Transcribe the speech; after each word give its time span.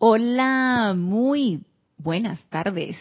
Hola, 0.00 0.94
muy 0.96 1.64
buenas 1.96 2.40
tardes. 2.50 2.96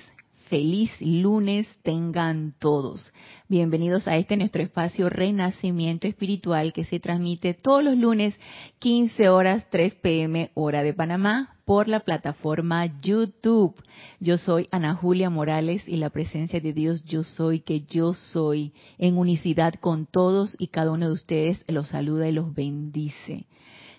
Feliz 0.49 0.89
lunes 0.99 1.67
tengan 1.83 2.55
todos. 2.57 3.13
Bienvenidos 3.47 4.07
a 4.07 4.17
este 4.17 4.35
nuestro 4.35 4.63
espacio 4.63 5.07
Renacimiento 5.07 6.07
Espiritual 6.07 6.73
que 6.73 6.85
se 6.85 6.99
transmite 6.99 7.53
todos 7.53 7.83
los 7.83 7.95
lunes 7.95 8.33
15 8.79 9.29
horas 9.29 9.67
3 9.69 9.93
pm 9.93 10.49
hora 10.55 10.81
de 10.81 10.95
Panamá 10.95 11.55
por 11.65 11.87
la 11.87 11.99
plataforma 11.99 12.87
YouTube. 12.99 13.75
Yo 14.19 14.39
soy 14.39 14.67
Ana 14.71 14.95
Julia 14.95 15.29
Morales 15.29 15.83
y 15.87 15.97
la 15.97 16.09
presencia 16.09 16.59
de 16.59 16.73
Dios 16.73 17.05
yo 17.05 17.21
soy 17.21 17.59
que 17.59 17.81
yo 17.81 18.15
soy 18.15 18.73
en 18.97 19.19
unicidad 19.19 19.75
con 19.75 20.07
todos 20.07 20.55
y 20.57 20.69
cada 20.69 20.89
uno 20.89 21.05
de 21.05 21.13
ustedes 21.13 21.63
los 21.67 21.89
saluda 21.89 22.27
y 22.27 22.31
los 22.31 22.55
bendice. 22.55 23.45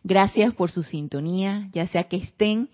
Gracias 0.05 0.55
por 0.55 0.71
su 0.71 0.83
sintonía, 0.83 1.69
ya 1.73 1.87
sea 1.87 2.05
que 2.05 2.17
estén 2.17 2.71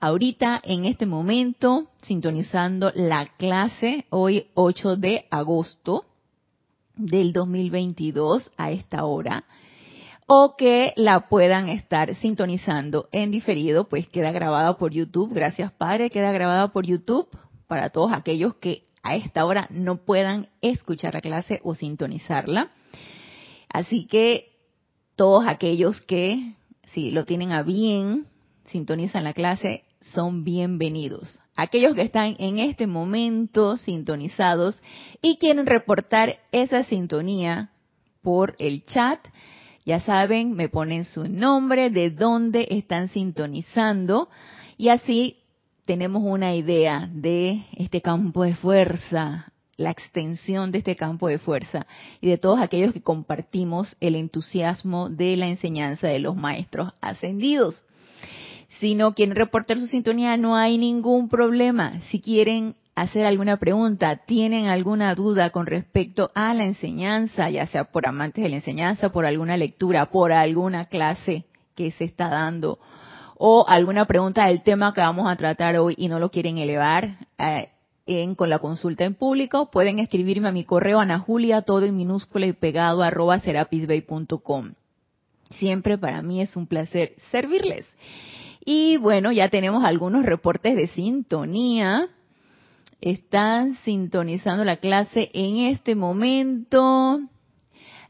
ahorita 0.00 0.60
en 0.64 0.86
este 0.86 1.06
momento 1.06 1.88
sintonizando 2.02 2.90
la 2.94 3.26
clase 3.36 4.06
hoy 4.10 4.46
8 4.54 4.96
de 4.96 5.26
agosto 5.30 6.06
del 6.96 7.32
2022 7.32 8.50
a 8.56 8.70
esta 8.70 9.04
hora 9.04 9.44
o 10.26 10.54
que 10.56 10.92
la 10.96 11.28
puedan 11.28 11.68
estar 11.68 12.14
sintonizando 12.16 13.08
en 13.10 13.30
diferido, 13.30 13.88
pues 13.88 14.06
queda 14.08 14.30
grabada 14.30 14.76
por 14.78 14.92
YouTube. 14.92 15.34
Gracias 15.34 15.72
Padre, 15.72 16.08
queda 16.08 16.30
grabada 16.32 16.68
por 16.68 16.86
YouTube 16.86 17.28
para 17.66 17.90
todos 17.90 18.12
aquellos 18.12 18.54
que 18.54 18.82
a 19.02 19.16
esta 19.16 19.44
hora 19.44 19.66
no 19.70 19.96
puedan 19.96 20.48
escuchar 20.60 21.14
la 21.14 21.20
clase 21.20 21.60
o 21.64 21.74
sintonizarla. 21.74 22.70
Así 23.68 24.06
que 24.06 24.49
todos 25.20 25.44
aquellos 25.46 26.00
que, 26.00 26.54
si 26.94 27.10
lo 27.10 27.26
tienen 27.26 27.52
a 27.52 27.62
bien, 27.62 28.24
sintonizan 28.68 29.22
la 29.22 29.34
clase, 29.34 29.84
son 30.00 30.44
bienvenidos. 30.44 31.42
Aquellos 31.54 31.94
que 31.94 32.00
están 32.00 32.36
en 32.38 32.58
este 32.58 32.86
momento 32.86 33.76
sintonizados 33.76 34.80
y 35.20 35.36
quieren 35.36 35.66
reportar 35.66 36.38
esa 36.52 36.84
sintonía 36.84 37.68
por 38.22 38.56
el 38.58 38.82
chat, 38.86 39.20
ya 39.84 40.00
saben, 40.00 40.54
me 40.54 40.70
ponen 40.70 41.04
su 41.04 41.28
nombre, 41.28 41.90
de 41.90 42.08
dónde 42.08 42.66
están 42.70 43.08
sintonizando 43.08 44.30
y 44.78 44.88
así 44.88 45.36
tenemos 45.84 46.22
una 46.24 46.54
idea 46.54 47.10
de 47.12 47.66
este 47.76 48.00
campo 48.00 48.42
de 48.44 48.54
fuerza, 48.54 49.52
la 49.80 49.90
extensión 49.90 50.70
de 50.70 50.78
este 50.78 50.94
campo 50.94 51.28
de 51.28 51.38
fuerza 51.38 51.86
y 52.20 52.28
de 52.28 52.38
todos 52.38 52.60
aquellos 52.60 52.92
que 52.92 53.00
compartimos 53.00 53.96
el 54.00 54.14
entusiasmo 54.14 55.08
de 55.08 55.36
la 55.36 55.46
enseñanza 55.46 56.06
de 56.06 56.18
los 56.18 56.36
maestros 56.36 56.92
ascendidos. 57.00 57.82
Si 58.78 58.94
no 58.94 59.14
quieren 59.14 59.34
reportar 59.34 59.78
su 59.78 59.86
sintonía, 59.86 60.36
no 60.36 60.54
hay 60.54 60.76
ningún 60.76 61.28
problema. 61.28 62.00
Si 62.10 62.20
quieren 62.20 62.76
hacer 62.94 63.24
alguna 63.24 63.56
pregunta, 63.56 64.16
tienen 64.26 64.66
alguna 64.66 65.14
duda 65.14 65.48
con 65.50 65.66
respecto 65.66 66.30
a 66.34 66.52
la 66.52 66.64
enseñanza, 66.64 67.48
ya 67.48 67.66
sea 67.66 67.84
por 67.84 68.06
amantes 68.06 68.44
de 68.44 68.50
la 68.50 68.56
enseñanza, 68.56 69.10
por 69.10 69.24
alguna 69.24 69.56
lectura, 69.56 70.10
por 70.10 70.32
alguna 70.32 70.84
clase 70.84 71.44
que 71.74 71.90
se 71.92 72.04
está 72.04 72.28
dando, 72.28 72.78
o 73.38 73.64
alguna 73.66 74.04
pregunta 74.04 74.46
del 74.46 74.62
tema 74.62 74.92
que 74.92 75.00
vamos 75.00 75.26
a 75.26 75.36
tratar 75.36 75.76
hoy 75.78 75.94
y 75.96 76.08
no 76.08 76.18
lo 76.18 76.30
quieren 76.30 76.58
elevar 76.58 77.16
eh, 77.38 77.70
en, 78.10 78.34
con 78.34 78.50
la 78.50 78.58
consulta 78.58 79.04
en 79.04 79.14
público, 79.14 79.70
pueden 79.70 79.98
escribirme 79.98 80.48
a 80.48 80.52
mi 80.52 80.64
correo 80.64 80.98
anajulia, 81.00 81.62
todo 81.62 81.84
en 81.84 81.96
minúscula 81.96 82.46
y 82.46 82.52
pegado, 82.52 83.02
arroba 83.02 83.38
serapisbay.com. 83.40 84.72
Siempre 85.50 85.96
para 85.96 86.22
mí 86.22 86.40
es 86.40 86.56
un 86.56 86.66
placer 86.66 87.14
servirles. 87.30 87.86
Y 88.64 88.96
bueno, 88.98 89.32
ya 89.32 89.48
tenemos 89.48 89.84
algunos 89.84 90.24
reportes 90.24 90.76
de 90.76 90.88
sintonía. 90.88 92.08
Están 93.00 93.76
sintonizando 93.84 94.64
la 94.64 94.76
clase 94.76 95.30
en 95.32 95.58
este 95.58 95.94
momento. 95.94 97.20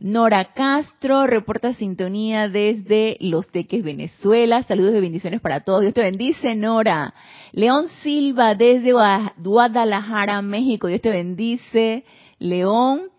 Nora 0.01 0.55
Castro 0.55 1.27
reporta 1.27 1.75
sintonía 1.75 2.49
desde 2.49 3.19
Los 3.21 3.51
Teques, 3.51 3.83
Venezuela. 3.83 4.63
Saludos 4.63 4.95
y 4.95 5.01
bendiciones 5.01 5.43
para 5.43 5.61
todos. 5.61 5.83
Dios 5.83 5.93
te 5.93 6.01
bendice, 6.01 6.55
Nora. 6.55 7.13
León 7.53 7.89
Silva 8.03 8.55
desde 8.55 8.95
Guadalajara, 9.37 10.41
México. 10.41 10.87
Dios 10.87 11.03
te 11.03 11.11
bendice, 11.11 12.05
León. 12.39 13.11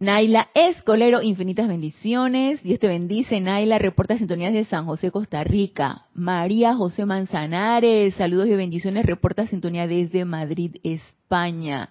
Naila 0.00 0.48
Escolero, 0.54 1.20
infinitas 1.20 1.68
bendiciones. 1.68 2.62
Dios 2.62 2.78
te 2.78 2.88
bendice, 2.88 3.38
Naila. 3.38 3.76
Reporta 3.76 4.16
sintonías 4.16 4.54
de 4.54 4.64
San 4.64 4.86
José, 4.86 5.10
Costa 5.10 5.44
Rica. 5.44 6.06
María 6.14 6.74
José 6.76 7.04
Manzanares, 7.04 8.14
saludos 8.14 8.46
y 8.46 8.54
bendiciones. 8.54 9.04
Reporta 9.04 9.46
sintonía 9.46 9.86
desde 9.86 10.24
Madrid, 10.24 10.76
España. 10.82 11.90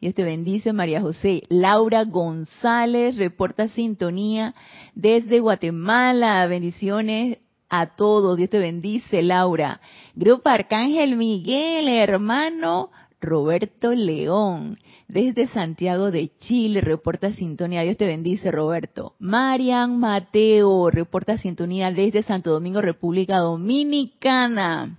Dios 0.00 0.14
te 0.14 0.24
bendice, 0.24 0.72
María 0.72 1.00
José. 1.00 1.42
Laura 1.48 2.04
González, 2.04 3.16
reporta 3.16 3.68
sintonía 3.68 4.54
desde 4.94 5.40
Guatemala. 5.40 6.46
Bendiciones 6.46 7.38
a 7.68 7.96
todos. 7.96 8.36
Dios 8.36 8.50
te 8.50 8.58
bendice, 8.58 9.22
Laura. 9.22 9.80
Grupo 10.14 10.48
Arcángel 10.48 11.16
Miguel, 11.16 11.88
hermano 11.88 12.90
Roberto 13.20 13.92
León 13.92 14.78
desde 15.08 15.46
Santiago 15.46 16.10
de 16.10 16.32
Chile, 16.38 16.80
reporta 16.80 17.32
sintonía. 17.32 17.82
Dios 17.82 17.96
te 17.96 18.06
bendice, 18.06 18.50
Roberto. 18.50 19.14
Marian 19.18 19.98
Mateo, 19.98 20.90
reporta 20.90 21.38
sintonía 21.38 21.90
desde 21.90 22.22
Santo 22.22 22.50
Domingo, 22.50 22.80
República 22.80 23.38
Dominicana. 23.38 24.98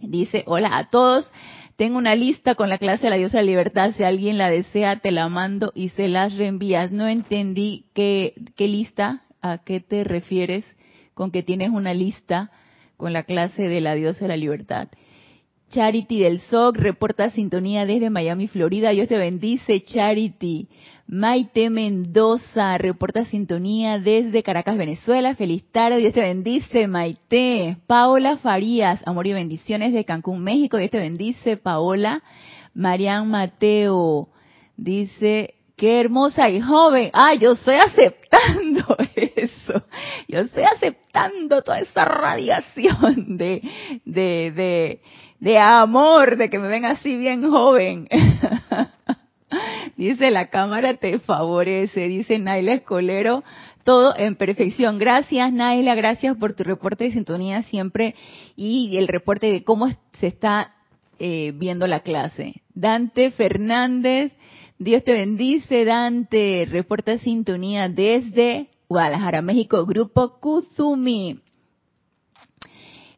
Dice, 0.00 0.42
hola 0.46 0.76
a 0.76 0.90
todos. 0.90 1.30
Tengo 1.76 1.98
una 1.98 2.14
lista 2.14 2.54
con 2.54 2.68
la 2.68 2.78
clase 2.78 3.04
de 3.04 3.10
la 3.10 3.16
diosa 3.16 3.38
de 3.38 3.44
la 3.44 3.50
libertad. 3.50 3.92
Si 3.96 4.02
alguien 4.02 4.38
la 4.38 4.50
desea, 4.50 5.00
te 5.00 5.10
la 5.10 5.28
mando 5.28 5.72
y 5.74 5.88
se 5.90 6.08
las 6.08 6.36
reenvías. 6.36 6.92
No 6.92 7.08
entendí 7.08 7.86
qué, 7.94 8.34
qué 8.56 8.68
lista, 8.68 9.22
a 9.40 9.58
qué 9.58 9.80
te 9.80 10.04
refieres 10.04 10.64
con 11.14 11.30
que 11.30 11.42
tienes 11.42 11.70
una 11.70 11.94
lista 11.94 12.50
con 12.96 13.12
la 13.12 13.24
clase 13.24 13.68
de 13.68 13.80
la 13.80 13.94
diosa 13.94 14.20
de 14.20 14.28
la 14.28 14.36
libertad. 14.36 14.88
Charity 15.72 16.20
del 16.20 16.40
SOC 16.40 16.76
reporta 16.76 17.30
sintonía 17.30 17.86
desde 17.86 18.10
Miami, 18.10 18.46
Florida. 18.46 18.90
Dios 18.90 19.08
te 19.08 19.16
bendice, 19.16 19.80
Charity. 19.80 20.68
Maite 21.06 21.70
Mendoza 21.70 22.76
reporta 22.76 23.24
sintonía 23.24 23.98
desde 23.98 24.42
Caracas, 24.42 24.76
Venezuela. 24.76 25.34
Feliz 25.34 25.64
tarde, 25.72 25.96
Dios 25.96 26.12
te 26.12 26.20
bendice, 26.20 26.86
Maite. 26.88 27.78
Paola 27.86 28.36
Farías, 28.36 29.00
amor 29.06 29.26
y 29.26 29.32
bendiciones 29.32 29.94
de 29.94 30.04
Cancún, 30.04 30.44
México. 30.44 30.76
Dios 30.76 30.90
te 30.90 30.98
bendice, 30.98 31.56
Paola. 31.56 32.22
Marian 32.74 33.30
Mateo 33.30 34.28
dice, 34.76 35.54
qué 35.76 36.00
hermosa 36.00 36.50
y 36.50 36.60
joven. 36.60 37.10
Ah, 37.12 37.34
yo 37.34 37.52
estoy 37.52 37.76
aceptando 37.76 38.96
eso. 39.16 39.82
Yo 40.28 40.40
estoy 40.40 40.64
aceptando 40.64 41.62
toda 41.62 41.80
esa 41.80 42.04
radiación 42.04 43.36
de, 43.36 43.62
de, 44.04 44.52
de, 44.54 45.00
de 45.42 45.58
amor, 45.58 46.36
de 46.36 46.48
que 46.48 46.60
me 46.60 46.68
ven 46.68 46.84
así 46.84 47.16
bien 47.16 47.50
joven. 47.50 48.08
dice, 49.96 50.30
la 50.30 50.50
cámara 50.50 50.94
te 50.94 51.18
favorece, 51.18 52.06
dice 52.06 52.38
Naila 52.38 52.74
Escolero, 52.74 53.42
todo 53.82 54.14
en 54.16 54.36
perfección. 54.36 55.00
Gracias 55.00 55.52
Naila, 55.52 55.96
gracias 55.96 56.36
por 56.36 56.52
tu 56.52 56.62
reporte 56.62 57.04
de 57.04 57.10
sintonía 57.10 57.64
siempre 57.64 58.14
y 58.54 58.96
el 58.96 59.08
reporte 59.08 59.50
de 59.50 59.64
cómo 59.64 59.88
se 60.20 60.28
está 60.28 60.76
eh, 61.18 61.52
viendo 61.56 61.88
la 61.88 62.00
clase. 62.00 62.62
Dante 62.72 63.32
Fernández, 63.32 64.32
Dios 64.78 65.02
te 65.02 65.12
bendice, 65.12 65.84
Dante, 65.84 66.68
reporta 66.70 67.18
sintonía 67.18 67.88
desde 67.88 68.68
Guadalajara, 68.88 69.42
México, 69.42 69.86
Grupo 69.86 70.38
Kuzumi. 70.38 71.40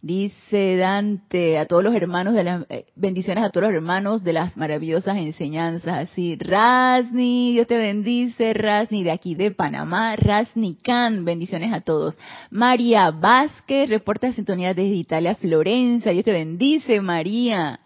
Dice 0.05 0.77
Dante 0.77 1.57
a 1.57 1.65
todos 1.65 1.83
los 1.83 1.95
hermanos 1.95 2.35
de 2.35 2.45
las 2.45 2.67
eh, 2.69 2.85
bendiciones 2.95 3.43
a 3.43 3.49
todos 3.49 3.69
los 3.69 3.75
hermanos 3.75 4.23
de 4.23 4.35
las 4.35 4.55
maravillosas 4.55 5.17
enseñanzas. 5.17 6.11
Así, 6.11 6.37
Rasni, 6.37 7.55
Dios 7.55 7.67
te 7.67 7.79
bendice, 7.79 8.53
Rasni 8.53 9.03
de 9.03 9.11
aquí 9.11 9.35
de 9.35 9.51
Panamá, 9.53 10.15
Rasni 10.17 10.77
Khan, 10.77 11.25
bendiciones 11.25 11.73
a 11.73 11.81
todos. 11.81 12.19
María 12.51 13.13
Vázquez, 13.13 13.89
reporta 13.89 14.31
sintonía 14.35 14.75
desde 14.75 14.95
Italia, 14.95 15.37
Florencia, 15.37 16.13
Dios 16.13 16.27
te 16.27 16.33
bendice, 16.33 17.01
María. 17.01 17.81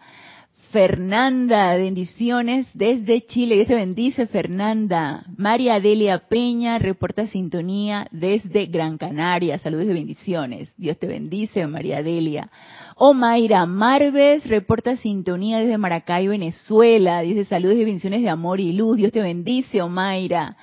Fernanda, 0.71 1.75
bendiciones 1.77 2.67
desde 2.75 3.25
Chile. 3.25 3.55
Dios 3.55 3.67
te 3.67 3.75
bendice, 3.75 4.27
Fernanda. 4.27 5.25
María 5.35 5.79
Delia 5.79 6.19
Peña 6.29 6.77
reporta 6.77 7.25
sintonía 7.25 8.07
desde 8.11 8.67
Gran 8.67 8.99
Canaria. 8.99 9.57
Saludos 9.57 9.85
y 9.85 9.93
bendiciones. 9.93 10.71
Dios 10.77 10.99
te 10.99 11.07
bendice, 11.07 11.65
María 11.65 12.03
Delia. 12.03 12.51
Omaira 12.95 13.65
Marves 13.65 14.45
reporta 14.45 14.95
sintonía 14.97 15.57
desde 15.57 15.79
Maracay, 15.79 16.27
Venezuela. 16.27 17.21
Dice 17.21 17.45
saludos 17.45 17.77
y 17.77 17.85
bendiciones 17.85 18.21
de 18.21 18.29
amor 18.29 18.59
y 18.59 18.71
luz. 18.71 18.97
Dios 18.97 19.11
te 19.11 19.21
bendice, 19.21 19.81
Omaira. 19.81 20.55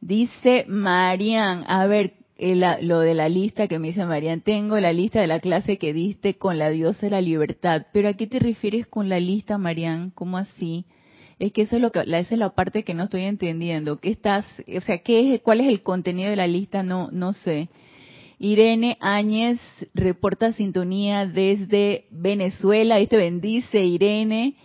Dice 0.00 0.64
Marian, 0.66 1.64
a 1.68 1.86
ver, 1.86 2.14
eh, 2.36 2.56
lo 2.82 3.00
de 3.00 3.14
la 3.14 3.28
lista 3.28 3.68
que 3.68 3.78
me 3.78 3.88
dice 3.88 4.04
Marian, 4.04 4.40
tengo 4.40 4.78
la 4.80 4.92
lista 4.92 5.20
de 5.20 5.26
la 5.26 5.40
clase 5.40 5.78
que 5.78 5.92
diste 5.92 6.34
con 6.34 6.58
la 6.58 6.70
diosa 6.70 7.06
de 7.06 7.10
la 7.10 7.20
libertad. 7.20 7.86
Pero 7.92 8.08
¿a 8.08 8.14
qué 8.14 8.26
te 8.26 8.38
refieres 8.38 8.86
con 8.86 9.08
la 9.08 9.20
lista, 9.20 9.58
Marian? 9.58 10.10
¿Cómo 10.10 10.38
así? 10.38 10.84
Es 11.38 11.52
que 11.52 11.62
eso 11.62 11.76
es 11.76 11.82
lo 11.82 11.92
que, 11.92 12.00
esa 12.00 12.16
es 12.16 12.38
la 12.38 12.50
parte 12.50 12.82
que 12.82 12.94
no 12.94 13.04
estoy 13.04 13.22
entendiendo. 13.22 14.00
¿Qué 14.00 14.10
estás, 14.10 14.46
o 14.66 14.80
sea, 14.80 14.98
qué 14.98 15.34
es, 15.34 15.40
cuál 15.42 15.60
es 15.60 15.68
el 15.68 15.82
contenido 15.82 16.30
de 16.30 16.36
la 16.36 16.46
lista? 16.46 16.82
No, 16.82 17.08
no 17.12 17.32
sé. 17.34 17.68
Irene 18.38 18.98
Áñez 19.00 19.60
reporta 19.94 20.52
sintonía 20.52 21.26
desde 21.26 22.06
Venezuela. 22.10 23.00
Y 23.00 23.06
te 23.06 23.16
bendice, 23.16 23.84
Irene 23.84 24.56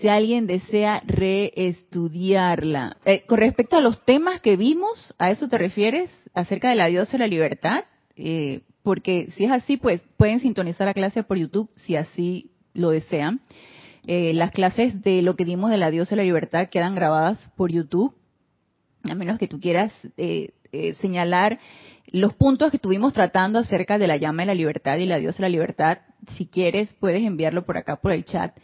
si 0.00 0.08
alguien 0.08 0.46
desea 0.46 1.02
reestudiarla. 1.06 2.98
Eh, 3.04 3.24
con 3.26 3.38
respecto 3.38 3.76
a 3.76 3.80
los 3.80 4.04
temas 4.04 4.40
que 4.40 4.56
vimos, 4.56 5.14
¿a 5.18 5.30
eso 5.30 5.48
te 5.48 5.58
refieres? 5.58 6.10
Acerca 6.36 6.68
de 6.68 6.76
la 6.76 6.86
diosa 6.86 7.12
de 7.12 7.18
la 7.18 7.26
libertad. 7.26 7.84
Eh, 8.16 8.60
porque 8.82 9.28
si 9.32 9.44
es 9.44 9.50
así, 9.50 9.76
pues 9.76 10.00
pueden 10.16 10.38
sintonizar 10.38 10.86
la 10.86 10.94
clase 10.94 11.24
por 11.24 11.36
YouTube 11.36 11.68
si 11.72 11.96
así 11.96 12.52
lo 12.72 12.90
desean. 12.90 13.40
Eh, 14.06 14.32
las 14.34 14.52
clases 14.52 15.02
de 15.02 15.22
lo 15.22 15.34
que 15.34 15.44
dimos 15.44 15.70
de 15.70 15.78
la 15.78 15.90
diosa 15.90 16.10
de 16.10 16.22
la 16.22 16.26
libertad 16.26 16.68
quedan 16.68 16.94
grabadas 16.94 17.50
por 17.56 17.72
YouTube, 17.72 18.14
a 19.02 19.16
menos 19.16 19.40
que 19.40 19.48
tú 19.48 19.58
quieras 19.58 19.92
señalar 21.00 21.58
los 22.12 22.34
puntos 22.34 22.70
que 22.70 22.76
estuvimos 22.76 23.12
tratando 23.12 23.58
acerca 23.58 23.98
de 23.98 24.06
la 24.06 24.16
llama 24.16 24.42
de 24.42 24.46
la 24.46 24.54
libertad 24.54 24.98
y 24.98 25.06
la 25.06 25.18
diosa 25.18 25.38
de 25.38 25.42
la 25.42 25.48
libertad. 25.48 25.98
Si 26.36 26.46
quieres, 26.46 26.94
puedes 27.00 27.24
enviarlo 27.24 27.66
por 27.66 27.76
acá 27.76 27.96
por 27.96 28.12
el 28.12 28.24
chat 28.24 28.56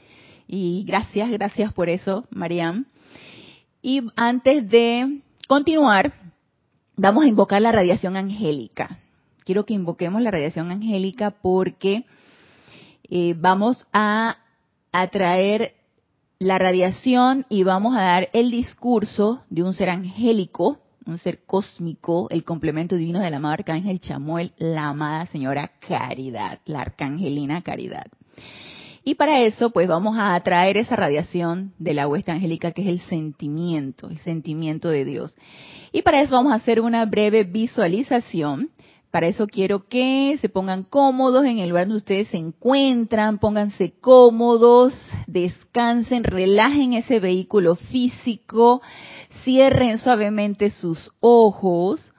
y 0.46 0.84
gracias, 0.86 1.30
gracias 1.30 1.72
por 1.72 1.88
eso, 1.88 2.26
Mariam. 2.30 2.84
Y 3.80 4.02
antes 4.16 4.68
de 4.68 5.20
continuar, 5.48 6.12
vamos 7.02 7.24
a 7.24 7.28
invocar 7.28 7.60
la 7.60 7.72
radiación 7.72 8.16
angélica. 8.16 8.98
Quiero 9.44 9.66
que 9.66 9.74
invoquemos 9.74 10.22
la 10.22 10.30
radiación 10.30 10.70
angélica 10.70 11.32
porque 11.32 12.04
eh, 13.10 13.34
vamos 13.36 13.88
a 13.92 14.36
atraer 14.92 15.74
la 16.38 16.58
radiación 16.58 17.44
y 17.48 17.64
vamos 17.64 17.96
a 17.96 18.02
dar 18.02 18.28
el 18.32 18.52
discurso 18.52 19.42
de 19.50 19.64
un 19.64 19.74
ser 19.74 19.90
angélico, 19.90 20.78
un 21.04 21.18
ser 21.18 21.40
cósmico, 21.44 22.28
el 22.30 22.44
complemento 22.44 22.94
divino 22.94 23.18
del 23.18 23.34
amado 23.34 23.54
arcángel 23.54 23.98
Chamuel, 23.98 24.52
la 24.58 24.86
amada 24.86 25.26
señora 25.26 25.72
Caridad, 25.80 26.60
la 26.66 26.82
arcangelina 26.82 27.62
Caridad. 27.62 28.06
Y 29.04 29.16
para 29.16 29.40
eso, 29.40 29.70
pues 29.70 29.88
vamos 29.88 30.16
a 30.16 30.34
atraer 30.34 30.76
esa 30.76 30.94
radiación 30.94 31.72
de 31.78 31.94
la 31.94 32.06
huesta 32.06 32.32
angélica, 32.32 32.70
que 32.70 32.82
es 32.82 32.88
el 32.88 33.00
sentimiento, 33.00 34.08
el 34.08 34.18
sentimiento 34.18 34.88
de 34.88 35.04
Dios. 35.04 35.36
Y 35.90 36.02
para 36.02 36.20
eso 36.20 36.36
vamos 36.36 36.52
a 36.52 36.56
hacer 36.56 36.80
una 36.80 37.04
breve 37.04 37.42
visualización. 37.42 38.70
Para 39.10 39.26
eso 39.26 39.46
quiero 39.46 39.88
que 39.88 40.38
se 40.40 40.48
pongan 40.48 40.84
cómodos 40.84 41.44
en 41.44 41.58
el 41.58 41.70
lugar 41.70 41.86
donde 41.86 41.98
ustedes 41.98 42.28
se 42.28 42.38
encuentran, 42.38 43.38
pónganse 43.38 43.92
cómodos, 44.00 44.94
descansen, 45.26 46.24
relajen 46.24 46.94
ese 46.94 47.18
vehículo 47.18 47.74
físico, 47.74 48.80
cierren 49.42 49.98
suavemente 49.98 50.70
sus 50.70 51.10
ojos 51.20 52.14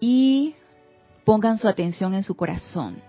y 0.00 0.54
pongan 1.24 1.58
su 1.58 1.68
atención 1.68 2.14
en 2.14 2.22
su 2.22 2.34
corazón. 2.34 3.07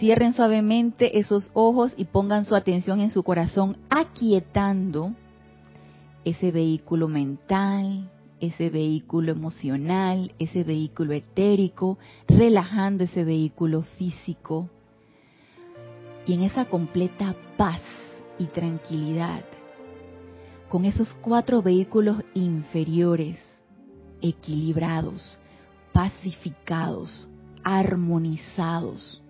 Cierren 0.00 0.32
suavemente 0.32 1.18
esos 1.18 1.50
ojos 1.52 1.92
y 1.94 2.06
pongan 2.06 2.46
su 2.46 2.56
atención 2.56 3.00
en 3.00 3.10
su 3.10 3.22
corazón, 3.22 3.76
aquietando 3.90 5.12
ese 6.24 6.50
vehículo 6.50 7.06
mental, 7.06 8.10
ese 8.40 8.70
vehículo 8.70 9.30
emocional, 9.30 10.32
ese 10.38 10.64
vehículo 10.64 11.12
etérico, 11.12 11.98
relajando 12.26 13.04
ese 13.04 13.24
vehículo 13.24 13.82
físico. 13.82 14.70
Y 16.26 16.32
en 16.32 16.44
esa 16.44 16.64
completa 16.64 17.36
paz 17.58 17.82
y 18.38 18.46
tranquilidad, 18.46 19.44
con 20.70 20.86
esos 20.86 21.12
cuatro 21.20 21.60
vehículos 21.60 22.24
inferiores, 22.32 23.38
equilibrados, 24.22 25.38
pacificados, 25.92 27.28
armonizados, 27.62 29.20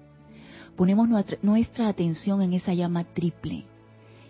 ponemos 0.81 1.11
nuestra, 1.43 1.89
atención 1.89 2.41
en 2.41 2.55
esa 2.55 2.73
llama 2.73 3.05
triple, 3.05 3.67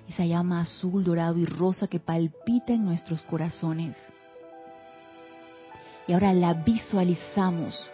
esa 0.09 0.27
llama 0.27 0.63
azul, 0.63 1.05
dorado 1.05 1.39
y 1.39 1.45
rosa 1.45 1.87
que 1.87 2.01
palpita 2.01 2.73
en 2.73 2.85
nuestros 2.85 3.23
corazones. 3.23 3.95
Y 6.09 6.13
ahora 6.13 6.33
la 6.33 6.55
visualizamos 6.55 7.93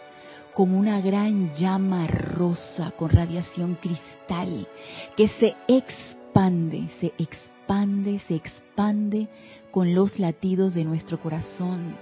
como 0.55 0.79
una 0.79 0.99
gran 1.01 1.53
llama 1.53 2.07
rosa 2.07 2.89
con 2.97 3.11
radiación 3.11 3.75
cristal 3.75 4.67
que 5.15 5.27
se 5.27 5.55
expande, 5.67 6.89
se 6.99 7.13
expande, 7.19 8.17
se 8.27 8.33
expande 8.37 9.27
con 9.69 9.93
los 9.93 10.17
latidos 10.17 10.73
de 10.73 10.83
nuestro 10.83 11.21
corazón. 11.21 11.95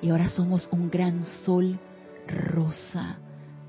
Y 0.00 0.08
ahora 0.08 0.30
somos 0.30 0.66
un 0.72 0.88
gran 0.90 1.26
sol 1.44 1.78
rosa 2.26 3.18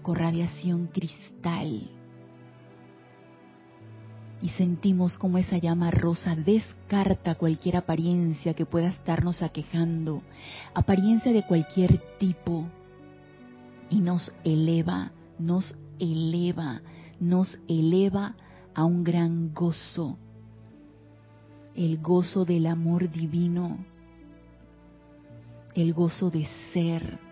con 0.01 0.15
radiación 0.15 0.87
cristal. 0.87 1.89
Y 4.41 4.49
sentimos 4.49 5.17
como 5.17 5.37
esa 5.37 5.57
llama 5.57 5.91
rosa 5.91 6.35
descarta 6.35 7.35
cualquier 7.35 7.77
apariencia 7.77 8.55
que 8.55 8.65
pueda 8.65 8.87
estarnos 8.87 9.43
aquejando, 9.43 10.23
apariencia 10.73 11.31
de 11.31 11.45
cualquier 11.45 12.01
tipo, 12.17 12.67
y 13.91 13.99
nos 13.99 14.31
eleva, 14.43 15.11
nos 15.37 15.75
eleva, 15.99 16.81
nos 17.19 17.59
eleva 17.67 18.35
a 18.73 18.85
un 18.85 19.03
gran 19.03 19.53
gozo, 19.53 20.17
el 21.75 22.01
gozo 22.01 22.45
del 22.45 22.65
amor 22.67 23.11
divino, 23.11 23.77
el 25.75 25.93
gozo 25.93 26.31
de 26.31 26.47
ser 26.73 27.30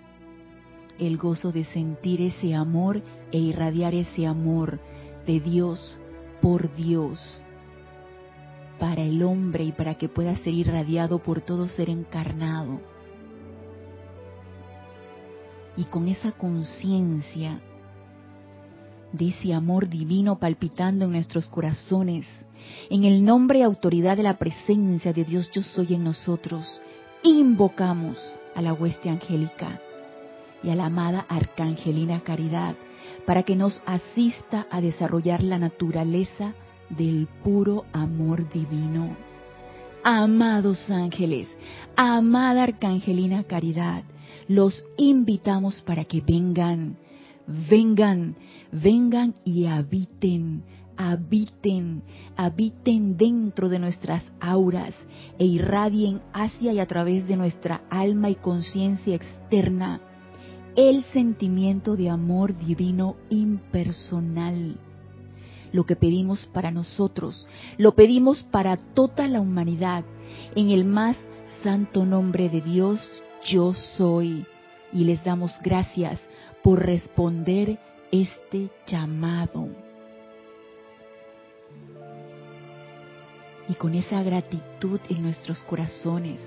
el 0.99 1.17
gozo 1.17 1.51
de 1.51 1.65
sentir 1.65 2.21
ese 2.21 2.53
amor 2.53 3.01
e 3.31 3.37
irradiar 3.37 3.95
ese 3.95 4.27
amor 4.27 4.79
de 5.25 5.39
Dios 5.39 5.97
por 6.41 6.73
Dios 6.75 7.41
para 8.79 9.01
el 9.03 9.23
hombre 9.23 9.65
y 9.65 9.71
para 9.71 9.95
que 9.95 10.09
pueda 10.09 10.35
ser 10.37 10.53
irradiado 10.53 11.19
por 11.19 11.41
todo 11.41 11.67
ser 11.67 11.89
encarnado. 11.89 12.79
Y 15.75 15.85
con 15.85 16.07
esa 16.07 16.31
conciencia 16.31 17.61
de 19.11 19.29
ese 19.29 19.53
amor 19.53 19.89
divino 19.89 20.39
palpitando 20.39 21.05
en 21.05 21.11
nuestros 21.11 21.47
corazones, 21.47 22.25
en 22.89 23.03
el 23.03 23.23
nombre 23.23 23.59
y 23.59 23.61
autoridad 23.63 24.17
de 24.17 24.23
la 24.23 24.37
presencia 24.37 25.13
de 25.13 25.23
Dios 25.23 25.49
yo 25.51 25.61
soy 25.61 25.93
en 25.93 26.03
nosotros, 26.03 26.81
invocamos 27.23 28.17
a 28.55 28.61
la 28.61 28.73
hueste 28.73 29.09
angélica 29.09 29.79
y 30.63 30.69
a 30.69 30.75
la 30.75 30.87
amada 30.87 31.25
Arcangelina 31.29 32.21
Caridad 32.21 32.75
para 33.25 33.43
que 33.43 33.55
nos 33.55 33.81
asista 33.85 34.67
a 34.69 34.81
desarrollar 34.81 35.43
la 35.43 35.59
naturaleza 35.59 36.53
del 36.89 37.27
puro 37.43 37.85
amor 37.93 38.49
divino. 38.49 39.15
Amados 40.03 40.89
ángeles, 40.89 41.47
amada 41.95 42.63
Arcangelina 42.63 43.43
Caridad, 43.43 44.03
los 44.47 44.83
invitamos 44.97 45.81
para 45.81 46.05
que 46.05 46.21
vengan, 46.21 46.97
vengan, 47.69 48.35
vengan 48.71 49.35
y 49.43 49.65
habiten, 49.65 50.63
habiten, 50.97 52.01
habiten 52.35 53.17
dentro 53.17 53.69
de 53.69 53.79
nuestras 53.79 54.23
auras 54.39 54.95
e 55.37 55.45
irradien 55.45 56.21
hacia 56.33 56.73
y 56.73 56.79
a 56.79 56.85
través 56.87 57.27
de 57.27 57.35
nuestra 57.35 57.81
alma 57.89 58.29
y 58.29 58.35
conciencia 58.35 59.15
externa 59.15 60.01
el 60.87 61.03
sentimiento 61.11 61.97
de 61.97 62.09
amor 62.09 62.57
divino 62.57 63.17
impersonal. 63.29 64.77
Lo 65.73 65.85
que 65.85 65.97
pedimos 65.97 66.45
para 66.53 66.71
nosotros, 66.71 67.45
lo 67.77 67.95
pedimos 67.95 68.43
para 68.43 68.77
toda 68.77 69.27
la 69.27 69.41
humanidad, 69.41 70.05
en 70.55 70.69
el 70.69 70.85
más 70.85 71.17
santo 71.63 72.05
nombre 72.05 72.47
de 72.47 72.61
Dios, 72.61 73.01
yo 73.43 73.73
soy. 73.73 74.45
Y 74.93 75.03
les 75.03 75.21
damos 75.21 75.51
gracias 75.61 76.21
por 76.63 76.79
responder 76.79 77.77
este 78.09 78.69
llamado. 78.87 79.67
Y 83.67 83.73
con 83.73 83.95
esa 83.95 84.23
gratitud 84.23 85.01
en 85.09 85.23
nuestros 85.23 85.61
corazones 85.63 86.41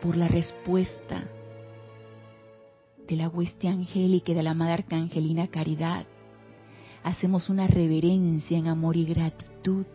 por 0.00 0.16
la 0.16 0.28
respuesta 0.28 1.24
de 3.08 3.16
la 3.16 3.28
hueste 3.28 3.68
angélica 3.68 4.32
y 4.32 4.34
de 4.34 4.42
la 4.42 4.50
amada 4.52 4.74
arcangelina 4.74 5.48
Caridad. 5.48 6.06
Hacemos 7.02 7.48
una 7.48 7.66
reverencia 7.66 8.58
en 8.58 8.66
amor 8.66 8.96
y 8.96 9.04
gratitud. 9.04 9.86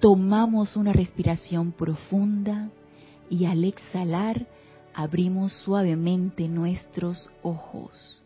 Tomamos 0.00 0.76
una 0.76 0.92
respiración 0.92 1.72
profunda 1.72 2.70
y 3.28 3.44
al 3.44 3.64
exhalar 3.64 4.46
abrimos 4.94 5.52
suavemente 5.52 6.48
nuestros 6.48 7.30
ojos. 7.42 8.19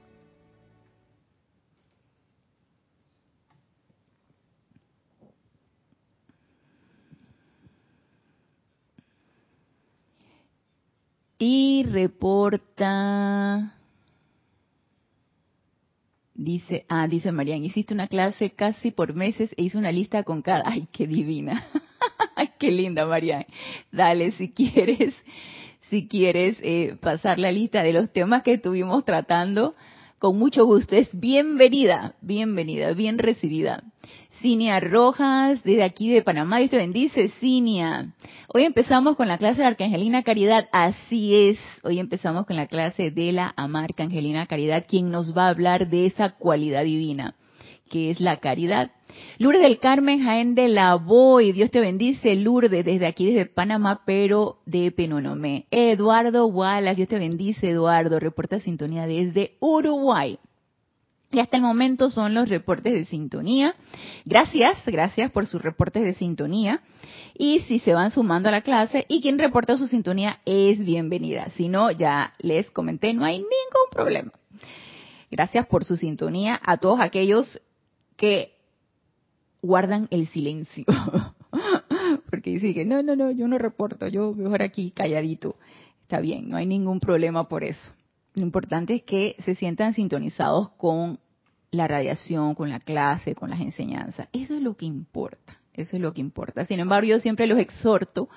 Y 11.46 11.82
reporta, 11.82 13.74
dice, 16.34 16.86
ah, 16.88 17.06
dice 17.06 17.32
Marian, 17.32 17.62
hiciste 17.62 17.92
una 17.92 18.08
clase 18.08 18.52
casi 18.52 18.92
por 18.92 19.12
meses 19.12 19.50
e 19.58 19.64
hice 19.64 19.76
una 19.76 19.92
lista 19.92 20.22
con 20.22 20.40
cada, 20.40 20.62
ay, 20.64 20.88
qué 20.90 21.06
divina, 21.06 21.66
ay, 22.34 22.48
qué 22.58 22.72
linda 22.72 23.04
Marian. 23.04 23.44
Dale, 23.92 24.32
si 24.32 24.52
quieres, 24.52 25.14
si 25.90 26.08
quieres 26.08 26.56
eh, 26.62 26.96
pasar 26.98 27.38
la 27.38 27.52
lista 27.52 27.82
de 27.82 27.92
los 27.92 28.10
temas 28.10 28.42
que 28.42 28.54
estuvimos 28.54 29.04
tratando, 29.04 29.74
con 30.18 30.38
mucho 30.38 30.64
gusto. 30.64 30.96
Es 30.96 31.10
bienvenida, 31.12 32.14
bienvenida, 32.22 32.94
bien 32.94 33.18
recibida. 33.18 33.84
Cinia 34.40 34.80
Rojas, 34.80 35.62
desde 35.62 35.84
aquí 35.84 36.10
de 36.10 36.22
Panamá, 36.22 36.58
Dios 36.58 36.70
te 36.70 36.76
bendice, 36.76 37.28
Cinia. 37.40 38.12
Hoy 38.48 38.64
empezamos 38.64 39.16
con 39.16 39.28
la 39.28 39.38
clase 39.38 39.62
de 39.62 39.66
Arcangelina 39.66 40.22
Caridad, 40.22 40.68
así 40.72 41.34
es, 41.34 41.58
hoy 41.82 41.98
empezamos 41.98 42.44
con 42.44 42.56
la 42.56 42.66
clase 42.66 43.10
de 43.10 43.32
la 43.32 43.54
amar 43.56 43.84
Arcangelina 43.84 44.46
Caridad, 44.46 44.84
quien 44.88 45.10
nos 45.10 45.36
va 45.36 45.46
a 45.46 45.50
hablar 45.50 45.88
de 45.88 46.06
esa 46.06 46.30
cualidad 46.30 46.84
divina, 46.84 47.34
que 47.88 48.10
es 48.10 48.20
la 48.20 48.38
caridad. 48.38 48.90
Lourdes 49.38 49.62
del 49.62 49.78
Carmen 49.78 50.22
Jaén 50.22 50.54
de 50.54 50.68
la 50.68 50.96
Boy, 50.96 51.52
Dios 51.52 51.70
te 51.70 51.80
bendice, 51.80 52.34
Lourdes, 52.34 52.84
desde 52.84 53.06
aquí, 53.06 53.26
desde 53.26 53.46
Panamá, 53.46 54.02
pero 54.04 54.58
de 54.66 54.90
Penonomé. 54.90 55.66
Eduardo 55.70 56.46
Wallace, 56.46 56.96
Dios 56.96 57.08
te 57.08 57.18
bendice, 57.18 57.70
Eduardo, 57.70 58.18
reporta 58.18 58.60
sintonía 58.60 59.06
desde 59.06 59.56
Uruguay. 59.60 60.38
Y 61.34 61.40
hasta 61.40 61.56
el 61.56 61.64
momento 61.64 62.10
son 62.10 62.32
los 62.32 62.48
reportes 62.48 62.92
de 62.92 63.04
sintonía. 63.06 63.74
Gracias, 64.24 64.78
gracias 64.86 65.32
por 65.32 65.48
sus 65.48 65.60
reportes 65.60 66.04
de 66.04 66.14
sintonía. 66.14 66.80
Y 67.36 67.58
si 67.60 67.80
se 67.80 67.92
van 67.92 68.12
sumando 68.12 68.48
a 68.48 68.52
la 68.52 68.60
clase 68.60 69.04
y 69.08 69.20
quien 69.20 69.40
reporta 69.40 69.76
su 69.76 69.88
sintonía 69.88 70.38
es 70.44 70.84
bienvenida. 70.84 71.50
Si 71.56 71.68
no, 71.68 71.90
ya 71.90 72.34
les 72.38 72.70
comenté, 72.70 73.14
no 73.14 73.24
hay 73.24 73.38
ningún 73.38 73.90
problema. 73.90 74.30
Gracias 75.28 75.66
por 75.66 75.84
su 75.84 75.96
sintonía 75.96 76.60
a 76.62 76.76
todos 76.76 77.00
aquellos 77.00 77.60
que 78.16 78.54
guardan 79.60 80.06
el 80.12 80.28
silencio. 80.28 80.84
Porque 82.30 82.50
dicen 82.50 82.74
que 82.74 82.84
no, 82.84 83.02
no, 83.02 83.16
no, 83.16 83.32
yo 83.32 83.48
no 83.48 83.58
reporto, 83.58 84.06
yo 84.06 84.34
mejor 84.34 84.62
aquí 84.62 84.92
calladito. 84.92 85.56
Está 86.02 86.20
bien, 86.20 86.48
no 86.48 86.56
hay 86.56 86.66
ningún 86.66 87.00
problema 87.00 87.48
por 87.48 87.64
eso. 87.64 87.90
Lo 88.34 88.42
importante 88.42 88.94
es 88.94 89.02
que 89.02 89.34
se 89.44 89.56
sientan 89.56 89.94
sintonizados 89.94 90.68
con 90.70 91.18
la 91.74 91.88
radiación, 91.88 92.54
con 92.54 92.70
la 92.70 92.80
clase, 92.80 93.34
con 93.34 93.50
las 93.50 93.60
enseñanzas. 93.60 94.28
Eso 94.32 94.54
es 94.54 94.62
lo 94.62 94.76
que 94.76 94.86
importa, 94.86 95.58
eso 95.72 95.96
es 95.96 96.02
lo 96.02 96.12
que 96.12 96.20
importa. 96.20 96.64
Sin 96.64 96.80
embargo, 96.80 97.08
yo 97.08 97.18
siempre 97.18 97.46
los 97.46 97.58
exhorto 97.58 98.28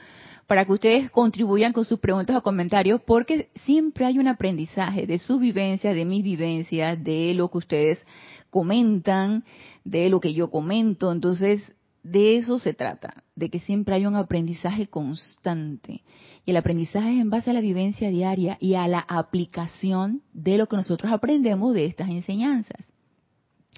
para 0.47 0.65
que 0.65 0.71
ustedes 0.71 1.11
contribuyan 1.11 1.73
con 1.73 1.83
sus 1.85 1.99
preguntas 1.99 2.35
o 2.37 2.41
comentarios, 2.41 3.01
porque 3.01 3.49
siempre 3.65 4.05
hay 4.05 4.17
un 4.17 4.29
aprendizaje 4.29 5.05
de 5.05 5.19
sus 5.19 5.39
vivencias, 5.39 5.93
de 5.93 6.05
mis 6.05 6.23
vivencias, 6.23 7.03
de 7.03 7.33
lo 7.33 7.51
que 7.51 7.57
ustedes 7.57 8.05
comentan, 8.49 9.43
de 9.83 10.09
lo 10.09 10.21
que 10.21 10.33
yo 10.33 10.49
comento. 10.49 11.11
Entonces, 11.11 11.73
de 12.01 12.37
eso 12.37 12.59
se 12.59 12.73
trata, 12.73 13.23
de 13.35 13.49
que 13.49 13.59
siempre 13.59 13.95
hay 13.95 14.05
un 14.05 14.15
aprendizaje 14.15 14.87
constante. 14.87 16.03
Y 16.45 16.51
el 16.51 16.57
aprendizaje 16.57 17.13
es 17.13 17.19
en 17.19 17.29
base 17.29 17.49
a 17.49 17.53
la 17.53 17.59
vivencia 17.59 18.09
diaria 18.09 18.57
y 18.61 18.75
a 18.75 18.87
la 18.87 18.99
aplicación 18.99 20.21
de 20.31 20.57
lo 20.57 20.67
que 20.67 20.77
nosotros 20.77 21.11
aprendemos 21.11 21.73
de 21.73 21.85
estas 21.85 22.09
enseñanzas. 22.09 22.87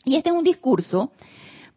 Y 0.06 0.16
este 0.16 0.30
es 0.30 0.36
un 0.36 0.44
discurso, 0.44 1.12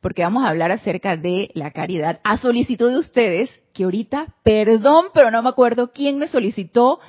porque 0.00 0.23
vamos 0.23 0.45
a 0.45 0.49
hablar 0.49 0.73
acerca 0.73 1.17
de 1.17 1.50
la 1.55 1.71
caridad, 1.71 2.21
a 2.25 2.37
solicitud 2.37 2.91
de 2.91 2.99
ustedes, 2.99 3.50
que 3.73 3.85
ahorita, 3.85 4.35
perdón, 4.43 5.07
pero 5.14 5.31
no 5.31 5.43
me 5.43 5.49
acuerdo 5.49 5.93
quién 5.93 6.19
me 6.19 6.29
solicitó 6.29 7.00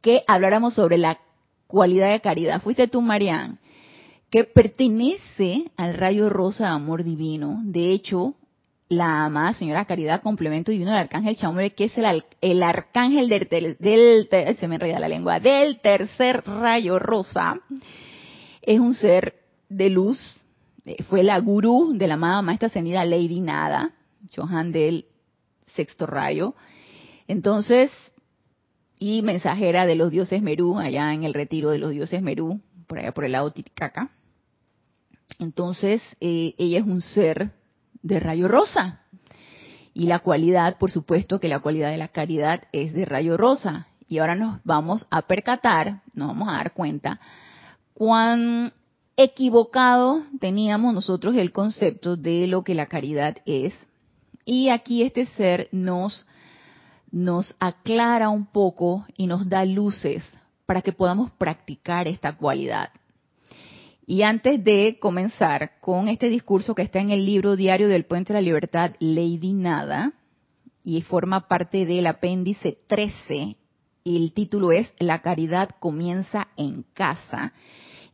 que 0.00 0.22
habláramos 0.26 0.74
sobre 0.74 0.98
la 0.98 1.18
cualidad 1.66 2.10
de 2.10 2.20
caridad. 2.20 2.62
Fuiste 2.62 2.88
tú, 2.88 3.00
Marianne, 3.00 3.56
que 4.30 4.44
pertenece 4.44 5.64
al 5.76 5.94
rayo 5.94 6.28
rosa 6.28 6.64
de 6.64 6.70
amor 6.70 7.04
divino. 7.04 7.60
De 7.64 7.90
hecho, 7.90 8.34
la 8.88 9.24
amada 9.24 9.54
señora 9.54 9.84
Caridad, 9.86 10.22
complemento 10.22 10.70
divino 10.70 10.90
del 10.90 11.00
arcángel 11.00 11.36
Chamuel, 11.36 11.74
que 11.74 11.84
es 11.84 11.98
el, 11.98 12.24
el 12.40 12.62
arcángel 12.62 13.28
del, 13.28 13.76
del, 13.78 14.28
se 14.58 14.68
me 14.68 14.78
la 14.78 15.08
lengua, 15.08 15.40
del 15.40 15.80
tercer 15.80 16.44
rayo 16.44 16.98
rosa, 16.98 17.60
es 18.62 18.78
un 18.78 18.94
ser 18.94 19.34
de 19.68 19.90
luz 19.90 20.36
fue 21.08 21.22
la 21.22 21.38
gurú 21.38 21.92
de 21.94 22.06
la 22.06 22.14
amada 22.14 22.42
maestra 22.42 22.66
ascendida 22.66 23.04
Lady 23.04 23.40
Nada, 23.40 23.92
Johan 24.34 24.72
del 24.72 25.06
sexto 25.74 26.06
rayo. 26.06 26.54
Entonces, 27.26 27.90
y 28.98 29.22
mensajera 29.22 29.86
de 29.86 29.94
los 29.94 30.10
dioses 30.10 30.42
Merú, 30.42 30.78
allá 30.78 31.12
en 31.12 31.24
el 31.24 31.34
retiro 31.34 31.70
de 31.70 31.78
los 31.78 31.90
dioses 31.90 32.22
Merú, 32.22 32.60
por 32.86 32.98
allá 32.98 33.12
por 33.12 33.24
el 33.24 33.32
lado 33.32 33.50
Titicaca. 33.50 34.10
Entonces, 35.38 36.02
eh, 36.20 36.54
ella 36.58 36.78
es 36.78 36.84
un 36.84 37.00
ser 37.00 37.50
de 38.02 38.20
rayo 38.20 38.48
rosa. 38.48 39.00
Y 39.94 40.06
la 40.06 40.18
cualidad, 40.18 40.78
por 40.78 40.90
supuesto 40.90 41.40
que 41.40 41.48
la 41.48 41.60
cualidad 41.60 41.90
de 41.90 41.98
la 41.98 42.08
caridad 42.08 42.64
es 42.72 42.92
de 42.92 43.04
rayo 43.04 43.36
rosa. 43.36 43.88
Y 44.08 44.18
ahora 44.18 44.34
nos 44.34 44.60
vamos 44.64 45.06
a 45.10 45.22
percatar, 45.22 46.02
nos 46.12 46.28
vamos 46.28 46.48
a 46.48 46.56
dar 46.56 46.72
cuenta 46.72 47.20
cuán 47.94 48.72
equivocado 49.16 50.22
teníamos 50.40 50.94
nosotros 50.94 51.36
el 51.36 51.52
concepto 51.52 52.16
de 52.16 52.46
lo 52.46 52.64
que 52.64 52.74
la 52.74 52.86
caridad 52.86 53.36
es. 53.46 53.74
Y 54.44 54.68
aquí 54.68 55.02
este 55.02 55.26
ser 55.26 55.68
nos, 55.72 56.26
nos 57.10 57.54
aclara 57.58 58.28
un 58.28 58.46
poco 58.46 59.06
y 59.16 59.26
nos 59.26 59.48
da 59.48 59.64
luces 59.64 60.22
para 60.66 60.82
que 60.82 60.92
podamos 60.92 61.30
practicar 61.32 62.08
esta 62.08 62.36
cualidad. 62.36 62.90
Y 64.06 64.22
antes 64.22 64.62
de 64.62 64.98
comenzar 65.00 65.80
con 65.80 66.08
este 66.08 66.28
discurso 66.28 66.74
que 66.74 66.82
está 66.82 67.00
en 67.00 67.10
el 67.10 67.24
libro 67.24 67.56
diario 67.56 67.88
del 67.88 68.04
Puente 68.04 68.32
de 68.32 68.40
la 68.40 68.44
Libertad, 68.44 68.92
Lady 68.98 69.54
Nada, 69.54 70.12
y 70.84 71.00
forma 71.00 71.48
parte 71.48 71.86
del 71.86 72.06
apéndice 72.06 72.76
13, 72.86 73.56
y 74.04 74.16
el 74.16 74.32
título 74.34 74.72
es 74.72 74.94
La 74.98 75.22
caridad 75.22 75.70
comienza 75.80 76.48
en 76.58 76.84
casa. 76.92 77.54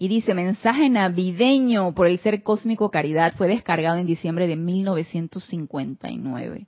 Y 0.02 0.08
dice, 0.08 0.32
mensaje 0.32 0.88
navideño 0.88 1.94
por 1.94 2.06
el 2.06 2.18
ser 2.20 2.42
cósmico 2.42 2.90
Caridad 2.90 3.34
fue 3.36 3.48
descargado 3.48 3.98
en 3.98 4.06
diciembre 4.06 4.48
de 4.48 4.56
1959. 4.56 6.66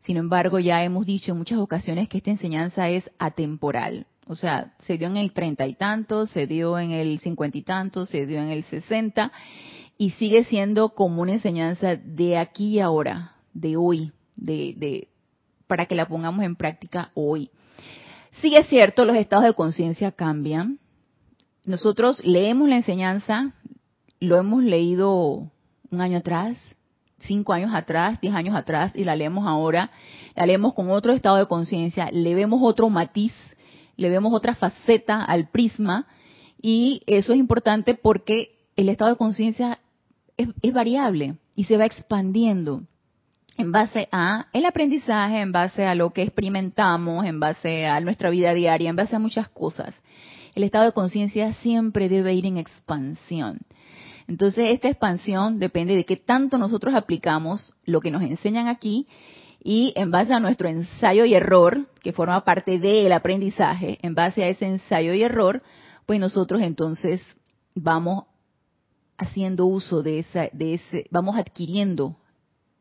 Sin 0.00 0.18
embargo, 0.18 0.58
ya 0.58 0.84
hemos 0.84 1.06
dicho 1.06 1.32
en 1.32 1.38
muchas 1.38 1.58
ocasiones 1.58 2.10
que 2.10 2.18
esta 2.18 2.32
enseñanza 2.32 2.90
es 2.90 3.10
atemporal. 3.18 4.06
O 4.26 4.34
sea, 4.34 4.74
se 4.84 4.98
dio 4.98 5.06
en 5.06 5.16
el 5.16 5.32
treinta 5.32 5.66
y 5.66 5.72
tanto, 5.72 6.26
se 6.26 6.46
dio 6.46 6.78
en 6.78 6.90
el 6.90 7.18
cincuenta 7.20 7.56
y 7.56 7.62
tanto, 7.62 8.04
se 8.04 8.26
dio 8.26 8.42
en 8.42 8.50
el 8.50 8.64
sesenta 8.64 9.32
y 9.96 10.10
sigue 10.10 10.44
siendo 10.44 10.90
como 10.90 11.22
una 11.22 11.32
enseñanza 11.32 11.96
de 11.96 12.36
aquí 12.36 12.74
y 12.74 12.80
ahora, 12.80 13.36
de 13.54 13.78
hoy, 13.78 14.12
de, 14.36 14.74
de, 14.76 15.08
para 15.66 15.86
que 15.86 15.94
la 15.94 16.06
pongamos 16.06 16.44
en 16.44 16.56
práctica 16.56 17.10
hoy. 17.14 17.48
Sí 18.42 18.54
es 18.54 18.66
cierto, 18.66 19.06
los 19.06 19.16
estados 19.16 19.46
de 19.46 19.54
conciencia 19.54 20.12
cambian, 20.12 20.78
nosotros 21.64 22.24
leemos 22.24 22.68
la 22.68 22.76
enseñanza, 22.76 23.52
lo 24.18 24.38
hemos 24.38 24.62
leído 24.62 25.50
un 25.90 26.00
año 26.00 26.18
atrás, 26.18 26.56
cinco 27.18 27.52
años 27.52 27.70
atrás, 27.74 28.20
diez 28.20 28.34
años 28.34 28.54
atrás, 28.56 28.92
y 28.94 29.04
la 29.04 29.16
leemos 29.16 29.46
ahora, 29.46 29.90
la 30.34 30.46
leemos 30.46 30.74
con 30.74 30.90
otro 30.90 31.12
estado 31.12 31.36
de 31.36 31.46
conciencia, 31.46 32.10
le 32.12 32.34
vemos 32.34 32.60
otro 32.62 32.88
matiz, 32.88 33.34
le 33.96 34.08
vemos 34.08 34.32
otra 34.32 34.54
faceta 34.54 35.22
al 35.22 35.48
prisma, 35.48 36.06
y 36.60 37.02
eso 37.06 37.32
es 37.32 37.38
importante 37.38 37.94
porque 37.94 38.58
el 38.76 38.88
estado 38.88 39.10
de 39.10 39.16
conciencia 39.16 39.78
es, 40.36 40.72
variable 40.72 41.36
y 41.54 41.64
se 41.64 41.76
va 41.76 41.84
expandiendo 41.84 42.82
en 43.58 43.72
base 43.72 44.08
a 44.10 44.46
el 44.54 44.64
aprendizaje, 44.64 45.40
en 45.40 45.52
base 45.52 45.84
a 45.84 45.94
lo 45.94 46.10
que 46.10 46.22
experimentamos, 46.22 47.26
en 47.26 47.40
base 47.40 47.86
a 47.86 48.00
nuestra 48.00 48.30
vida 48.30 48.54
diaria, 48.54 48.88
en 48.88 48.96
base 48.96 49.16
a 49.16 49.18
muchas 49.18 49.48
cosas 49.50 49.94
el 50.54 50.64
estado 50.64 50.86
de 50.86 50.92
conciencia 50.92 51.54
siempre 51.54 52.08
debe 52.08 52.34
ir 52.34 52.46
en 52.46 52.56
expansión. 52.56 53.60
Entonces, 54.26 54.66
esta 54.70 54.88
expansión 54.88 55.58
depende 55.58 55.96
de 55.96 56.04
qué 56.04 56.16
tanto 56.16 56.56
nosotros 56.58 56.94
aplicamos 56.94 57.74
lo 57.84 58.00
que 58.00 58.10
nos 58.10 58.22
enseñan 58.22 58.68
aquí 58.68 59.08
y 59.62 59.92
en 59.96 60.10
base 60.10 60.32
a 60.32 60.40
nuestro 60.40 60.68
ensayo 60.68 61.24
y 61.24 61.34
error, 61.34 61.86
que 62.02 62.12
forma 62.12 62.44
parte 62.44 62.78
del 62.78 63.12
aprendizaje, 63.12 63.98
en 64.02 64.14
base 64.14 64.42
a 64.42 64.48
ese 64.48 64.66
ensayo 64.66 65.12
y 65.14 65.22
error, 65.22 65.62
pues 66.06 66.18
nosotros 66.20 66.62
entonces 66.62 67.22
vamos 67.74 68.24
haciendo 69.18 69.66
uso 69.66 70.02
de, 70.02 70.20
esa, 70.20 70.48
de 70.52 70.74
ese, 70.74 71.06
vamos 71.10 71.36
adquiriendo 71.36 72.16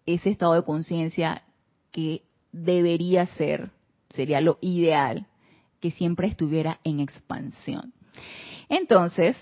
ese 0.06 0.30
estado 0.30 0.54
de 0.54 0.64
conciencia 0.64 1.44
que 1.92 2.24
debería 2.52 3.26
ser 3.26 3.72
sería 4.10 4.42
lo 4.42 4.58
ideal 4.62 5.28
que 5.80 5.92
siempre 5.92 6.28
estuviera 6.28 6.80
en 6.84 7.00
expansión. 7.00 7.94
Entonces, 8.68 9.36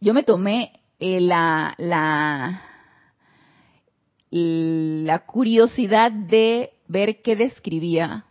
yo 0.00 0.14
me 0.14 0.22
tomé 0.22 0.80
eh, 1.00 1.20
la, 1.20 1.74
la, 1.78 2.62
la 4.30 5.18
curiosidad 5.20 6.12
de 6.12 6.70
ver 6.86 7.22
qué 7.22 7.36
describía 7.36 8.24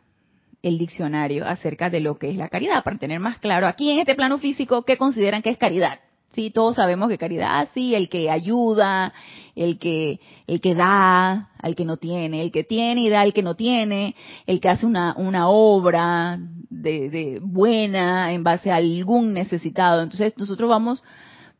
el 0.64 0.78
diccionario 0.78 1.46
acerca 1.46 1.90
de 1.90 2.00
lo 2.00 2.18
que 2.18 2.30
es 2.30 2.36
la 2.36 2.50
caridad, 2.50 2.84
para 2.84 2.98
tener 2.98 3.20
más 3.20 3.40
claro 3.40 3.68
aquí 3.68 3.92
en 3.92 4.00
este 4.00 4.16
plano 4.16 4.40
físico 4.40 4.84
qué 4.84 4.98
consideran 4.98 5.42
que 5.42 5.52
es 5.52 5.58
caridad. 5.58 6.00
Sí, 6.34 6.52
todos 6.52 6.76
sabemos 6.76 7.10
que 7.10 7.18
caridad, 7.18 7.68
sí, 7.74 7.96
el 7.96 8.10
que 8.10 8.30
ayuda, 8.30 9.12
el 9.56 9.80
que, 9.80 10.20
el 10.46 10.62
que 10.62 10.76
da 10.76 11.50
al 11.60 11.76
que 11.76 11.84
no 11.84 11.98
tiene, 11.98 12.44
el 12.44 12.52
que 12.52 12.64
tiene 12.64 13.02
y 13.02 13.10
da 13.10 13.22
al 13.22 13.34
que 13.34 13.42
no 13.42 13.56
tiene, 13.56 14.16
el 14.46 14.60
que 14.60 14.70
hace 14.70 14.86
una, 14.86 15.16
una 15.18 15.50
obra 15.50 16.38
de, 16.70 17.10
de 17.10 17.40
buena 17.42 18.34
en 18.34 18.44
base 18.44 18.70
a 18.70 18.76
algún 18.76 19.34
necesitado. 19.34 20.04
Entonces 20.04 20.34
nosotros 20.38 20.70
vamos 20.70 21.04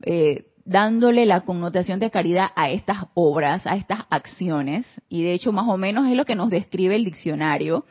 eh, 0.04 0.46
dándole 0.64 1.26
la 1.26 1.42
connotación 1.42 2.00
de 2.00 2.12
caridad 2.12 2.50
a 2.56 2.70
estas 2.70 3.06
obras, 3.14 3.66
a 3.66 3.78
estas 3.78 4.02
acciones, 4.10 4.86
y 5.10 5.24
de 5.24 5.34
hecho 5.34 5.52
más 5.52 5.68
o 5.68 5.78
menos 5.78 6.08
es 6.08 6.16
lo 6.16 6.26
que 6.26 6.36
nos 6.36 6.50
describe 6.50 6.96
el 6.96 7.06
diccionario. 7.06 7.86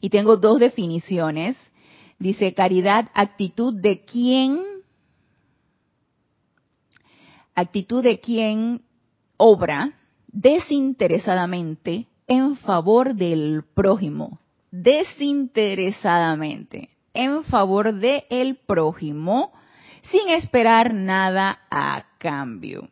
Y 0.00 0.10
tengo 0.10 0.36
dos 0.36 0.58
definiciones. 0.58 1.56
Dice 2.18 2.52
caridad, 2.52 3.08
actitud 3.14 3.74
de 3.74 4.04
quien, 4.04 4.60
actitud 7.56 8.04
de 8.04 8.20
quien 8.20 8.82
obra 9.36 9.94
desinteresadamente 10.28 12.06
en 12.28 12.54
favor 12.56 13.14
del 13.14 13.64
prójimo, 13.74 14.40
desinteresadamente 14.70 16.90
en 17.14 17.42
favor 17.44 17.94
del 17.94 18.56
prójimo, 18.56 19.52
sin 20.10 20.28
esperar 20.28 20.92
nada 20.94 21.60
a 21.70 22.04
cambio. 22.18 22.90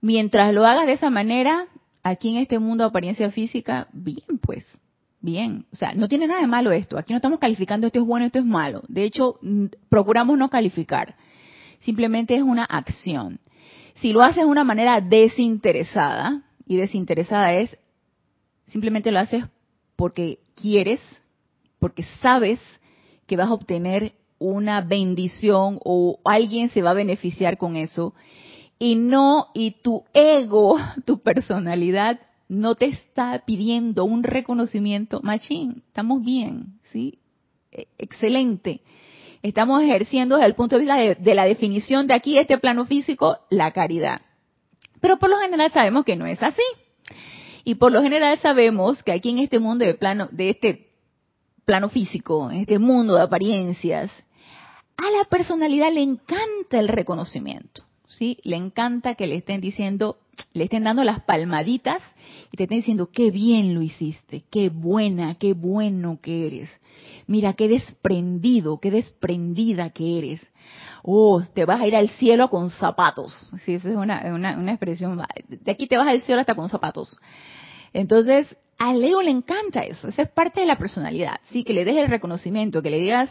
Mientras 0.00 0.54
lo 0.54 0.64
hagas 0.64 0.86
de 0.86 0.94
esa 0.94 1.10
manera, 1.10 1.66
aquí 2.02 2.30
en 2.30 2.36
este 2.36 2.58
mundo 2.58 2.84
de 2.84 2.88
apariencia 2.88 3.30
física, 3.30 3.88
bien 3.92 4.38
pues, 4.40 4.66
bien. 5.20 5.66
O 5.72 5.76
sea, 5.76 5.92
no 5.94 6.08
tiene 6.08 6.26
nada 6.26 6.40
de 6.40 6.46
malo 6.46 6.72
esto. 6.72 6.96
Aquí 6.98 7.12
no 7.12 7.18
estamos 7.18 7.38
calificando 7.38 7.86
esto 7.86 8.00
es 8.00 8.06
bueno, 8.06 8.26
esto 8.26 8.38
es 8.38 8.44
malo. 8.44 8.82
De 8.88 9.04
hecho, 9.04 9.38
procuramos 9.88 10.36
no 10.36 10.50
calificar. 10.50 11.14
Simplemente 11.82 12.34
es 12.34 12.42
una 12.42 12.64
acción. 12.64 13.40
Si 13.96 14.12
lo 14.12 14.22
haces 14.22 14.44
de 14.44 14.50
una 14.50 14.64
manera 14.64 15.00
desinteresada, 15.00 16.42
y 16.66 16.76
desinteresada 16.76 17.52
es, 17.54 17.76
simplemente 18.66 19.12
lo 19.12 19.18
haces 19.18 19.44
porque 19.96 20.38
quieres, 20.54 21.00
porque 21.78 22.04
sabes 22.20 22.58
que 23.26 23.36
vas 23.36 23.48
a 23.48 23.54
obtener 23.54 24.12
una 24.38 24.80
bendición 24.80 25.78
o 25.84 26.18
alguien 26.24 26.70
se 26.70 26.82
va 26.82 26.90
a 26.90 26.94
beneficiar 26.94 27.58
con 27.58 27.76
eso 27.76 28.14
y 28.78 28.96
no, 28.96 29.46
y 29.54 29.72
tu 29.82 30.02
ego, 30.12 30.76
tu 31.04 31.20
personalidad 31.20 32.18
no 32.48 32.74
te 32.74 32.86
está 32.86 33.42
pidiendo 33.46 34.04
un 34.04 34.24
reconocimiento, 34.24 35.20
machín, 35.22 35.84
estamos 35.86 36.24
bien, 36.24 36.80
¿sí? 36.92 37.18
E, 37.70 37.86
excelente. 37.96 38.80
Estamos 39.42 39.82
ejerciendo 39.82 40.36
desde 40.36 40.48
el 40.48 40.54
punto 40.54 40.76
de 40.76 40.82
vista 40.82 41.20
de, 41.20 41.34
la 41.34 41.44
definición 41.44 42.06
de 42.06 42.14
aquí, 42.14 42.38
este 42.38 42.58
plano 42.58 42.84
físico, 42.84 43.38
la 43.50 43.72
caridad. 43.72 44.22
Pero 45.00 45.18
por 45.18 45.30
lo 45.30 45.36
general 45.38 45.70
sabemos 45.72 46.04
que 46.04 46.14
no 46.14 46.26
es 46.26 46.40
así. 46.42 46.62
Y 47.64 47.74
por 47.74 47.90
lo 47.90 48.02
general 48.02 48.38
sabemos 48.38 49.02
que 49.02 49.12
aquí 49.12 49.30
en 49.30 49.38
este 49.38 49.58
mundo 49.58 49.84
de 49.84 49.94
plano, 49.94 50.28
de 50.30 50.50
este 50.50 50.90
plano 51.64 51.88
físico, 51.88 52.50
en 52.50 52.60
este 52.60 52.78
mundo 52.78 53.14
de 53.14 53.22
apariencias, 53.22 54.12
a 54.96 55.10
la 55.10 55.24
personalidad 55.24 55.92
le 55.92 56.02
encanta 56.02 56.78
el 56.78 56.88
reconocimiento, 56.88 57.84
¿sí? 58.18 58.38
Le 58.42 58.56
encanta 58.56 59.14
que 59.14 59.26
le 59.26 59.36
estén 59.36 59.60
diciendo, 59.60 60.18
le 60.52 60.64
estén 60.64 60.84
dando 60.84 61.04
las 61.04 61.20
palmaditas 61.20 62.02
y 62.52 62.56
te 62.56 62.64
estén 62.64 62.78
diciendo, 62.78 63.10
qué 63.12 63.30
bien 63.30 63.74
lo 63.74 63.82
hiciste, 63.82 64.44
qué 64.50 64.68
buena, 64.68 65.34
qué 65.36 65.52
bueno 65.52 66.18
que 66.22 66.46
eres. 66.46 66.70
Mira, 67.26 67.54
qué 67.54 67.68
desprendido, 67.68 68.78
qué 68.80 68.90
desprendida 68.90 69.90
que 69.90 70.18
eres. 70.18 70.46
Oh, 71.02 71.42
te 71.54 71.64
vas 71.64 71.80
a 71.80 71.86
ir 71.86 71.96
al 71.96 72.08
cielo 72.10 72.48
con 72.48 72.70
zapatos. 72.70 73.32
Sí, 73.64 73.74
esa 73.74 73.90
es 73.90 73.96
una, 73.96 74.22
una, 74.32 74.56
una 74.56 74.72
expresión. 74.72 75.20
De 75.48 75.70
aquí 75.70 75.86
te 75.86 75.96
vas 75.96 76.08
al 76.08 76.22
cielo 76.22 76.40
hasta 76.40 76.54
con 76.54 76.68
zapatos. 76.68 77.18
Entonces, 77.92 78.56
a 78.78 78.94
Leo 78.94 79.22
le 79.22 79.30
encanta 79.30 79.80
eso. 79.80 80.08
Esa 80.08 80.22
es 80.22 80.30
parte 80.30 80.60
de 80.60 80.66
la 80.66 80.78
personalidad. 80.78 81.40
Sí, 81.44 81.64
que 81.64 81.72
le 81.72 81.84
des 81.84 81.96
el 81.96 82.08
reconocimiento, 82.08 82.82
que 82.82 82.90
le 82.90 82.98
digas, 82.98 83.30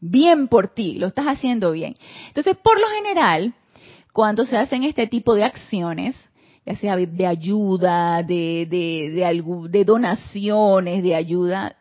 bien 0.00 0.48
por 0.48 0.68
ti, 0.68 0.98
lo 0.98 1.06
estás 1.06 1.26
haciendo 1.26 1.72
bien. 1.72 1.94
Entonces, 2.28 2.56
por 2.56 2.78
lo 2.78 2.86
general, 2.88 3.54
cuando 4.12 4.44
se 4.44 4.56
hacen 4.56 4.84
este 4.84 5.06
tipo 5.06 5.34
de 5.34 5.44
acciones, 5.44 6.14
ya 6.64 6.76
sea 6.76 6.96
de 6.96 7.26
ayuda, 7.26 8.22
de, 8.22 8.66
de, 8.70 9.68
de, 9.70 9.84
donaciones, 9.84 11.02
de 11.02 11.14
ayuda, 11.14 11.76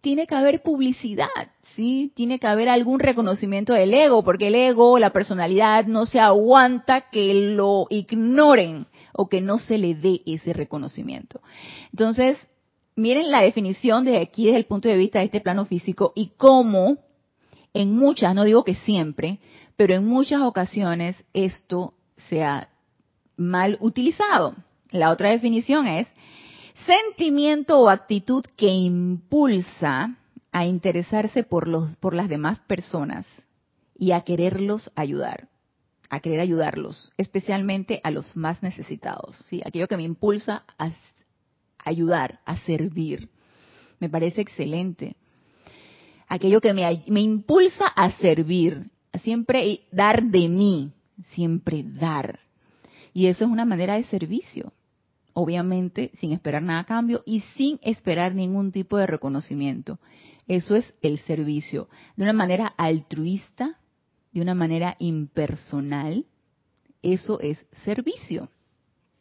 tiene 0.00 0.26
que 0.26 0.34
haber 0.34 0.62
publicidad, 0.62 1.28
¿sí? 1.74 2.12
Tiene 2.14 2.38
que 2.38 2.46
haber 2.46 2.68
algún 2.68 3.00
reconocimiento 3.00 3.72
del 3.72 3.94
ego, 3.94 4.22
porque 4.22 4.48
el 4.48 4.54
ego, 4.54 4.98
la 4.98 5.10
personalidad, 5.10 5.86
no 5.86 6.04
se 6.04 6.20
aguanta 6.20 7.08
que 7.10 7.32
lo 7.32 7.86
ignoren 7.88 8.86
o 9.14 9.28
que 9.28 9.40
no 9.40 9.58
se 9.58 9.78
le 9.78 9.94
dé 9.94 10.20
ese 10.26 10.52
reconocimiento. 10.52 11.40
Entonces, 11.90 12.36
miren 12.94 13.30
la 13.30 13.40
definición 13.40 14.04
de 14.04 14.18
aquí 14.18 14.44
desde 14.44 14.58
el 14.58 14.66
punto 14.66 14.88
de 14.88 14.96
vista 14.96 15.20
de 15.20 15.24
este 15.26 15.40
plano 15.40 15.64
físico 15.64 16.12
y 16.14 16.32
cómo 16.36 16.98
en 17.72 17.96
muchas, 17.96 18.34
no 18.34 18.44
digo 18.44 18.62
que 18.62 18.76
siempre, 18.76 19.40
pero 19.76 19.94
en 19.94 20.06
muchas 20.06 20.42
ocasiones 20.42 21.22
esto 21.32 21.94
se 22.28 22.42
ha 22.42 22.68
mal 23.36 23.78
utilizado. 23.80 24.54
La 24.90 25.10
otra 25.10 25.30
definición 25.30 25.86
es 25.86 26.06
sentimiento 26.86 27.78
o 27.80 27.88
actitud 27.88 28.44
que 28.56 28.68
impulsa 28.68 30.16
a 30.52 30.66
interesarse 30.66 31.42
por, 31.42 31.66
los, 31.66 31.96
por 31.96 32.14
las 32.14 32.28
demás 32.28 32.60
personas 32.60 33.26
y 33.98 34.12
a 34.12 34.20
quererlos 34.20 34.92
ayudar, 34.94 35.48
a 36.10 36.20
querer 36.20 36.40
ayudarlos, 36.40 37.12
especialmente 37.16 38.00
a 38.04 38.10
los 38.10 38.36
más 38.36 38.62
necesitados, 38.62 39.44
¿sí? 39.48 39.62
aquello 39.64 39.88
que 39.88 39.96
me 39.96 40.04
impulsa 40.04 40.64
a 40.78 40.90
ayudar, 41.78 42.40
a 42.44 42.56
servir. 42.58 43.28
Me 43.98 44.08
parece 44.08 44.40
excelente 44.42 45.16
aquello 46.28 46.60
que 46.60 46.72
me, 46.72 47.04
me 47.08 47.20
impulsa 47.20 47.86
a 47.86 48.10
servir, 48.12 48.90
siempre 49.22 49.82
dar 49.92 50.24
de 50.24 50.48
mí, 50.48 50.92
siempre 51.30 51.84
dar. 51.84 52.40
Y 53.12 53.26
eso 53.26 53.44
es 53.44 53.50
una 53.50 53.64
manera 53.64 53.94
de 53.94 54.04
servicio, 54.04 54.72
obviamente 55.32 56.10
sin 56.18 56.32
esperar 56.32 56.62
nada 56.62 56.80
a 56.80 56.84
cambio 56.84 57.22
y 57.24 57.40
sin 57.56 57.78
esperar 57.82 58.34
ningún 58.34 58.72
tipo 58.72 58.96
de 58.96 59.06
reconocimiento. 59.06 59.98
Eso 60.46 60.76
es 60.76 60.92
el 61.00 61.18
servicio, 61.20 61.88
de 62.16 62.24
una 62.24 62.32
manera 62.32 62.66
altruista, 62.76 63.78
de 64.32 64.40
una 64.40 64.54
manera 64.54 64.96
impersonal. 64.98 66.26
Eso 67.02 67.40
es 67.40 67.64
servicio. 67.84 68.48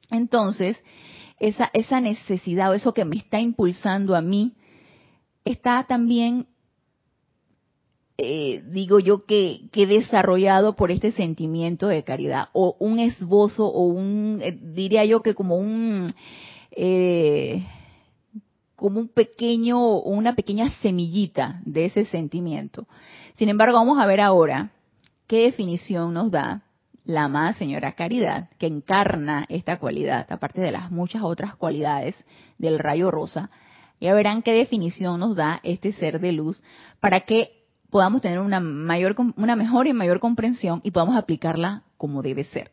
Entonces, 0.10 0.78
esa, 1.40 1.70
esa 1.74 2.02
necesidad 2.02 2.72
o 2.72 2.74
eso 2.74 2.94
que 2.94 3.06
me 3.06 3.18
está 3.18 3.40
impulsando 3.40 4.16
a 4.16 4.22
mí 4.22 4.56
está 5.46 5.86
también 5.88 6.48
eh, 8.18 8.64
digo 8.68 9.00
yo, 9.00 9.26
que, 9.26 9.70
desarrollado 9.74 10.76
por 10.76 10.92
este 10.92 11.12
sentimiento 11.12 11.88
de 11.88 12.04
caridad, 12.04 12.50
o 12.54 12.76
un 12.80 13.00
esbozo, 13.00 13.66
o 13.66 13.86
un, 13.88 14.40
eh, 14.44 14.58
diría 14.62 15.04
yo 15.06 15.22
que 15.24 15.34
como 15.34 15.58
un, 15.58 16.14
eh, 16.72 17.66
como 18.76 19.00
un 19.00 19.08
pequeño, 19.08 19.98
una 20.00 20.36
pequeña 20.36 20.70
semillita 20.82 21.62
de 21.66 21.86
ese 21.86 22.06
sentimiento. 22.06 22.88
Sin 23.36 23.50
embargo, 23.50 23.78
vamos 23.78 23.98
a 23.98 24.06
ver 24.06 24.22
ahora 24.22 24.72
qué 25.28 25.46
definición 25.46 26.14
nos 26.14 26.30
da 26.30 26.64
la 27.06 27.26
amada 27.26 27.54
señora 27.54 27.94
Caridad, 27.94 28.50
que 28.60 28.68
encarna 28.68 29.46
esta 29.50 29.80
cualidad, 29.80 30.28
aparte 30.30 30.62
de 30.62 30.72
las 30.72 30.92
muchas 30.92 31.24
otras 31.24 31.56
cualidades 31.56 32.16
del 32.58 32.80
rayo 32.80 33.12
rosa. 33.12 33.50
Ya 34.00 34.14
verán 34.14 34.42
qué 34.42 34.54
definición 34.54 35.20
nos 35.20 35.36
da 35.36 35.60
este 35.64 35.94
ser 35.94 36.20
de 36.20 36.32
luz 36.32 36.62
para 37.00 37.22
que 37.22 37.63
podamos 37.94 38.24
tener 38.24 38.40
una 38.40 38.60
mayor, 38.60 39.16
una 39.38 39.56
mejor 39.56 39.86
y 39.86 39.94
mayor 39.94 40.20
comprensión 40.20 40.82
y 40.84 40.90
podamos 40.90 41.16
aplicarla 41.16 41.84
como 41.96 42.24
debe 42.24 42.44
ser. 42.46 42.72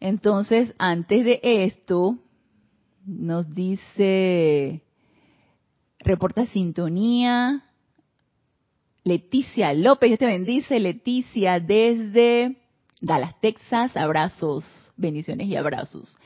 Entonces, 0.00 0.74
antes 0.78 1.24
de 1.24 1.38
esto, 1.42 2.18
nos 3.06 3.54
dice, 3.54 4.82
reporta 6.00 6.46
sintonía, 6.46 7.66
Leticia 9.04 9.72
López, 9.74 10.08
Dios 10.10 10.18
te 10.18 10.26
bendice, 10.26 10.80
Leticia, 10.80 11.60
desde 11.60 12.56
Dallas, 13.00 13.40
Texas, 13.40 13.96
abrazos, 13.96 14.64
bendiciones 14.96 15.46
y 15.46 15.54
abrazos. 15.54 16.18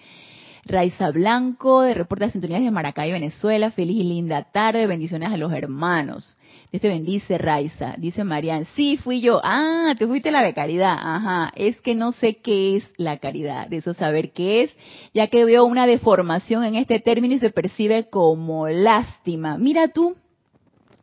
Raiza 0.64 1.10
Blanco, 1.10 1.82
de 1.82 1.92
Reporte 1.92 2.24
de 2.24 2.30
Sintonías 2.30 2.62
de 2.62 2.70
Maracay, 2.70 3.12
Venezuela. 3.12 3.72
Feliz 3.72 3.96
y 3.96 4.04
linda 4.04 4.44
tarde. 4.44 4.86
Bendiciones 4.86 5.30
a 5.30 5.36
los 5.36 5.52
hermanos. 5.52 6.34
Dios 6.72 6.80
te 6.80 6.88
bendice, 6.88 7.36
Raiza. 7.36 7.96
Dice 7.98 8.24
Marian, 8.24 8.64
sí, 8.74 8.96
fui 8.96 9.20
yo. 9.20 9.42
Ah, 9.44 9.94
te 9.98 10.06
fuiste 10.06 10.30
la 10.30 10.42
de 10.42 10.54
caridad. 10.54 10.96
Ajá, 10.98 11.52
es 11.54 11.78
que 11.82 11.94
no 11.94 12.12
sé 12.12 12.36
qué 12.36 12.76
es 12.76 12.90
la 12.96 13.18
caridad. 13.18 13.68
De 13.68 13.76
eso 13.76 13.92
saber 13.92 14.32
qué 14.32 14.62
es, 14.62 14.76
ya 15.12 15.26
que 15.26 15.44
veo 15.44 15.66
una 15.66 15.86
deformación 15.86 16.64
en 16.64 16.76
este 16.76 16.98
término 16.98 17.34
y 17.34 17.40
se 17.40 17.50
percibe 17.50 18.08
como 18.08 18.68
lástima. 18.68 19.58
Mira 19.58 19.88
tú, 19.88 20.16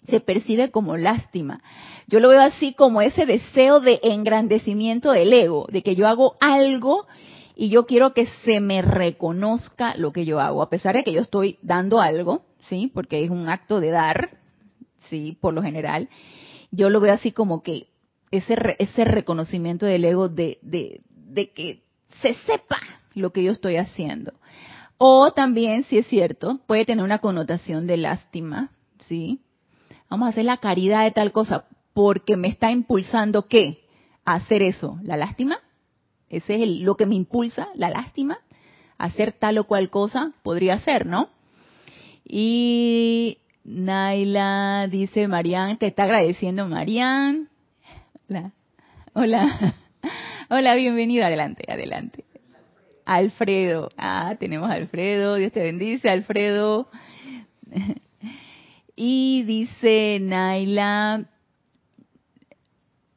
se 0.08 0.20
percibe 0.20 0.72
como 0.72 0.98
lástima. 0.98 1.62
Yo 2.08 2.20
lo 2.20 2.30
veo 2.30 2.42
así 2.42 2.74
como 2.74 3.04
ese 3.04 3.28
deseo 3.28 3.80
de 3.80 4.00
engrandecimiento 4.02 5.12
del 5.12 5.32
ego, 5.32 5.68
de 5.72 5.84
que 5.84 5.96
yo 5.96 6.08
hago 6.08 6.36
algo 6.40 7.06
y 7.56 7.70
yo 7.70 7.86
quiero 7.86 8.16
que 8.16 8.26
se 8.44 8.60
me 8.60 8.82
reconozca 8.82 9.94
lo 9.98 10.14
que 10.14 10.26
yo 10.26 10.40
hago, 10.40 10.64
a 10.64 10.70
pesar 10.72 10.96
de 10.96 11.04
que 11.04 11.14
yo 11.14 11.22
estoy 11.22 11.60
dando 11.62 12.02
algo, 12.02 12.42
¿sí? 12.70 12.90
Porque 12.92 13.24
es 13.24 13.30
un 13.30 13.50
acto 13.50 13.80
de 13.80 13.92
dar, 13.92 14.32
¿sí? 15.10 15.38
Por 15.40 15.54
lo 15.54 15.62
general. 15.62 16.10
Yo 16.72 16.90
lo 16.90 17.00
veo 17.00 17.14
así 17.14 17.32
como 17.32 17.64
que 17.64 17.88
ese, 18.32 18.56
ese 18.80 19.06
reconocimiento 19.06 19.86
del 19.86 20.06
ego 20.06 20.30
de, 20.30 20.60
de, 20.62 21.02
de 21.10 21.52
que 21.52 21.84
se 22.22 22.34
sepa 22.46 22.80
lo 23.16 23.32
que 23.32 23.44
yo 23.44 23.52
estoy 23.52 23.78
haciendo. 23.78 24.34
O 24.98 25.32
también, 25.32 25.84
si 25.86 25.98
es 25.98 26.08
cierto, 26.08 26.60
puede 26.68 26.86
tener 26.86 27.04
una 27.04 27.20
connotación 27.20 27.88
de 27.88 27.98
lástima, 27.98 28.72
¿sí? 29.02 29.42
Vamos 30.10 30.28
a 30.28 30.30
hacer 30.32 30.46
la 30.46 30.58
caridad 30.58 31.04
de 31.04 31.12
tal 31.12 31.32
cosa 31.32 31.66
porque 31.94 32.36
me 32.36 32.48
está 32.48 32.72
impulsando 32.72 33.48
qué? 33.48 33.86
A 34.26 34.36
hacer 34.36 34.62
eso, 34.62 35.00
la 35.04 35.18
lástima. 35.18 35.60
Ese 36.30 36.64
es 36.64 36.70
lo 36.82 36.96
que 36.96 37.06
me 37.06 37.16
impulsa, 37.16 37.70
la 37.76 37.90
lástima. 37.90 38.40
Hacer 38.98 39.32
tal 39.34 39.58
o 39.58 39.64
cual 39.64 39.90
cosa 39.90 40.34
podría 40.44 40.80
ser, 40.80 41.06
¿no? 41.06 41.30
Y 42.26 43.40
Naila 43.64 44.88
dice, 44.90 45.28
Marian, 45.28 45.78
te 45.78 45.88
está 45.88 46.04
agradeciendo 46.04 46.68
Marian. 46.68 47.50
Hola. 48.30 48.52
Hola. 49.14 49.76
Hola, 50.50 50.76
bienvenido. 50.76 51.26
Adelante, 51.26 51.66
adelante. 51.72 52.26
Alfredo. 53.06 53.90
Ah, 53.98 54.36
tenemos 54.40 54.70
a 54.70 54.74
Alfredo. 54.74 55.36
Dios 55.36 55.52
te 55.52 55.62
bendice, 55.62 56.10
Alfredo. 56.10 56.90
Y 59.02 59.44
dice 59.44 60.20
Naila, 60.22 61.24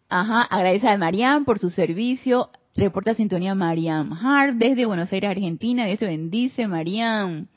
ajá, 0.08 0.42
agradece 0.42 0.86
a 0.86 0.96
Mariam 0.96 1.44
por 1.44 1.58
su 1.58 1.70
servicio. 1.70 2.50
Reporta 2.76 3.14
sintonía 3.14 3.56
Mariam 3.56 4.12
Hart 4.12 4.54
desde 4.54 4.86
Buenos 4.86 5.12
Aires, 5.12 5.30
Argentina. 5.30 5.84
Dios 5.86 5.98
te 5.98 6.06
bendice, 6.06 6.68
Mariam. 6.68 7.48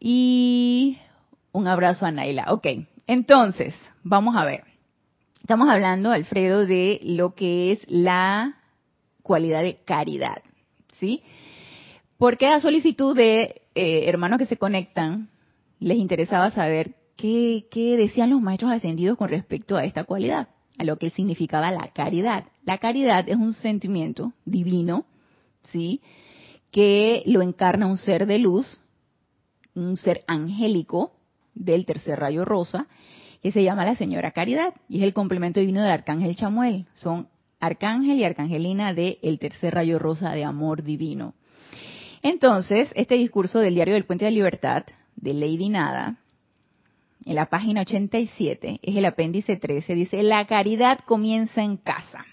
Y 0.00 0.96
un 1.56 1.68
abrazo 1.68 2.04
a 2.04 2.10
Naila. 2.10 2.52
Ok, 2.52 2.66
entonces, 3.06 3.74
vamos 4.02 4.36
a 4.36 4.44
ver. 4.44 4.64
Estamos 5.40 5.70
hablando, 5.70 6.12
Alfredo, 6.12 6.66
de 6.66 7.00
lo 7.02 7.34
que 7.34 7.72
es 7.72 7.80
la 7.88 8.56
cualidad 9.22 9.62
de 9.62 9.76
caridad. 9.76 10.42
¿Sí? 11.00 11.22
Porque 12.18 12.46
a 12.46 12.60
solicitud 12.60 13.16
de 13.16 13.62
eh, 13.74 14.04
hermanos 14.06 14.38
que 14.38 14.44
se 14.44 14.58
conectan, 14.58 15.30
les 15.80 15.96
interesaba 15.96 16.50
saber 16.50 16.94
qué, 17.16 17.64
decían 17.98 18.30
los 18.30 18.42
maestros 18.42 18.72
ascendidos 18.72 19.16
con 19.16 19.30
respecto 19.30 19.76
a 19.76 19.84
esta 19.84 20.04
cualidad, 20.04 20.48
a 20.76 20.84
lo 20.84 20.98
que 20.98 21.08
significaba 21.08 21.70
la 21.70 21.88
caridad. 21.88 22.44
La 22.64 22.76
caridad 22.76 23.26
es 23.30 23.36
un 23.36 23.54
sentimiento 23.54 24.34
divino, 24.44 25.06
¿sí? 25.72 26.02
Que 26.70 27.22
lo 27.24 27.40
encarna 27.40 27.86
un 27.86 27.96
ser 27.96 28.26
de 28.26 28.38
luz, 28.38 28.82
un 29.74 29.96
ser 29.96 30.22
angélico 30.26 31.15
del 31.56 31.84
tercer 31.84 32.20
rayo 32.20 32.44
rosa, 32.44 32.86
que 33.42 33.50
se 33.50 33.64
llama 33.64 33.84
la 33.84 33.96
Señora 33.96 34.30
Caridad, 34.30 34.74
y 34.88 34.98
es 34.98 35.02
el 35.02 35.12
complemento 35.12 35.58
divino 35.58 35.82
del 35.82 35.90
Arcángel 35.90 36.36
Chamuel. 36.36 36.86
Son 36.94 37.28
Arcángel 37.58 38.18
y 38.18 38.24
Arcangelina 38.24 38.94
del 38.94 39.38
tercer 39.40 39.74
rayo 39.74 39.98
rosa 39.98 40.32
de 40.32 40.44
amor 40.44 40.82
divino. 40.82 41.34
Entonces, 42.22 42.90
este 42.94 43.16
discurso 43.16 43.58
del 43.58 43.74
Diario 43.74 43.94
del 43.94 44.04
Puente 44.04 44.24
de 44.24 44.30
Libertad 44.30 44.84
de 45.16 45.34
Lady 45.34 45.68
Nada, 45.68 46.18
en 47.24 47.34
la 47.34 47.46
página 47.46 47.80
87, 47.80 48.80
es 48.82 48.96
el 48.96 49.04
apéndice 49.04 49.56
13, 49.56 49.94
dice, 49.94 50.22
la 50.22 50.46
caridad 50.46 51.00
comienza 51.00 51.62
en 51.62 51.76
casa. 51.76 52.24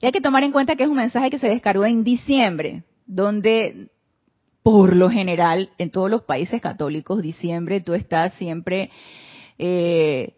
Y 0.00 0.06
hay 0.06 0.12
que 0.12 0.20
tomar 0.20 0.44
en 0.44 0.52
cuenta 0.52 0.76
que 0.76 0.84
es 0.84 0.88
un 0.88 0.96
mensaje 0.96 1.30
que 1.30 1.38
se 1.38 1.48
descargó 1.48 1.84
en 1.84 2.04
diciembre, 2.04 2.84
donde 3.06 3.88
por 4.62 4.96
lo 4.96 5.10
general 5.10 5.70
en 5.78 5.90
todos 5.90 6.10
los 6.10 6.22
países 6.22 6.60
católicos, 6.60 7.22
diciembre 7.22 7.80
tú 7.80 7.94
estás 7.94 8.34
siempre 8.34 8.90
eh, 9.58 10.34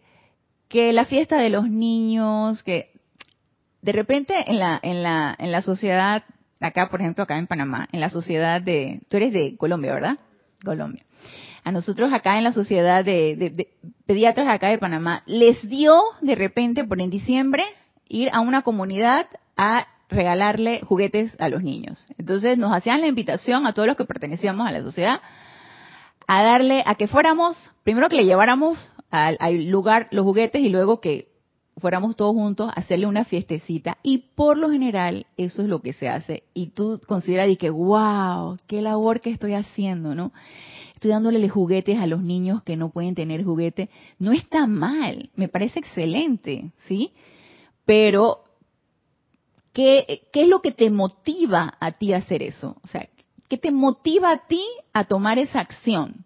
que 0.67 0.93
la 0.93 1.05
fiesta 1.05 1.37
de 1.37 1.49
los 1.49 1.69
niños, 1.69 2.63
que 2.63 2.91
de 3.81 3.91
repente 3.91 4.33
en 4.47 4.59
la, 4.59 4.79
en 4.81 5.03
la, 5.03 5.35
en 5.37 5.51
la 5.51 5.61
sociedad, 5.61 6.23
acá 6.59 6.89
por 6.89 7.01
ejemplo, 7.01 7.23
acá 7.23 7.37
en 7.37 7.47
Panamá, 7.47 7.87
en 7.91 7.99
la 7.99 8.09
sociedad 8.09 8.61
de, 8.61 9.01
tú 9.09 9.17
eres 9.17 9.33
de 9.33 9.57
Colombia, 9.57 9.93
¿verdad? 9.93 10.17
Colombia. 10.63 11.03
A 11.63 11.71
nosotros 11.71 12.11
acá 12.13 12.37
en 12.37 12.43
la 12.43 12.53
sociedad 12.53 13.05
de, 13.05 13.67
pediatras 14.05 14.47
acá 14.47 14.69
de 14.69 14.77
Panamá, 14.77 15.23
les 15.25 15.61
dio 15.67 16.01
de 16.21 16.35
repente 16.35 16.83
por 16.83 17.01
en 17.01 17.09
diciembre 17.09 17.63
ir 18.07 18.29
a 18.33 18.39
una 18.39 18.63
comunidad 18.63 19.27
a 19.57 19.87
regalarle 20.11 20.81
juguetes 20.81 21.35
a 21.39 21.49
los 21.49 21.63
niños. 21.63 22.05
Entonces 22.17 22.57
nos 22.57 22.73
hacían 22.73 23.01
la 23.01 23.07
invitación 23.07 23.65
a 23.65 23.73
todos 23.73 23.87
los 23.87 23.97
que 23.97 24.05
pertenecíamos 24.05 24.67
a 24.67 24.71
la 24.71 24.83
sociedad 24.83 25.21
a 26.27 26.43
darle, 26.43 26.83
a 26.85 26.95
que 26.95 27.07
fuéramos, 27.07 27.57
primero 27.83 28.07
que 28.07 28.15
le 28.15 28.25
lleváramos 28.25 28.91
al, 29.09 29.65
lugar 29.65 30.07
los 30.11 30.23
juguetes 30.23 30.61
y 30.61 30.69
luego 30.69 31.01
que 31.01 31.29
fuéramos 31.77 32.15
todos 32.15 32.33
juntos 32.33 32.69
a 32.69 32.79
hacerle 32.79 33.07
una 33.07 33.25
fiestecita. 33.25 33.97
Y 34.03 34.29
por 34.35 34.57
lo 34.57 34.69
general 34.69 35.25
eso 35.35 35.63
es 35.63 35.67
lo 35.67 35.81
que 35.81 35.93
se 35.93 36.07
hace. 36.07 36.43
Y 36.53 36.67
tú 36.67 37.01
consideras 37.07 37.49
y 37.49 37.57
que, 37.57 37.69
wow, 37.69 38.57
qué 38.67 38.81
labor 38.81 39.21
que 39.21 39.31
estoy 39.31 39.55
haciendo, 39.55 40.15
¿no? 40.15 40.31
estoy 41.01 41.09
dándole 41.09 41.49
juguetes 41.49 41.97
a 41.97 42.05
los 42.05 42.21
niños 42.21 42.61
que 42.61 42.77
no 42.77 42.91
pueden 42.91 43.15
tener 43.15 43.43
juguete, 43.43 43.89
no 44.19 44.33
está 44.33 44.67
mal, 44.67 45.31
me 45.35 45.47
parece 45.47 45.79
excelente, 45.79 46.73
¿sí? 46.87 47.11
Pero, 47.85 48.43
¿qué, 49.73 50.23
¿qué 50.31 50.43
es 50.43 50.47
lo 50.47 50.61
que 50.61 50.71
te 50.71 50.89
motiva 50.89 51.75
a 51.79 51.93
ti 51.93 52.13
a 52.13 52.17
hacer 52.17 52.43
eso? 52.43 52.77
O 52.83 52.87
sea, 52.87 53.07
¿qué 53.47 53.57
te 53.57 53.71
motiva 53.71 54.31
a 54.31 54.47
ti 54.47 54.63
a 54.93 55.05
tomar 55.05 55.39
esa 55.39 55.59
acción? 55.59 56.25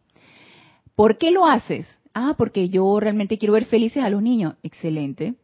¿Por 0.95 1.17
qué 1.17 1.31
lo 1.31 1.45
haces? 1.45 1.87
Ah, 2.13 2.35
porque 2.37 2.69
yo 2.69 2.99
realmente 2.99 3.37
quiero 3.37 3.53
ver 3.53 3.65
felices 3.65 4.03
a 4.03 4.09
los 4.09 4.21
niños. 4.21 4.55
Excelente. 4.63 5.35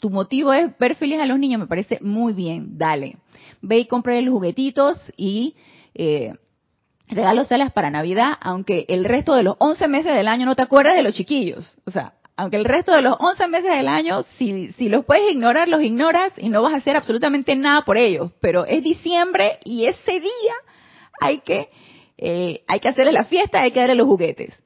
Tu 0.00 0.10
motivo 0.10 0.52
es 0.52 0.76
ver 0.78 0.96
felices 0.96 1.22
a 1.22 1.26
los 1.26 1.38
niños, 1.38 1.60
me 1.60 1.66
parece 1.66 1.98
muy 2.00 2.32
bien, 2.32 2.78
dale. 2.78 3.16
Ve 3.62 3.78
y 3.78 3.86
compra 3.86 4.20
los 4.20 4.32
juguetitos 4.32 5.00
y 5.16 5.54
eh, 5.94 6.34
regáloselas 7.08 7.72
para 7.72 7.90
Navidad, 7.90 8.34
aunque 8.40 8.84
el 8.88 9.04
resto 9.04 9.34
de 9.34 9.42
los 9.42 9.56
11 9.58 9.88
meses 9.88 10.14
del 10.14 10.28
año 10.28 10.46
no 10.46 10.54
te 10.54 10.62
acuerdas 10.62 10.94
de 10.94 11.02
los 11.02 11.14
chiquillos. 11.14 11.76
O 11.84 11.90
sea, 11.90 12.14
aunque 12.38 12.56
el 12.56 12.64
resto 12.64 12.92
de 12.92 13.02
los 13.02 13.16
11 13.18 13.48
meses 13.48 13.68
del 13.68 13.88
año, 13.88 14.22
si, 14.36 14.70
si 14.74 14.88
los 14.88 15.04
puedes 15.04 15.32
ignorar, 15.32 15.68
los 15.68 15.82
ignoras 15.82 16.32
y 16.36 16.48
no 16.48 16.62
vas 16.62 16.72
a 16.72 16.76
hacer 16.76 16.96
absolutamente 16.96 17.56
nada 17.56 17.82
por 17.82 17.96
ellos. 17.96 18.30
Pero 18.40 18.64
es 18.64 18.80
diciembre 18.84 19.58
y 19.64 19.86
ese 19.86 20.20
día 20.20 20.54
hay 21.20 21.40
que, 21.40 21.68
eh, 22.16 22.62
hay 22.68 22.78
que 22.78 22.88
hacerle 22.90 23.10
la 23.10 23.24
fiesta, 23.24 23.62
hay 23.62 23.72
que 23.72 23.80
darle 23.80 23.96
los 23.96 24.06
juguetes. 24.06 24.62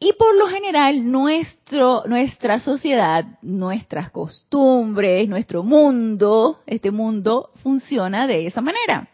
Y 0.00 0.14
por 0.14 0.34
lo 0.36 0.46
general, 0.46 1.12
nuestro, 1.12 2.04
nuestra 2.06 2.60
sociedad, 2.60 3.26
nuestras 3.42 4.10
costumbres, 4.10 5.28
nuestro 5.28 5.62
mundo, 5.64 6.60
este 6.64 6.90
mundo 6.90 7.50
funciona 7.62 8.26
de 8.26 8.46
esa 8.46 8.62
manera. 8.62 9.10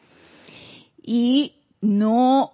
Y 1.02 1.56
no 1.80 2.52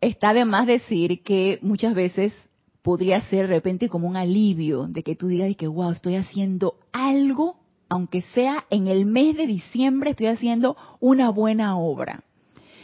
está 0.00 0.32
de 0.32 0.44
más 0.44 0.68
decir 0.68 1.24
que 1.24 1.58
muchas 1.60 1.94
veces 1.94 2.32
podría 2.82 3.20
ser 3.22 3.46
de 3.48 3.54
repente 3.54 3.88
como 3.88 4.08
un 4.08 4.16
alivio 4.16 4.86
de 4.88 5.02
que 5.02 5.16
tú 5.16 5.28
digas 5.28 5.54
que 5.56 5.68
wow, 5.68 5.92
estoy 5.92 6.16
haciendo 6.16 6.74
algo, 6.92 7.56
aunque 7.88 8.22
sea 8.34 8.64
en 8.70 8.88
el 8.88 9.06
mes 9.06 9.36
de 9.36 9.46
diciembre, 9.46 10.10
estoy 10.10 10.26
haciendo 10.26 10.76
una 11.00 11.30
buena 11.30 11.76
obra. 11.78 12.24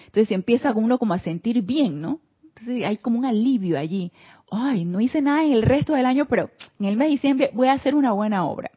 Entonces 0.07 0.31
empieza 0.31 0.73
uno 0.73 0.99
como 0.99 1.15
a 1.15 1.19
sentir 1.19 1.63
bien, 1.63 2.01
¿no? 2.01 2.21
Entonces 2.43 2.85
hay 2.85 2.97
como 2.97 3.19
un 3.19 3.25
alivio 3.25 3.79
allí. 3.79 4.13
Ay, 4.51 4.85
no 4.85 5.01
hice 5.01 5.21
nada 5.21 5.45
en 5.45 5.53
el 5.53 5.63
resto 5.63 5.93
del 5.93 6.07
año, 6.07 6.27
pero 6.27 6.51
en 6.79 6.87
el 6.87 6.97
mes 6.97 7.09
de 7.09 7.13
diciembre 7.13 7.51
voy 7.53 7.69
a 7.69 7.75
hacer 7.75 7.95
una 7.95 8.13
buena 8.13 8.47
obra. 8.47 8.71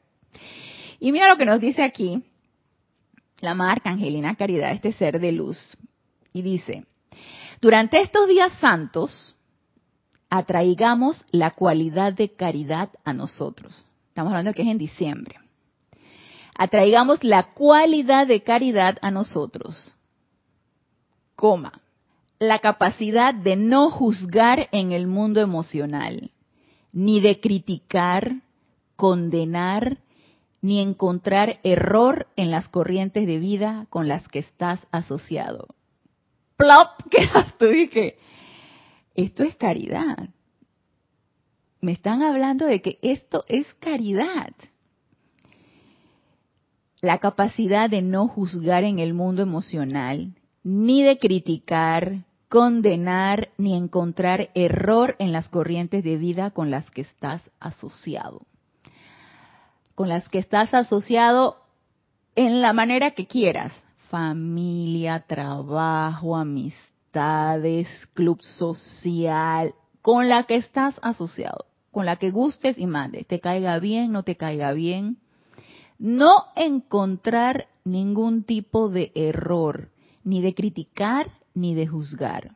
Y 0.99 1.11
mira 1.11 1.27
lo 1.27 1.37
que 1.37 1.45
nos 1.45 1.59
dice 1.59 1.83
aquí 1.83 2.23
la 3.39 3.55
marca 3.55 3.89
Angelina 3.89 4.35
Caridad, 4.35 4.71
este 4.71 4.91
ser 4.91 5.19
de 5.19 5.31
luz 5.31 5.75
y 6.33 6.41
dice, 6.41 6.85
durante 7.59 8.01
estos 8.01 8.27
días 8.27 8.53
santos, 8.59 9.35
atraigamos 10.31 11.25
la 11.31 11.51
cualidad 11.51 12.13
de 12.13 12.29
caridad 12.29 12.89
a 13.03 13.13
nosotros. 13.13 13.85
Estamos 14.07 14.31
hablando 14.31 14.53
que 14.53 14.61
es 14.61 14.69
en 14.69 14.77
diciembre. 14.77 15.35
Atraigamos 16.57 17.23
la 17.23 17.49
cualidad 17.51 18.25
de 18.27 18.41
caridad 18.41 18.97
a 19.01 19.11
nosotros. 19.11 19.95
coma, 21.35 21.81
la 22.39 22.59
capacidad 22.59 23.33
de 23.33 23.55
no 23.55 23.89
juzgar 23.89 24.69
en 24.71 24.93
el 24.93 25.05
mundo 25.05 25.41
emocional, 25.41 26.31
ni 26.93 27.19
de 27.19 27.39
criticar, 27.39 28.35
condenar, 28.95 29.97
ni 30.61 30.79
encontrar 30.79 31.59
error 31.63 32.27
en 32.35 32.51
las 32.51 32.69
corrientes 32.69 33.27
de 33.27 33.39
vida 33.39 33.87
con 33.89 34.07
las 34.07 34.27
que 34.27 34.39
estás 34.39 34.79
asociado. 34.91 35.67
Plop, 36.55 36.89
quedas 37.11 37.57
tú 37.57 37.65
dije, 37.65 38.17
esto 39.15 39.43
es 39.43 39.55
caridad. 39.55 40.29
Me 41.81 41.91
están 41.91 42.21
hablando 42.21 42.65
de 42.65 42.81
que 42.81 42.99
esto 43.01 43.43
es 43.47 43.65
caridad. 43.75 44.53
La 47.01 47.17
capacidad 47.17 47.89
de 47.89 48.01
no 48.01 48.27
juzgar 48.27 48.83
en 48.83 48.99
el 48.99 49.13
mundo 49.13 49.41
emocional, 49.41 50.35
ni 50.63 51.01
de 51.01 51.17
criticar, 51.17 52.25
condenar, 52.47 53.49
ni 53.57 53.75
encontrar 53.75 54.51
error 54.53 55.15
en 55.17 55.31
las 55.31 55.49
corrientes 55.49 56.03
de 56.03 56.17
vida 56.17 56.51
con 56.51 56.69
las 56.69 56.91
que 56.91 57.01
estás 57.01 57.49
asociado 57.59 58.41
con 60.01 60.09
las 60.09 60.27
que 60.29 60.39
estás 60.39 60.73
asociado 60.73 61.57
en 62.35 62.59
la 62.59 62.73
manera 62.73 63.11
que 63.11 63.27
quieras. 63.27 63.71
Familia, 64.09 65.25
trabajo, 65.27 66.35
club 68.13 68.41
social, 68.41 69.73
con 70.01 70.29
la 70.29 70.43
que 70.43 70.55
estás 70.55 70.99
asociado, 71.01 71.65
con 71.91 72.05
la 72.05 72.15
que 72.15 72.31
gustes 72.31 72.77
y 72.77 72.87
mandes, 72.87 73.27
te 73.27 73.39
caiga 73.39 73.79
bien, 73.79 74.11
no 74.11 74.23
te 74.23 74.35
caiga 74.35 74.71
bien. 74.73 75.17
No 75.99 76.45
encontrar 76.55 77.67
ningún 77.83 78.43
tipo 78.43 78.89
de 78.89 79.11
error, 79.15 79.89
ni 80.23 80.41
de 80.41 80.53
criticar, 80.53 81.31
ni 81.53 81.75
de 81.75 81.87
juzgar, 81.87 82.55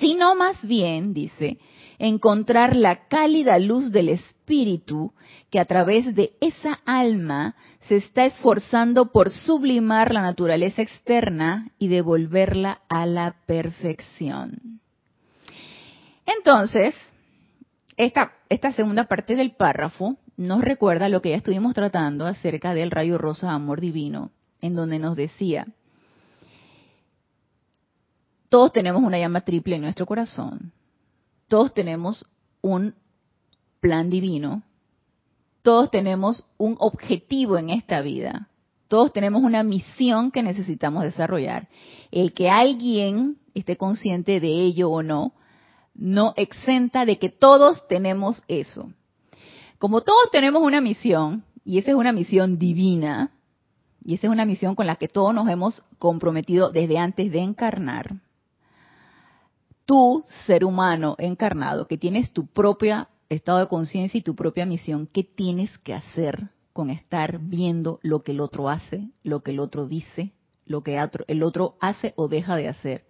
sino 0.00 0.34
más 0.34 0.60
bien, 0.66 1.14
dice, 1.14 1.58
encontrar 1.98 2.76
la 2.76 3.06
cálida 3.08 3.58
luz 3.58 3.90
del 3.92 4.08
Espíritu 4.10 5.12
que 5.50 5.58
a 5.58 5.64
través 5.64 6.14
de 6.14 6.32
esa 6.40 6.80
alma 6.84 7.54
se 7.88 7.96
está 7.96 8.24
esforzando 8.24 9.12
por 9.12 9.30
sublimar 9.30 10.12
la 10.12 10.22
naturaleza 10.22 10.82
externa 10.82 11.70
y 11.78 11.88
devolverla 11.88 12.80
a 12.88 13.06
la 13.06 13.36
perfección. 13.46 14.80
Entonces, 16.26 16.94
esta, 17.96 18.32
segunda 18.74 19.04
parte 19.04 19.36
del 19.36 19.52
párrafo 19.52 20.16
nos 20.36 20.62
recuerda 20.62 21.08
lo 21.08 21.22
que 21.22 21.30
ya 21.30 21.36
estuvimos 21.36 21.74
tratando 21.74 22.26
acerca 22.26 22.74
del 22.74 22.90
rayo 22.90 23.18
rosa 23.18 23.52
amor 23.52 23.80
divino, 23.80 24.30
en 24.60 24.74
donde 24.74 24.98
nos 24.98 25.16
decía, 25.16 25.66
todos 28.48 28.72
tenemos 28.72 29.02
una 29.02 29.18
llama 29.18 29.42
triple 29.42 29.76
en 29.76 29.82
nuestro 29.82 30.06
corazón, 30.06 30.72
todos 31.48 31.72
tenemos 31.72 32.26
un 32.60 32.94
plan 33.80 34.10
divino, 34.10 34.62
todos 35.66 35.90
tenemos 35.90 36.46
un 36.58 36.76
objetivo 36.78 37.58
en 37.58 37.70
esta 37.70 38.00
vida, 38.00 38.48
todos 38.86 39.12
tenemos 39.12 39.42
una 39.42 39.64
misión 39.64 40.30
que 40.30 40.44
necesitamos 40.44 41.02
desarrollar. 41.02 41.66
El 42.12 42.34
que 42.34 42.48
alguien 42.48 43.38
esté 43.52 43.76
consciente 43.76 44.38
de 44.38 44.46
ello 44.46 44.88
o 44.88 45.02
no, 45.02 45.32
no 45.92 46.34
exenta 46.36 47.04
de 47.04 47.18
que 47.18 47.30
todos 47.30 47.88
tenemos 47.88 48.44
eso. 48.46 48.92
Como 49.78 50.02
todos 50.02 50.30
tenemos 50.30 50.62
una 50.62 50.80
misión, 50.80 51.42
y 51.64 51.78
esa 51.78 51.90
es 51.90 51.96
una 51.96 52.12
misión 52.12 52.60
divina, 52.60 53.32
y 54.04 54.14
esa 54.14 54.28
es 54.28 54.32
una 54.32 54.44
misión 54.44 54.76
con 54.76 54.86
la 54.86 54.94
que 54.94 55.08
todos 55.08 55.34
nos 55.34 55.48
hemos 55.48 55.82
comprometido 55.98 56.70
desde 56.70 56.96
antes 56.96 57.32
de 57.32 57.40
encarnar, 57.40 58.20
tú, 59.84 60.24
ser 60.46 60.64
humano 60.64 61.16
encarnado, 61.18 61.88
que 61.88 61.98
tienes 61.98 62.32
tu 62.32 62.46
propio 62.46 63.08
estado 63.28 63.58
de 63.58 63.68
conciencia 63.68 64.18
y 64.18 64.22
tu 64.22 64.34
propia 64.34 64.66
misión, 64.66 65.08
¿qué 65.12 65.24
tienes 65.24 65.76
que 65.78 65.94
hacer 65.94 66.50
con 66.72 66.90
estar 66.90 67.38
viendo 67.40 67.98
lo 68.02 68.22
que 68.22 68.32
el 68.32 68.40
otro 68.40 68.68
hace, 68.68 69.08
lo 69.22 69.42
que 69.42 69.52
el 69.52 69.60
otro 69.60 69.86
dice, 69.86 70.32
lo 70.64 70.82
que 70.82 70.98
el 71.26 71.42
otro 71.42 71.76
hace 71.80 72.12
o 72.16 72.28
deja 72.28 72.56
de 72.56 72.68
hacer? 72.68 73.04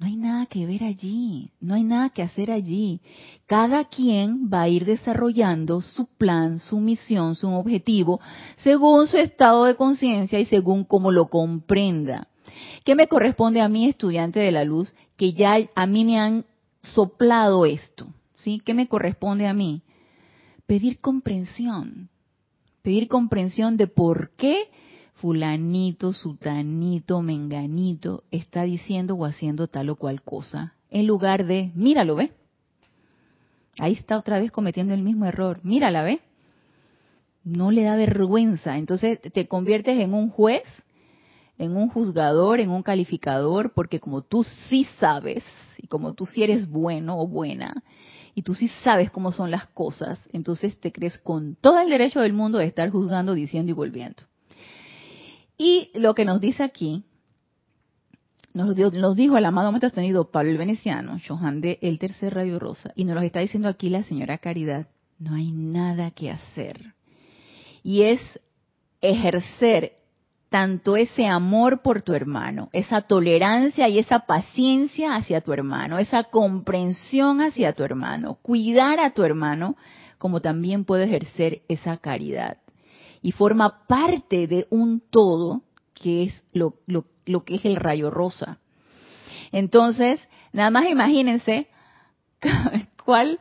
No 0.00 0.06
hay 0.06 0.16
nada 0.16 0.46
que 0.46 0.64
ver 0.64 0.82
allí, 0.82 1.50
no 1.60 1.74
hay 1.74 1.82
nada 1.82 2.08
que 2.08 2.22
hacer 2.22 2.50
allí. 2.50 3.02
Cada 3.46 3.84
quien 3.84 4.48
va 4.50 4.62
a 4.62 4.68
ir 4.68 4.86
desarrollando 4.86 5.82
su 5.82 6.06
plan, 6.06 6.58
su 6.58 6.80
misión, 6.80 7.34
su 7.34 7.52
objetivo, 7.52 8.18
según 8.56 9.08
su 9.08 9.18
estado 9.18 9.66
de 9.66 9.76
conciencia 9.76 10.40
y 10.40 10.46
según 10.46 10.84
cómo 10.84 11.12
lo 11.12 11.28
comprenda. 11.28 12.28
¿Qué 12.82 12.94
me 12.94 13.08
corresponde 13.08 13.60
a 13.60 13.68
mí, 13.68 13.86
estudiante 13.86 14.40
de 14.40 14.52
la 14.52 14.64
luz, 14.64 14.94
que 15.18 15.34
ya 15.34 15.58
a 15.74 15.86
mí 15.86 16.06
me 16.06 16.18
han 16.18 16.46
soplado 16.80 17.66
esto? 17.66 18.06
¿Sí? 18.42 18.60
¿Qué 18.64 18.74
me 18.74 18.88
corresponde 18.88 19.46
a 19.46 19.54
mí? 19.54 19.82
Pedir 20.66 21.00
comprensión. 21.00 22.08
Pedir 22.82 23.08
comprensión 23.08 23.76
de 23.76 23.86
por 23.86 24.30
qué 24.36 24.68
fulanito, 25.14 26.12
sutanito, 26.12 27.20
menganito 27.20 28.24
está 28.30 28.62
diciendo 28.62 29.14
o 29.14 29.24
haciendo 29.24 29.68
tal 29.68 29.90
o 29.90 29.96
cual 29.96 30.22
cosa. 30.22 30.74
En 30.90 31.06
lugar 31.06 31.46
de, 31.46 31.70
míralo, 31.74 32.16
¿ve? 32.16 32.32
Ahí 33.78 33.92
está 33.92 34.18
otra 34.18 34.40
vez 34.40 34.50
cometiendo 34.50 34.94
el 34.94 35.02
mismo 35.02 35.26
error. 35.26 35.60
Mírala, 35.62 36.02
¿ve? 36.02 36.20
No 37.44 37.70
le 37.70 37.82
da 37.82 37.96
vergüenza. 37.96 38.78
Entonces 38.78 39.20
te 39.20 39.46
conviertes 39.46 39.98
en 39.98 40.14
un 40.14 40.30
juez 40.30 40.64
en 41.60 41.76
un 41.76 41.90
juzgador, 41.90 42.58
en 42.58 42.70
un 42.70 42.82
calificador, 42.82 43.72
porque 43.74 44.00
como 44.00 44.22
tú 44.22 44.44
sí 44.44 44.86
sabes, 44.98 45.44
y 45.76 45.86
como 45.88 46.14
tú 46.14 46.24
sí 46.24 46.42
eres 46.42 46.66
bueno 46.70 47.20
o 47.20 47.28
buena, 47.28 47.82
y 48.34 48.42
tú 48.42 48.54
sí 48.54 48.68
sabes 48.82 49.10
cómo 49.10 49.32
son 49.32 49.50
las 49.50 49.66
cosas, 49.68 50.18
entonces 50.32 50.78
te 50.80 50.92
crees 50.92 51.18
con 51.18 51.56
todo 51.56 51.80
el 51.80 51.90
derecho 51.90 52.20
del 52.20 52.32
mundo 52.32 52.58
de 52.58 52.66
estar 52.66 52.90
juzgando, 52.90 53.34
diciendo 53.34 53.70
y 53.70 53.74
volviendo. 53.74 54.22
Y 55.58 55.90
lo 55.94 56.14
que 56.14 56.24
nos 56.24 56.40
dice 56.40 56.62
aquí, 56.62 57.04
nos, 58.54 58.74
dijo 59.14 59.36
el 59.36 59.44
amado 59.44 59.70
maestro 59.70 59.90
tenido 59.90 60.30
Pablo 60.30 60.50
el 60.50 60.58
Veneciano, 60.58 61.18
Johan 61.26 61.60
de 61.60 61.78
El 61.82 61.98
Tercer 61.98 62.34
Rayo 62.34 62.58
Rosa, 62.58 62.92
y 62.96 63.04
nos 63.04 63.14
lo 63.14 63.20
está 63.20 63.40
diciendo 63.40 63.68
aquí 63.68 63.90
la 63.90 64.02
señora 64.02 64.38
Caridad, 64.38 64.88
no 65.18 65.34
hay 65.34 65.52
nada 65.52 66.10
que 66.10 66.30
hacer. 66.30 66.94
Y 67.82 68.02
es 68.02 68.20
ejercer 69.00 69.99
tanto 70.50 70.96
ese 70.96 71.28
amor 71.28 71.80
por 71.80 72.02
tu 72.02 72.12
hermano, 72.12 72.68
esa 72.72 73.02
tolerancia 73.02 73.88
y 73.88 74.00
esa 74.00 74.26
paciencia 74.26 75.14
hacia 75.14 75.40
tu 75.40 75.52
hermano, 75.52 75.98
esa 75.98 76.24
comprensión 76.24 77.40
hacia 77.40 77.72
tu 77.72 77.84
hermano, 77.84 78.34
cuidar 78.42 78.98
a 78.98 79.10
tu 79.10 79.22
hermano, 79.22 79.76
como 80.18 80.40
también 80.40 80.84
puede 80.84 81.04
ejercer 81.04 81.62
esa 81.68 81.96
caridad. 81.98 82.58
Y 83.22 83.30
forma 83.32 83.86
parte 83.86 84.48
de 84.48 84.66
un 84.70 85.00
todo 85.00 85.62
que 85.94 86.24
es 86.24 86.44
lo, 86.52 86.74
lo 86.86 87.44
que 87.44 87.54
es 87.54 87.64
el 87.64 87.76
rayo 87.76 88.10
rosa. 88.10 88.58
Entonces, 89.52 90.20
nada 90.52 90.70
más 90.70 90.88
imagínense 90.88 91.68
cuál, 93.04 93.38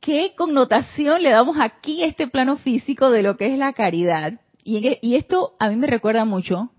qué 0.00 0.32
connotación 0.34 1.22
le 1.22 1.30
damos 1.30 1.58
aquí 1.60 2.02
a 2.02 2.06
este 2.06 2.26
plano 2.26 2.56
físico 2.56 3.10
de 3.10 3.22
lo 3.22 3.36
que 3.36 3.52
es 3.52 3.58
la 3.58 3.74
caridad 3.74 4.40
y, 4.64 5.14
esto 5.16 5.54
a 5.58 5.68
mí 5.68 5.76
me 5.76 5.86
recuerda 5.86 6.24
mucho. 6.24 6.70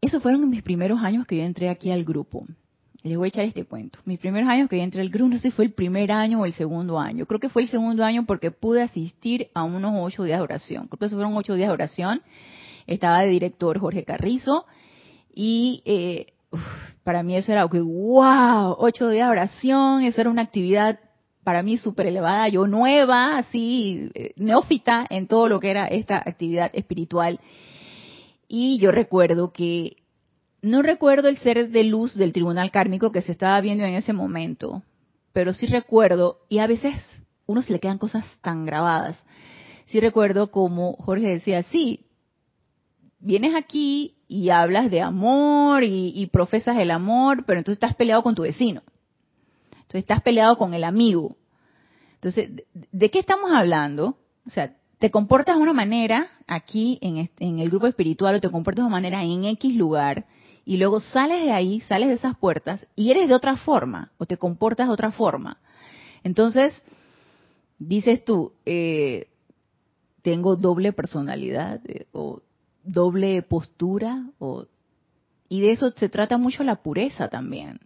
Esos 0.00 0.22
fueron 0.22 0.48
mis 0.48 0.62
primeros 0.62 1.00
años 1.00 1.26
que 1.26 1.36
yo 1.36 1.44
entré 1.44 1.68
aquí 1.68 1.90
al 1.90 2.04
grupo. 2.04 2.46
Les 3.02 3.16
voy 3.16 3.26
a 3.26 3.28
echar 3.28 3.44
este 3.44 3.64
cuento. 3.64 3.98
Mis 4.04 4.18
primeros 4.18 4.48
años 4.48 4.68
que 4.68 4.76
yo 4.76 4.82
entré 4.82 5.00
al 5.00 5.08
grupo, 5.08 5.30
no 5.30 5.36
sé 5.36 5.42
si 5.42 5.50
fue 5.50 5.64
el 5.64 5.72
primer 5.72 6.12
año 6.12 6.40
o 6.40 6.46
el 6.46 6.52
segundo 6.52 6.98
año. 6.98 7.26
Creo 7.26 7.40
que 7.40 7.48
fue 7.48 7.62
el 7.62 7.68
segundo 7.68 8.04
año 8.04 8.24
porque 8.26 8.50
pude 8.50 8.82
asistir 8.82 9.48
a 9.54 9.64
unos 9.64 9.92
ocho 9.96 10.22
días 10.22 10.38
de 10.38 10.44
oración. 10.44 10.86
Creo 10.86 10.98
que 10.98 11.06
esos 11.06 11.16
fueron 11.16 11.36
ocho 11.36 11.54
días 11.54 11.68
de 11.68 11.74
oración. 11.74 12.22
Estaba 12.86 13.20
de 13.20 13.28
director 13.28 13.78
Jorge 13.78 14.04
Carrizo. 14.04 14.66
Y 15.34 15.82
eh, 15.84 16.26
para 17.04 17.22
mí 17.22 17.36
eso 17.36 17.52
era 17.52 17.68
que, 17.68 17.80
wow, 17.80 18.76
ocho 18.78 19.08
días 19.08 19.26
de 19.26 19.32
oración. 19.32 20.02
Eso 20.02 20.20
era 20.20 20.30
una 20.30 20.42
actividad 20.42 20.98
para 21.44 21.62
mí 21.62 21.76
súper 21.76 22.06
elevada, 22.06 22.48
yo 22.48 22.66
nueva, 22.66 23.38
así, 23.38 24.10
eh, 24.14 24.32
neófita 24.36 25.06
en 25.10 25.26
todo 25.26 25.48
lo 25.48 25.60
que 25.60 25.70
era 25.70 25.86
esta 25.86 26.18
actividad 26.18 26.70
espiritual. 26.72 27.40
Y 28.48 28.78
yo 28.78 28.92
recuerdo 28.92 29.52
que, 29.52 29.96
no 30.60 30.82
recuerdo 30.82 31.28
el 31.28 31.38
ser 31.38 31.70
de 31.70 31.84
luz 31.84 32.14
del 32.14 32.32
tribunal 32.32 32.70
kármico 32.70 33.10
que 33.10 33.22
se 33.22 33.32
estaba 33.32 33.60
viendo 33.60 33.84
en 33.84 33.94
ese 33.94 34.12
momento, 34.12 34.82
pero 35.32 35.52
sí 35.52 35.66
recuerdo, 35.66 36.38
y 36.48 36.58
a 36.58 36.66
veces 36.66 36.94
uno 37.46 37.62
se 37.62 37.72
le 37.72 37.80
quedan 37.80 37.98
cosas 37.98 38.24
tan 38.42 38.64
grabadas, 38.64 39.16
sí 39.86 39.98
recuerdo 39.98 40.52
como 40.52 40.92
Jorge 40.94 41.26
decía, 41.26 41.64
sí, 41.64 42.06
vienes 43.18 43.54
aquí 43.56 44.18
y 44.28 44.50
hablas 44.50 44.90
de 44.90 45.00
amor 45.00 45.82
y, 45.82 46.12
y 46.14 46.26
profesas 46.26 46.78
el 46.78 46.92
amor, 46.92 47.44
pero 47.44 47.58
entonces 47.58 47.82
estás 47.82 47.96
peleado 47.96 48.22
con 48.22 48.36
tu 48.36 48.42
vecino 48.42 48.82
estás 49.98 50.22
peleado 50.22 50.56
con 50.58 50.74
el 50.74 50.84
amigo. 50.84 51.36
Entonces, 52.14 52.50
¿de 52.92 53.10
qué 53.10 53.18
estamos 53.18 53.50
hablando? 53.52 54.16
O 54.46 54.50
sea, 54.50 54.76
te 54.98 55.10
comportas 55.10 55.56
de 55.56 55.62
una 55.62 55.72
manera 55.72 56.30
aquí 56.46 56.98
en, 57.00 57.58
el 57.58 57.68
grupo 57.68 57.88
espiritual 57.88 58.36
o 58.36 58.40
te 58.40 58.50
comportas 58.50 58.84
de 58.84 58.86
una 58.86 58.96
manera 58.96 59.24
en 59.24 59.44
X 59.46 59.74
lugar 59.74 60.26
y 60.64 60.76
luego 60.76 61.00
sales 61.00 61.42
de 61.42 61.50
ahí, 61.50 61.80
sales 61.80 62.08
de 62.08 62.14
esas 62.14 62.36
puertas 62.36 62.86
y 62.94 63.10
eres 63.10 63.28
de 63.28 63.34
otra 63.34 63.56
forma 63.56 64.12
o 64.18 64.26
te 64.26 64.36
comportas 64.36 64.86
de 64.86 64.92
otra 64.92 65.10
forma. 65.10 65.58
Entonces, 66.22 66.80
dices 67.80 68.24
tú, 68.24 68.52
eh, 68.64 69.26
tengo 70.22 70.54
doble 70.54 70.92
personalidad 70.92 71.80
eh, 71.84 72.06
o 72.12 72.40
doble 72.84 73.42
postura 73.42 74.24
o 74.38 74.66
y 75.48 75.60
de 75.60 75.72
eso 75.72 75.90
se 75.90 76.08
trata 76.08 76.38
mucho 76.38 76.62
la 76.64 76.76
pureza 76.76 77.28
también. 77.28 77.80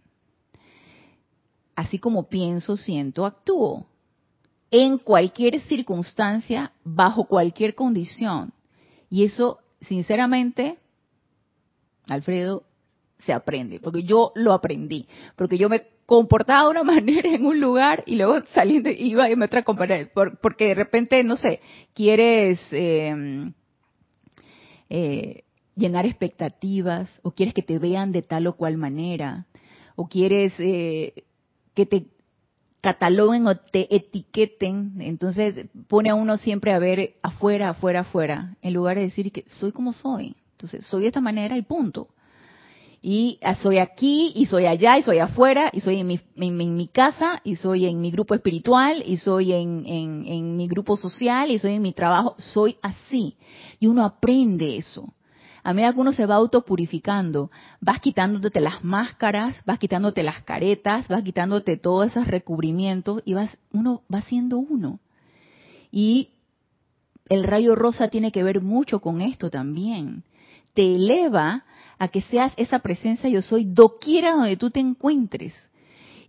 Así 1.77 1.99
como 1.99 2.27
pienso, 2.27 2.75
siento, 2.75 3.23
actúo. 3.23 3.85
En 4.71 4.97
cualquier 4.97 5.61
circunstancia, 5.61 6.71
bajo 6.83 7.25
cualquier 7.25 7.75
condición. 7.75 8.51
Y 9.11 9.23
eso, 9.23 9.59
sinceramente, 9.81 10.79
Alfredo, 12.07 12.63
se 13.19 13.31
aprende, 13.31 13.79
porque 13.79 14.01
yo 14.01 14.31
lo 14.33 14.53
aprendí, 14.53 15.07
porque 15.35 15.59
yo 15.59 15.69
me 15.69 15.83
comportaba 16.07 16.63
de 16.63 16.71
una 16.71 16.83
manera 16.95 17.29
en 17.29 17.45
un 17.45 17.61
lugar 17.61 18.03
y 18.07 18.15
luego 18.15 18.43
saliendo 18.55 18.89
iba 18.89 19.29
y 19.29 19.35
me 19.35 19.45
otra 19.45 19.61
compañera, 19.61 20.09
porque 20.41 20.69
de 20.69 20.73
repente, 20.73 21.23
no 21.23 21.37
sé, 21.37 21.59
quieres 21.93 22.59
em, 22.71 23.53
eh, 24.89 25.43
llenar 25.75 26.07
expectativas 26.07 27.07
o 27.21 27.29
quieres 27.29 27.53
que 27.53 27.61
te 27.61 27.77
vean 27.77 28.11
de 28.11 28.23
tal 28.23 28.47
o 28.47 28.53
cual 28.53 28.77
manera 28.77 29.45
o 29.95 30.07
quieres 30.07 30.53
eh, 30.57 31.23
que 31.77 31.85
te 31.85 32.07
cataloguen 32.81 33.45
o 33.45 33.55
te 33.55 33.95
etiqueten, 33.95 34.95
entonces 34.99 35.67
pone 35.87 36.09
a 36.09 36.15
uno 36.15 36.37
siempre 36.37 36.73
a 36.73 36.79
ver 36.79 37.15
afuera, 37.21 37.69
afuera, 37.69 37.99
afuera, 37.99 38.55
en 38.63 38.73
lugar 38.73 38.97
de 38.97 39.03
decir 39.03 39.31
que 39.31 39.45
soy 39.47 39.71
como 39.71 39.93
soy. 39.93 40.35
Entonces, 40.53 40.85
soy 40.87 41.01
de 41.01 41.07
esta 41.07 41.21
manera 41.21 41.55
y 41.55 41.61
punto 41.61 42.07
y 43.01 43.39
ah, 43.43 43.55
soy 43.55 43.77
aquí 43.77 44.33
y 44.35 44.45
soy 44.47 44.65
allá 44.65 44.97
y 44.97 45.03
soy 45.03 45.19
afuera 45.19 45.69
y 45.71 45.81
soy 45.81 45.99
en 45.99 46.07
mi, 46.07 46.19
en, 46.35 46.75
mi 46.75 46.87
casa 46.87 47.41
y 47.43 47.55
soy 47.55 47.85
en 47.85 48.01
mi 48.01 48.11
grupo 48.11 48.33
espiritual 48.33 49.03
y 49.05 49.17
soy 49.17 49.53
en, 49.53 49.85
en, 49.85 50.57
mi 50.57 50.67
grupo 50.67 50.97
social 50.97 51.51
y 51.51 51.59
soy 51.59 51.75
en 51.75 51.81
mi 51.81 51.93
trabajo, 51.93 52.35
soy 52.37 52.77
así. 52.81 53.37
Y 53.79 53.87
uno 53.87 54.03
aprende 54.03 54.77
eso. 54.77 55.13
A 55.67 55.73
medida 55.73 55.91
que 55.91 55.99
uno 55.99 56.13
se 56.13 56.25
va 56.25 56.35
autopurificando, 56.35 57.51
vas 57.81 57.99
quitándote 57.99 58.61
las 58.61 58.85
máscaras, 58.85 59.53
vas 59.65 59.77
quitándote 59.79 60.23
las 60.23 60.41
caretas, 60.43 61.09
vas 61.09 61.23
quitándote 61.23 61.75
todos 61.75 62.07
esos 62.07 62.25
recubrimientos 62.25 63.21
y 63.25 63.33
vas, 63.33 63.57
uno 63.73 64.01
va 64.09 64.21
siendo 64.21 64.59
uno. 64.59 65.01
Y 65.91 66.29
el 67.27 67.43
rayo 67.43 67.75
rosa 67.75 68.07
tiene 68.07 68.31
que 68.31 68.43
ver 68.43 68.61
mucho 68.61 69.01
con 69.01 69.19
esto 69.19 69.49
también. 69.49 70.23
Te 70.73 70.95
eleva 70.95 71.65
a 71.99 72.07
que 72.07 72.21
seas 72.21 72.53
esa 72.55 72.79
presencia 72.79 73.29
yo 73.29 73.41
soy 73.41 73.65
doquiera 73.65 74.35
donde 74.35 74.55
tú 74.55 74.71
te 74.71 74.79
encuentres. 74.79 75.53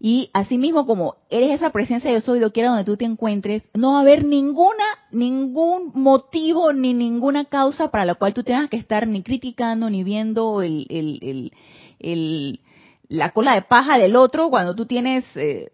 Y 0.01 0.31
asimismo 0.33 0.87
como 0.87 1.17
eres 1.29 1.51
esa 1.51 1.71
presencia 1.71 2.13
yo 2.13 2.21
soy 2.21 2.39
doquiera 2.39 2.69
donde 2.69 2.85
tú 2.85 2.97
te 2.97 3.05
encuentres, 3.05 3.65
no 3.75 3.93
va 3.93 3.99
a 3.99 4.01
haber 4.03 4.25
ninguna, 4.25 4.85
ningún 5.11 5.91
motivo 5.95 6.73
ni 6.73 6.95
ninguna 6.95 7.47
causa 7.47 7.91
para 7.91 8.05
la 8.05 8.15
cual 8.15 8.33
tú 8.33 8.45
tengas 8.45 8.71
que 8.71 8.77
estar 8.77 9.09
ni 9.09 9.23
criticando 9.23 9.91
ni 9.91 10.05
viendo 10.05 10.63
el, 10.63 10.87
el, 10.89 11.53
el, 11.99 12.61
la 13.09 13.33
cola 13.33 13.55
de 13.55 13.63
paja 13.63 13.99
del 13.99 14.15
otro 14.15 14.51
cuando 14.51 14.77
tú 14.77 14.87
tienes 14.87 15.25
eh, 15.35 15.73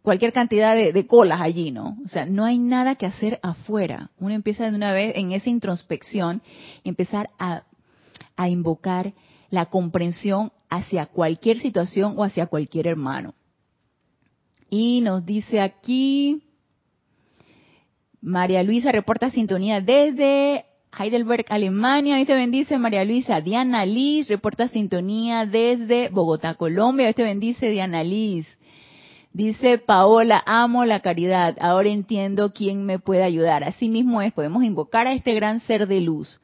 cualquier 0.00 0.32
cantidad 0.32 0.74
de, 0.74 0.94
de, 0.94 1.06
colas 1.06 1.42
allí, 1.42 1.70
¿no? 1.70 1.98
O 2.04 2.08
sea, 2.08 2.24
no 2.24 2.46
hay 2.46 2.56
nada 2.56 2.94
que 2.94 3.04
hacer 3.04 3.40
afuera. 3.42 4.10
Uno 4.18 4.32
empieza 4.32 4.70
de 4.70 4.74
una 4.74 4.92
vez 4.92 5.12
en 5.16 5.32
esa 5.32 5.50
introspección 5.50 6.40
empezar 6.82 7.28
a 7.38 7.64
a 8.38 8.48
invocar 8.48 9.12
la 9.50 9.66
comprensión 9.66 10.52
hacia 10.68 11.06
cualquier 11.06 11.58
situación 11.58 12.14
o 12.16 12.24
hacia 12.24 12.46
cualquier 12.46 12.86
hermano. 12.86 13.34
Y 14.70 15.00
nos 15.00 15.24
dice 15.24 15.60
aquí, 15.60 16.42
María 18.20 18.62
Luisa 18.62 18.92
reporta 18.92 19.30
sintonía 19.30 19.80
desde 19.80 20.64
Heidelberg, 20.98 21.46
Alemania. 21.48 22.16
Hoy 22.16 22.24
te 22.24 22.34
bendice 22.34 22.78
María 22.78 23.04
Luisa. 23.04 23.40
Diana 23.40 23.86
Liz 23.86 24.28
reporta 24.28 24.68
sintonía 24.68 25.46
desde 25.46 26.08
Bogotá, 26.08 26.54
Colombia. 26.54 27.06
Hoy 27.06 27.14
te 27.14 27.22
bendice 27.22 27.70
Diana 27.70 28.02
Liz. 28.02 28.46
Dice 29.32 29.78
Paola, 29.78 30.42
amo 30.46 30.84
la 30.84 31.00
caridad. 31.00 31.56
Ahora 31.60 31.90
entiendo 31.90 32.52
quién 32.52 32.84
me 32.84 32.98
puede 32.98 33.22
ayudar. 33.22 33.62
Así 33.62 33.88
mismo 33.88 34.20
es, 34.20 34.32
podemos 34.32 34.64
invocar 34.64 35.06
a 35.06 35.12
este 35.12 35.34
gran 35.34 35.60
ser 35.60 35.86
de 35.86 36.00
luz. 36.00 36.40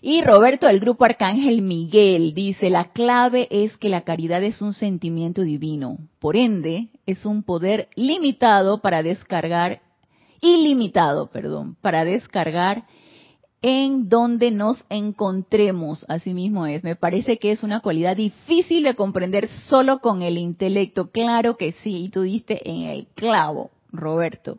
Y 0.00 0.22
Roberto 0.22 0.68
del 0.68 0.78
grupo 0.78 1.04
Arcángel 1.04 1.60
Miguel 1.60 2.32
dice, 2.32 2.70
la 2.70 2.92
clave 2.92 3.48
es 3.50 3.76
que 3.78 3.88
la 3.88 4.02
caridad 4.02 4.42
es 4.44 4.62
un 4.62 4.72
sentimiento 4.72 5.42
divino, 5.42 5.98
por 6.20 6.36
ende 6.36 6.88
es 7.06 7.26
un 7.26 7.42
poder 7.42 7.88
limitado 7.96 8.80
para 8.80 9.02
descargar, 9.02 9.80
ilimitado, 10.40 11.30
perdón, 11.30 11.76
para 11.80 12.04
descargar 12.04 12.84
en 13.60 14.08
donde 14.08 14.52
nos 14.52 14.84
encontremos. 14.88 16.06
Así 16.08 16.32
mismo 16.32 16.66
es. 16.66 16.84
Me 16.84 16.94
parece 16.94 17.38
que 17.38 17.50
es 17.50 17.64
una 17.64 17.80
cualidad 17.80 18.16
difícil 18.16 18.84
de 18.84 18.94
comprender 18.94 19.48
solo 19.68 19.98
con 19.98 20.22
el 20.22 20.38
intelecto. 20.38 21.10
Claro 21.10 21.56
que 21.56 21.72
sí, 21.72 22.04
y 22.04 22.08
tú 22.08 22.22
diste 22.22 22.70
en 22.70 22.82
el 22.82 23.08
clavo, 23.16 23.72
Roberto. 23.90 24.58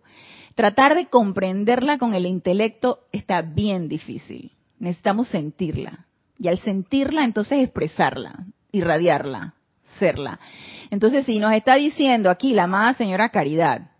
Tratar 0.55 0.95
de 0.95 1.05
comprenderla 1.05 1.97
con 1.97 2.13
el 2.13 2.25
intelecto 2.25 2.99
está 3.13 3.41
bien 3.41 3.87
difícil 3.87 4.51
necesitamos 4.79 5.27
sentirla. 5.27 6.05
Y 6.37 6.47
al 6.47 6.57
sentirla, 6.59 7.25
entonces 7.25 7.59
expresarla, 7.59 8.45
irradiarla, 8.71 9.53
serla. 9.99 10.39
Entonces, 10.89 11.25
si 11.25 11.37
nos 11.37 11.53
está 11.53 11.75
diciendo 11.75 12.29
aquí 12.29 12.53
la 12.53 12.63
amada 12.63 12.93
señora 12.93 13.29
Caridad, 13.29 13.91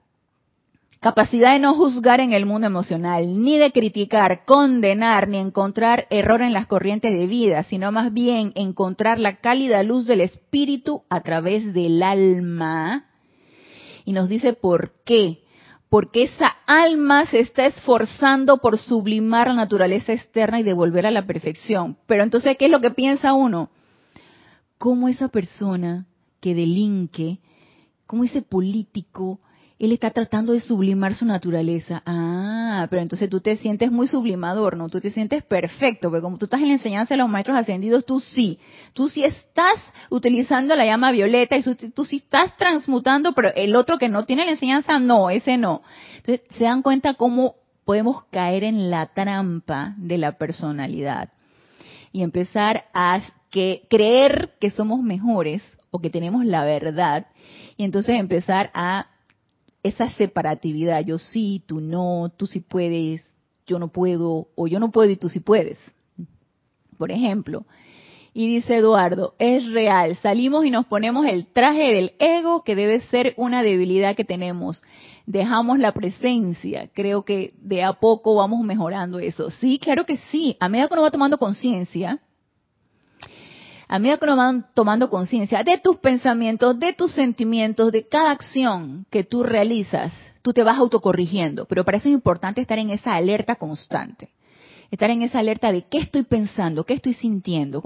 capacidad 1.00 1.54
de 1.54 1.60
no 1.60 1.76
juzgar 1.76 2.20
en 2.20 2.34
el 2.34 2.46
mundo 2.46 2.68
emocional, 2.68 3.42
ni 3.42 3.58
de 3.58 3.72
criticar, 3.72 4.46
condenar, 4.46 5.28
ni 5.28 5.38
encontrar 5.38 6.08
error 6.10 6.42
en 6.42 6.54
las 6.54 6.68
corrientes 6.68 7.12
de 7.12 7.28
vida, 7.28 7.64
sino 7.64 7.92
más 7.92 8.14
bien 8.14 8.52
encontrar 8.56 9.20
la 9.20 9.38
cálida 9.38 9.84
luz 9.84 10.08
del 10.08 10.22
espíritu 10.22 11.04
a 11.10 11.22
través 11.22 11.74
del 11.74 12.02
alma. 12.04 13.06
Y 14.06 14.14
nos 14.14 14.30
dice 14.30 14.54
por 14.54 14.94
qué 15.06 15.40
porque 15.90 16.24
esa 16.24 16.48
alma 16.68 17.26
se 17.26 17.40
está 17.40 17.66
esforzando 17.66 18.58
por 18.58 18.78
sublimar 18.78 19.48
la 19.48 19.56
naturaleza 19.56 20.14
externa 20.14 20.60
y 20.60 20.64
devolver 20.64 21.08
a 21.08 21.12
la 21.12 21.26
perfección. 21.26 21.98
Pero 22.06 22.24
entonces, 22.24 22.58
¿qué 22.58 22.66
es 22.66 22.72
lo 22.72 22.80
que 22.80 22.92
piensa 22.92 23.34
uno? 23.34 23.72
¿Cómo 24.78 25.08
esa 25.10 25.30
persona 25.30 26.06
que 26.40 26.54
delinque, 26.54 27.40
cómo 28.06 28.24
ese 28.24 28.44
político, 28.44 29.40
él 29.80 29.94
está 29.94 30.12
tratando 30.12 30.52
de 30.52 30.60
sublimar 30.60 31.16
su 31.16 31.24
naturaleza. 31.24 32.04
Ah, 32.06 32.86
pero 32.90 33.02
entonces 33.02 33.30
tú 33.30 33.40
te 33.40 33.56
sientes 33.56 33.90
muy 33.92 34.10
sublimador, 34.10 34.76
¿no? 34.76 34.90
Tú 34.90 35.00
te 35.00 35.10
sientes 35.10 35.42
perfecto, 35.44 36.10
porque 36.10 36.22
como 36.22 36.38
tú 36.38 36.46
estás 36.46 36.62
en 36.62 36.68
la 36.68 36.74
enseñanza 36.74 37.14
de 37.14 37.20
los 37.20 37.30
maestros 37.30 37.58
ascendidos, 37.58 38.06
tú 38.06 38.20
sí. 38.20 38.60
Tú 38.94 39.08
sí 39.08 39.24
estás 39.24 39.82
utilizando 40.10 40.76
la 40.76 40.86
llama 40.86 41.14
violeta 41.14 41.56
y 41.58 41.64
tú 41.92 42.04
sí 42.04 42.18
estás 42.18 42.58
transmutando, 42.58 43.34
pero 43.34 43.54
el 43.56 43.74
otro 43.74 43.98
que 43.98 44.10
no 44.10 44.26
tiene 44.26 44.44
la 44.44 44.52
enseñanza, 44.52 45.00
no, 45.00 45.30
ese 45.30 45.58
no. 45.58 45.82
Entonces, 46.18 46.42
se 46.58 46.66
dan 46.66 46.82
cuenta 46.82 47.14
cómo 47.14 47.56
podemos 47.86 48.26
caer 48.26 48.66
en 48.66 48.92
la 48.92 49.08
trampa 49.08 49.96
de 49.98 50.18
la 50.18 50.34
personalidad 50.34 51.30
y 52.12 52.22
empezar 52.22 52.86
a 52.94 53.22
creer 53.50 54.56
que 54.60 54.72
somos 54.72 55.02
mejores 55.02 55.64
o 55.90 56.00
que 56.00 56.10
tenemos 56.10 56.46
la 56.46 56.66
verdad 56.66 57.28
y 57.78 57.84
entonces 57.86 58.20
empezar 58.20 58.70
a 58.74 59.08
esa 59.84 60.10
separatividad, 60.12 61.04
yo 61.06 61.18
sí, 61.18 61.64
tú 61.66 61.82
no, 61.82 62.32
tú 62.36 62.48
sí 62.48 62.60
puedes, 62.60 63.24
yo 63.66 63.80
no 63.80 63.90
puedo, 63.90 64.48
o 64.56 64.68
yo 64.68 64.80
no 64.80 64.92
puedo 64.92 65.10
y 65.10 65.16
tú 65.16 65.30
sí 65.30 65.40
puedes. 65.40 65.78
Por 66.98 67.12
ejemplo, 67.12 67.66
y 68.34 68.48
dice 68.48 68.78
Eduardo, 68.78 69.36
es 69.40 69.70
real, 69.72 70.16
salimos 70.18 70.66
y 70.66 70.72
nos 70.72 70.86
ponemos 70.86 71.26
el 71.26 71.48
traje 71.48 71.94
del 71.94 72.14
ego 72.20 72.64
que 72.64 72.76
debe 72.76 73.02
ser 73.02 73.34
una 73.38 73.64
debilidad 73.64 74.16
que 74.16 74.26
tenemos. 74.26 74.84
Dejamos 75.26 75.80
la 75.80 75.94
presencia, 75.94 76.90
creo 76.94 77.24
que 77.24 77.54
de 77.62 77.84
a 77.84 77.94
poco 77.94 78.36
vamos 78.36 78.64
mejorando 78.64 79.20
eso. 79.20 79.50
Sí, 79.50 79.80
claro 79.80 80.06
que 80.06 80.18
sí, 80.32 80.58
a 80.60 80.70
medida 80.70 80.88
que 80.88 80.94
uno 80.94 81.04
va 81.04 81.12
tomando 81.12 81.38
conciencia, 81.38 82.20
a 83.92 83.98
medida 83.98 84.20
que 84.20 84.28
nos 84.28 84.38
van 84.38 84.68
tomando 84.76 85.10
conciencia 85.10 85.64
de 85.64 85.80
tus 85.80 85.98
pensamientos, 85.98 86.80
de 86.80 86.94
tus 86.94 87.12
sentimientos, 87.12 87.92
de 87.92 88.08
cada 88.08 88.30
acción 88.30 89.08
que 89.10 89.24
tú 89.24 89.42
realizas, 89.42 90.14
tú 90.44 90.54
te 90.54 90.62
vas 90.62 90.78
autocorrigiendo. 90.78 91.66
Pero 91.66 91.84
para 91.84 91.98
eso 91.98 92.08
es 92.08 92.14
importante 92.14 92.62
estar 92.62 92.78
en 92.78 92.92
esa 92.92 93.16
alerta 93.16 93.56
constante. 93.56 94.30
Estar 94.92 95.10
en 95.10 95.24
esa 95.24 95.40
alerta 95.40 95.72
de 95.72 95.86
qué 95.90 95.98
estoy 95.98 96.22
pensando, 96.22 96.84
qué 96.84 96.94
estoy 96.94 97.14
sintiendo. 97.14 97.82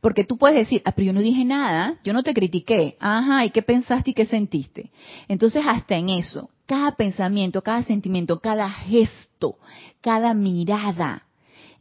Porque 0.00 0.24
tú 0.24 0.38
puedes 0.38 0.56
decir, 0.56 0.82
ah, 0.84 0.90
pero 0.90 1.06
yo 1.06 1.12
no 1.12 1.20
dije 1.20 1.44
nada, 1.44 1.98
yo 2.02 2.12
no 2.12 2.24
te 2.24 2.34
critiqué. 2.34 2.96
Ajá, 2.98 3.44
¿y 3.44 3.50
qué 3.50 3.62
pensaste 3.62 4.10
y 4.10 4.14
qué 4.14 4.26
sentiste? 4.26 4.90
Entonces, 5.28 5.62
hasta 5.64 5.94
en 5.94 6.10
eso, 6.10 6.50
cada 6.66 6.96
pensamiento, 6.96 7.62
cada 7.62 7.84
sentimiento, 7.84 8.40
cada 8.40 8.68
gesto, 8.68 9.56
cada 10.00 10.34
mirada, 10.34 11.22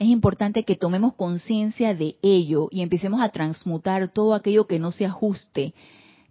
es 0.04 0.10
importante 0.10 0.64
que 0.64 0.76
tomemos 0.76 1.14
conciencia 1.14 1.96
de 1.96 2.18
ello 2.22 2.68
y 2.72 2.82
empecemos 2.82 3.22
a 3.22 3.30
transmutar 3.30 4.10
todo 4.10 4.34
aquello 4.34 4.68
que 4.68 4.80
no 4.80 4.92
se 4.92 5.06
ajuste 5.06 5.74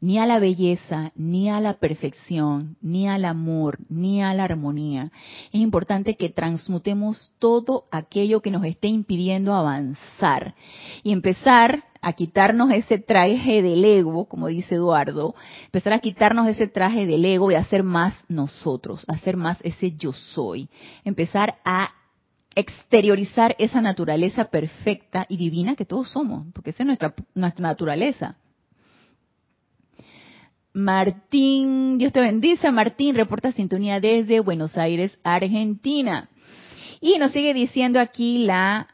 ni 0.01 0.19
a 0.19 0.27
la 0.27 0.41
belleza, 0.41 1.13
ni 1.15 1.49
a 1.49 1.61
la 1.61 1.75
perfección, 1.75 2.77
ni 2.83 3.09
al 3.09 3.25
amor, 3.25 3.79
ni 3.89 4.21
a 4.21 4.35
la 4.35 4.45
armonía. 4.45 5.13
Es 5.53 5.61
importante 5.61 6.17
que 6.17 6.29
transmutemos 6.29 7.33
todo 7.39 7.85
aquello 7.93 8.41
que 8.41 8.51
nos 8.51 8.65
esté 8.65 8.89
impidiendo 8.89 9.55
avanzar 9.55 10.57
y 11.05 11.13
empezar 11.13 11.85
a 12.03 12.15
quitarnos 12.15 12.73
ese 12.73 12.99
traje 12.99 13.63
del 13.63 13.85
ego, 13.85 14.25
como 14.25 14.49
dice 14.49 14.75
Eduardo, 14.75 15.37
empezar 15.67 15.93
a 15.93 16.01
quitarnos 16.01 16.49
ese 16.49 16.67
traje 16.67 17.07
del 17.07 17.25
ego 17.25 17.53
y 17.53 17.55
hacer 17.55 17.85
más 17.85 18.13
nosotros, 18.29 19.05
hacer 19.07 19.37
más 19.37 19.59
ese 19.63 19.93
yo 19.93 20.13
soy, 20.13 20.69
empezar 21.05 21.59
a 21.65 21.91
exteriorizar 22.55 23.55
esa 23.59 23.81
naturaleza 23.81 24.47
perfecta 24.47 25.27
y 25.29 25.37
divina 25.37 25.75
que 25.77 25.85
todos 25.85 26.11
somos, 26.11 26.47
porque 26.53 26.71
esa 26.71 26.83
es 26.83 26.87
nuestra, 26.87 27.15
naturaleza. 27.35 28.37
Martín, 30.75 31.99
Dios 31.99 32.13
te 32.13 32.21
bendice. 32.21 32.71
Martín 32.71 33.15
reporta 33.15 33.53
sintonía 33.53 34.01
desde 34.01 34.41
Buenos 34.41 34.77
Aires, 34.79 35.19
Argentina. 35.23 36.29
Y 37.01 37.19
nos 37.19 37.33
sigue 37.33 37.53
diciendo 37.53 38.01
aquí 38.01 38.39
la 38.39 38.89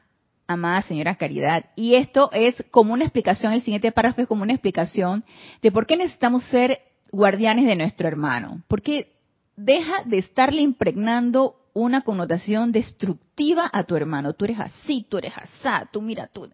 amada 0.48 0.82
señora 0.82 1.16
Caridad. 1.16 1.66
Y 1.76 1.94
esto 1.94 2.30
es 2.32 2.56
como 2.70 2.94
una 2.94 3.04
explicación, 3.04 3.52
el 3.52 3.62
siguiente 3.62 3.92
párrafo 3.92 4.22
es 4.22 4.28
como 4.28 4.42
una 4.42 4.54
explicación 4.54 5.24
de 5.62 5.70
por 5.70 5.86
qué 5.86 5.96
necesitamos 5.96 6.42
ser 6.44 6.80
guardianes 7.12 7.66
de 7.66 7.76
nuestro 7.76 8.08
hermano. 8.08 8.62
Porque 8.66 9.12
deja 9.56 10.02
de 10.04 10.18
estarle 10.18 10.62
impregnando 10.62 11.57
una 11.74 12.02
connotación 12.02 12.72
destructiva 12.72 13.68
a 13.72 13.84
tu 13.84 13.96
hermano. 13.96 14.32
Tú 14.32 14.44
eres 14.44 14.60
así, 14.60 15.06
tú 15.08 15.18
eres 15.18 15.32
asá, 15.36 15.88
tú 15.92 16.02
mira 16.02 16.26
tú. 16.26 16.44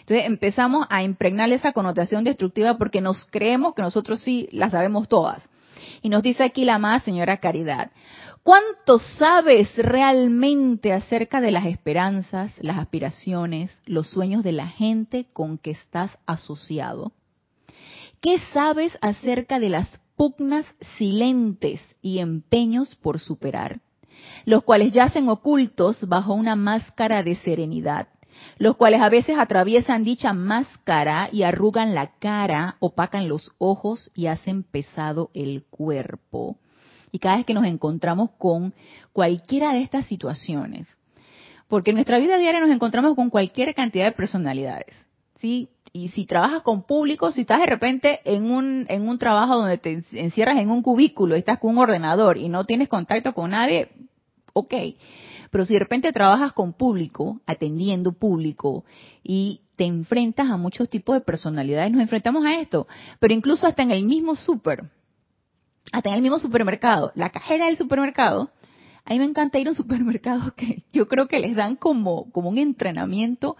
Entonces 0.00 0.26
empezamos 0.26 0.86
a 0.90 1.02
impregnarle 1.02 1.54
esa 1.56 1.72
connotación 1.72 2.24
destructiva 2.24 2.78
porque 2.78 3.00
nos 3.00 3.24
creemos 3.26 3.74
que 3.74 3.82
nosotros 3.82 4.20
sí 4.20 4.48
las 4.52 4.72
sabemos 4.72 5.08
todas. 5.08 5.42
Y 6.02 6.08
nos 6.08 6.22
dice 6.22 6.44
aquí 6.44 6.64
la 6.64 6.78
más 6.78 7.02
señora 7.02 7.38
Caridad, 7.38 7.90
¿cuánto 8.42 8.98
sabes 8.98 9.74
realmente 9.76 10.92
acerca 10.92 11.40
de 11.40 11.50
las 11.50 11.66
esperanzas, 11.66 12.52
las 12.60 12.78
aspiraciones, 12.78 13.76
los 13.86 14.08
sueños 14.08 14.42
de 14.42 14.52
la 14.52 14.68
gente 14.68 15.26
con 15.32 15.58
que 15.58 15.70
estás 15.72 16.10
asociado? 16.26 17.12
¿Qué 18.20 18.38
sabes 18.52 18.96
acerca 19.00 19.58
de 19.58 19.68
las 19.68 20.00
pugnas 20.16 20.66
silentes 20.96 21.80
y 22.00 22.18
empeños 22.18 22.94
por 22.96 23.18
superar? 23.18 23.80
Los 24.44 24.64
cuales 24.64 24.92
yacen 24.92 25.28
ocultos 25.28 26.08
bajo 26.08 26.34
una 26.34 26.56
máscara 26.56 27.22
de 27.22 27.36
serenidad, 27.36 28.08
los 28.58 28.76
cuales 28.76 29.00
a 29.00 29.08
veces 29.08 29.36
atraviesan 29.38 30.04
dicha 30.04 30.32
máscara 30.32 31.28
y 31.32 31.42
arrugan 31.42 31.94
la 31.94 32.12
cara, 32.18 32.76
opacan 32.80 33.28
los 33.28 33.52
ojos 33.58 34.10
y 34.14 34.26
hacen 34.26 34.62
pesado 34.62 35.30
el 35.34 35.64
cuerpo. 35.64 36.56
Y 37.10 37.18
cada 37.18 37.36
vez 37.36 37.46
que 37.46 37.54
nos 37.54 37.66
encontramos 37.66 38.30
con 38.38 38.72
cualquiera 39.12 39.72
de 39.72 39.82
estas 39.82 40.06
situaciones, 40.06 40.88
porque 41.68 41.90
en 41.90 41.96
nuestra 41.96 42.18
vida 42.18 42.38
diaria 42.38 42.60
nos 42.60 42.70
encontramos 42.70 43.14
con 43.14 43.30
cualquier 43.30 43.74
cantidad 43.74 44.06
de 44.06 44.12
personalidades, 44.12 44.94
¿sí? 45.38 45.68
Y 45.94 46.08
si 46.08 46.24
trabajas 46.24 46.62
con 46.62 46.84
público, 46.84 47.32
si 47.32 47.42
estás 47.42 47.60
de 47.60 47.66
repente 47.66 48.20
en 48.24 48.50
un, 48.50 48.86
en 48.88 49.06
un 49.06 49.18
trabajo 49.18 49.56
donde 49.56 49.76
te 49.76 50.02
encierras 50.12 50.56
en 50.56 50.70
un 50.70 50.82
cubículo, 50.82 51.34
estás 51.34 51.58
con 51.58 51.72
un 51.72 51.78
ordenador 51.78 52.38
y 52.38 52.48
no 52.48 52.64
tienes 52.64 52.88
contacto 52.88 53.34
con 53.34 53.50
nadie, 53.50 53.90
ok. 54.52 54.74
Pero 55.50 55.66
si 55.66 55.74
de 55.74 55.80
repente 55.80 56.12
trabajas 56.12 56.52
con 56.52 56.72
público, 56.72 57.40
atendiendo 57.46 58.12
público, 58.12 58.84
y 59.22 59.60
te 59.76 59.84
enfrentas 59.84 60.50
a 60.50 60.56
muchos 60.56 60.88
tipos 60.88 61.14
de 61.14 61.20
personalidades, 61.20 61.92
nos 61.92 62.02
enfrentamos 62.02 62.44
a 62.44 62.54
esto. 62.60 62.86
Pero 63.18 63.34
incluso 63.34 63.66
hasta 63.66 63.82
en 63.82 63.90
el 63.90 64.04
mismo 64.04 64.36
súper, 64.36 64.84
hasta 65.92 66.08
en 66.08 66.16
el 66.16 66.22
mismo 66.22 66.38
supermercado, 66.38 67.12
la 67.14 67.30
cajera 67.30 67.66
del 67.66 67.76
supermercado, 67.76 68.50
a 69.04 69.12
mí 69.12 69.18
me 69.18 69.24
encanta 69.24 69.58
ir 69.58 69.66
a 69.66 69.70
un 69.70 69.76
supermercado 69.76 70.54
que 70.56 70.84
yo 70.92 71.08
creo 71.08 71.28
que 71.28 71.40
les 71.40 71.56
dan 71.56 71.76
como, 71.76 72.30
como 72.30 72.48
un 72.48 72.58
entrenamiento 72.58 73.56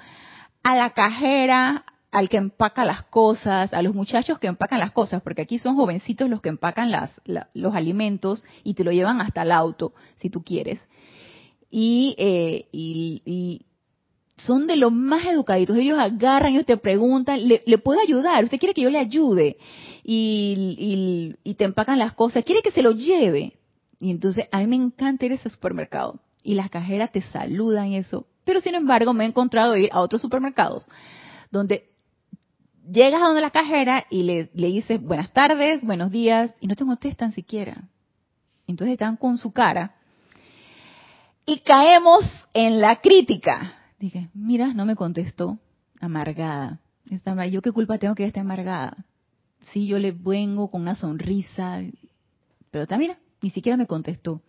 a 0.62 0.76
la 0.76 0.90
cajera, 0.90 1.84
al 2.12 2.28
que 2.28 2.36
empaca 2.36 2.84
las 2.84 3.04
cosas, 3.04 3.72
a 3.72 3.82
los 3.82 3.94
muchachos 3.94 4.38
que 4.38 4.46
empacan 4.46 4.78
las 4.78 4.92
cosas, 4.92 5.22
porque 5.22 5.42
aquí 5.42 5.58
son 5.58 5.76
jovencitos 5.76 6.28
los 6.28 6.42
que 6.42 6.50
empacan 6.50 6.90
las, 6.90 7.10
los 7.54 7.74
alimentos 7.74 8.44
y 8.62 8.74
te 8.74 8.84
lo 8.84 8.92
llevan 8.92 9.22
hasta 9.22 9.42
el 9.42 9.50
auto, 9.50 9.94
si 10.18 10.28
tú 10.28 10.44
quieres. 10.44 10.78
Y, 11.70 12.14
eh, 12.18 12.66
y, 12.70 13.62
son 14.36 14.66
de 14.66 14.76
los 14.76 14.92
más 14.92 15.24
educaditos. 15.26 15.76
Ellos 15.76 15.98
agarran, 15.98 16.52
ellos 16.52 16.66
te 16.66 16.76
preguntan, 16.76 17.46
¿le, 17.46 17.62
le 17.64 17.78
puedo 17.78 18.00
ayudar? 18.00 18.42
¿Usted 18.42 18.58
quiere 18.58 18.74
que 18.74 18.82
yo 18.82 18.90
le 18.90 18.98
ayude? 18.98 19.56
Y, 20.02 21.36
y, 21.44 21.54
te 21.54 21.64
empacan 21.64 21.98
las 21.98 22.12
cosas. 22.14 22.44
¿Quiere 22.44 22.60
que 22.60 22.72
se 22.72 22.82
lo 22.82 22.90
lleve? 22.90 23.54
Y 24.00 24.10
entonces 24.10 24.48
a 24.50 24.58
mí 24.58 24.66
me 24.66 24.76
encanta 24.76 25.26
ir 25.26 25.32
a 25.32 25.36
ese 25.36 25.48
supermercado. 25.48 26.18
Y 26.42 26.56
las 26.56 26.70
cajeras 26.70 27.12
te 27.12 27.22
saludan 27.22 27.88
y 27.88 27.98
eso. 27.98 28.26
Pero 28.44 28.60
sin 28.60 28.74
embargo 28.74 29.14
me 29.14 29.24
he 29.24 29.28
encontrado 29.28 29.76
ir 29.76 29.90
a 29.92 30.00
otros 30.00 30.20
supermercados 30.20 30.88
donde 31.52 31.91
llegas 32.90 33.22
a 33.22 33.26
donde 33.26 33.40
la 33.40 33.50
cajera 33.50 34.06
y 34.10 34.22
le, 34.22 34.50
dices 34.54 35.02
buenas 35.02 35.32
tardes, 35.32 35.82
buenos 35.84 36.10
días, 36.10 36.54
y 36.60 36.66
no 36.66 36.76
te 36.76 36.84
contestan 36.84 37.32
siquiera. 37.32 37.88
Entonces 38.66 38.92
están 38.92 39.16
con 39.16 39.38
su 39.38 39.52
cara. 39.52 39.94
Y 41.44 41.60
caemos 41.60 42.24
en 42.54 42.80
la 42.80 43.00
crítica. 43.00 43.74
Dije, 43.98 44.30
mira, 44.34 44.72
no 44.74 44.86
me 44.86 44.96
contestó, 44.96 45.58
amargada. 46.00 46.80
Yo 47.50 47.62
qué 47.62 47.72
culpa 47.72 47.98
tengo 47.98 48.14
que 48.14 48.24
estar 48.24 48.42
amargada. 48.42 48.96
Sí, 49.72 49.86
yo 49.86 49.98
le 49.98 50.12
vengo 50.12 50.70
con 50.70 50.82
una 50.82 50.94
sonrisa, 50.94 51.82
pero 52.70 52.82
está, 52.82 52.98
mira, 52.98 53.18
ni 53.40 53.50
siquiera 53.50 53.76
me 53.76 53.86
contestó. 53.86 54.40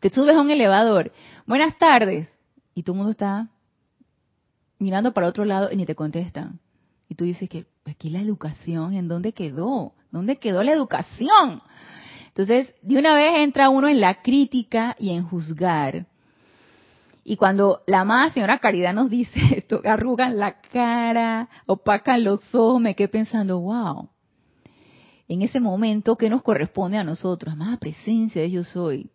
Te 0.00 0.10
subes 0.10 0.34
a 0.34 0.40
un 0.40 0.50
elevador, 0.50 1.12
buenas 1.46 1.76
tardes, 1.78 2.34
y 2.74 2.82
todo 2.82 2.94
el 2.94 2.98
mundo 2.98 3.10
está 3.12 3.48
mirando 4.78 5.12
para 5.12 5.28
otro 5.28 5.44
lado 5.44 5.70
y 5.70 5.76
ni 5.76 5.86
te 5.86 5.94
contestan. 5.94 6.58
Y 7.08 7.14
tú 7.14 7.24
dices 7.24 7.48
que 7.48 7.66
aquí 7.84 8.10
la 8.10 8.20
educación, 8.20 8.94
¿en 8.94 9.08
dónde 9.08 9.32
quedó? 9.32 9.92
¿Dónde 10.10 10.36
quedó 10.36 10.62
la 10.62 10.72
educación? 10.72 11.62
Entonces, 12.28 12.74
de 12.82 12.98
una 12.98 13.14
vez 13.14 13.38
entra 13.38 13.68
uno 13.68 13.88
en 13.88 14.00
la 14.00 14.22
crítica 14.22 14.96
y 14.98 15.10
en 15.10 15.24
juzgar. 15.24 16.06
Y 17.24 17.36
cuando 17.36 17.82
la 17.86 18.00
amada 18.00 18.30
señora 18.30 18.58
Caridad 18.58 18.94
nos 18.94 19.10
dice 19.10 19.38
esto, 19.56 19.80
arrugan 19.84 20.38
la 20.38 20.60
cara, 20.60 21.48
opacan 21.66 22.24
los 22.24 22.54
ojos, 22.54 22.80
me 22.80 22.94
quedé 22.94 23.08
pensando, 23.08 23.60
wow, 23.60 24.08
en 25.28 25.42
ese 25.42 25.60
momento, 25.60 26.16
¿qué 26.16 26.28
nos 26.28 26.42
corresponde 26.42 26.98
a 26.98 27.04
nosotros? 27.04 27.54
Amada 27.54 27.76
presencia 27.76 28.42
de 28.42 28.50
yo 28.50 28.64
soy. 28.64 29.10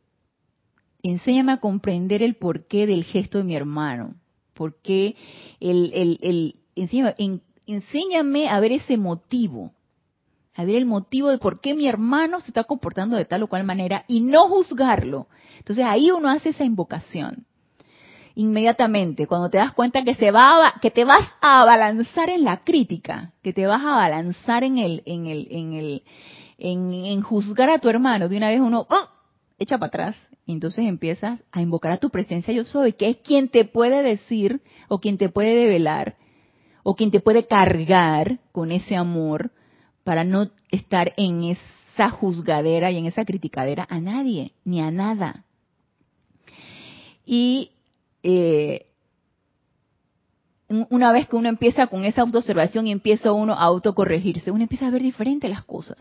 Enséñame 1.04 1.52
a 1.52 1.58
comprender 1.58 2.24
el 2.24 2.36
porqué 2.36 2.88
del 2.88 3.04
gesto 3.04 3.38
de 3.38 3.44
mi 3.44 3.54
hermano. 3.54 4.16
¿Por 4.54 4.82
qué 4.82 5.18
el, 5.60 5.92
el, 5.94 6.20
el, 6.22 6.60
en, 7.18 7.42
enséñame 7.68 8.50
a 8.50 8.60
ver 8.60 8.72
ese 8.72 8.98
motivo, 8.98 9.72
a 10.56 10.64
ver 10.64 10.76
el 10.76 10.86
motivo 10.86 11.30
de 11.30 11.38
por 11.38 11.60
qué 11.60 11.74
mi 11.74 11.88
hermano 11.88 12.40
se 12.40 12.48
está 12.48 12.64
comportando 12.64 13.18
de 13.18 13.26
tal 13.26 13.44
o 13.44 13.48
cual 13.48 13.64
manera 13.64 14.06
y 14.08 14.22
no 14.22 14.48
juzgarlo. 14.48 15.28
Entonces 15.58 15.86
ahí 15.86 16.12
uno 16.12 16.30
hace 16.30 16.50
esa 16.50 16.64
invocación. 16.64 17.46
Inmediatamente, 18.36 19.28
cuando 19.28 19.50
te 19.50 19.58
das 19.58 19.72
cuenta 19.72 20.04
que 20.04 20.16
se 20.16 20.32
va 20.32 20.74
que 20.82 20.92
te 20.92 21.06
vas 21.06 21.26
a 21.42 21.62
abalanzar 21.62 22.30
en 22.30 22.44
la 22.44 22.58
crítica, 22.58 23.34
que 23.42 23.54
te 23.54 23.66
vas 23.66 23.82
a 23.82 23.94
abalanzar 23.94 24.64
en 24.64 24.78
el 24.78 25.04
en 25.06 25.28
el 25.28 25.48
en 25.52 25.74
el 25.74 26.04
en, 26.58 27.22
juzgar 27.22 27.70
a 27.70 27.80
tu 27.80 27.90
hermano, 27.90 28.30
de 28.30 28.38
una 28.38 28.50
vez 28.50 28.60
uno 28.60 28.88
¡oh! 28.90 29.10
echa 29.58 29.78
para 29.78 29.88
atrás 29.88 30.16
entonces 30.48 30.86
empiezas 30.86 31.44
a 31.52 31.62
invocar 31.62 31.92
a 31.92 31.98
tu 31.98 32.10
presencia 32.10 32.54
yo 32.54 32.66
soy, 32.66 32.94
que 32.94 33.10
es 33.10 33.18
quien 33.18 33.50
te 33.50 33.66
puede 33.66 34.04
decir 34.04 34.62
o 34.90 35.00
quien 35.00 35.18
te 35.18 35.30
puede 35.30 35.56
develar 35.56 36.16
o 36.88 36.96
quien 36.96 37.10
te 37.10 37.20
puede 37.20 37.48
cargar 37.48 38.38
con 38.52 38.72
ese 38.72 38.96
amor 38.96 39.50
para 40.04 40.24
no 40.24 40.52
estar 40.70 41.14
en 41.18 41.44
esa 41.44 42.12
juzgadera 42.12 42.92
y 42.92 42.98
en 43.00 43.08
esa 43.08 43.26
criticadera 43.26 43.88
a 43.90 44.00
nadie, 44.00 44.52
ni 44.66 44.82
a 44.82 44.92
nada. 44.92 45.44
Y 47.26 47.72
eh, 48.22 48.86
una 50.70 51.12
vez 51.12 51.28
que 51.28 51.36
uno 51.36 51.50
empieza 51.50 51.88
con 51.88 52.06
esa 52.06 52.22
autoobservación 52.22 52.86
y 52.86 52.92
empieza 52.92 53.32
uno 53.32 53.54
a 53.54 53.64
autocorregirse, 53.64 54.52
uno 54.52 54.62
empieza 54.62 54.86
a 54.86 54.92
ver 54.92 55.02
diferente 55.02 55.50
las 55.50 55.64
cosas. 55.64 55.98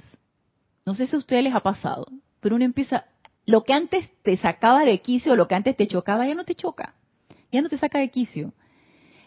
No 0.85 0.95
sé 0.95 1.07
si 1.07 1.17
a 1.17 1.19
ustedes 1.19 1.45
les 1.45 1.55
ha 1.55 1.61
pasado, 1.61 2.05
pero 2.41 2.57
uno 2.57 2.65
empieza, 2.67 3.07
lo 3.47 3.65
que 3.65 3.73
antes 3.73 4.11
te 4.23 4.37
sacaba 4.37 4.85
de 4.85 5.01
quicio, 5.01 5.35
lo 5.35 5.49
que 5.49 5.55
antes 5.55 5.79
te 5.79 5.89
chocaba, 5.89 6.27
ya 6.27 6.35
no 6.35 6.45
te 6.45 6.55
choca, 6.55 6.93
ya 7.51 7.63
no 7.63 7.71
te 7.71 7.79
saca 7.79 8.01
de 8.01 8.11
quicio 8.11 8.53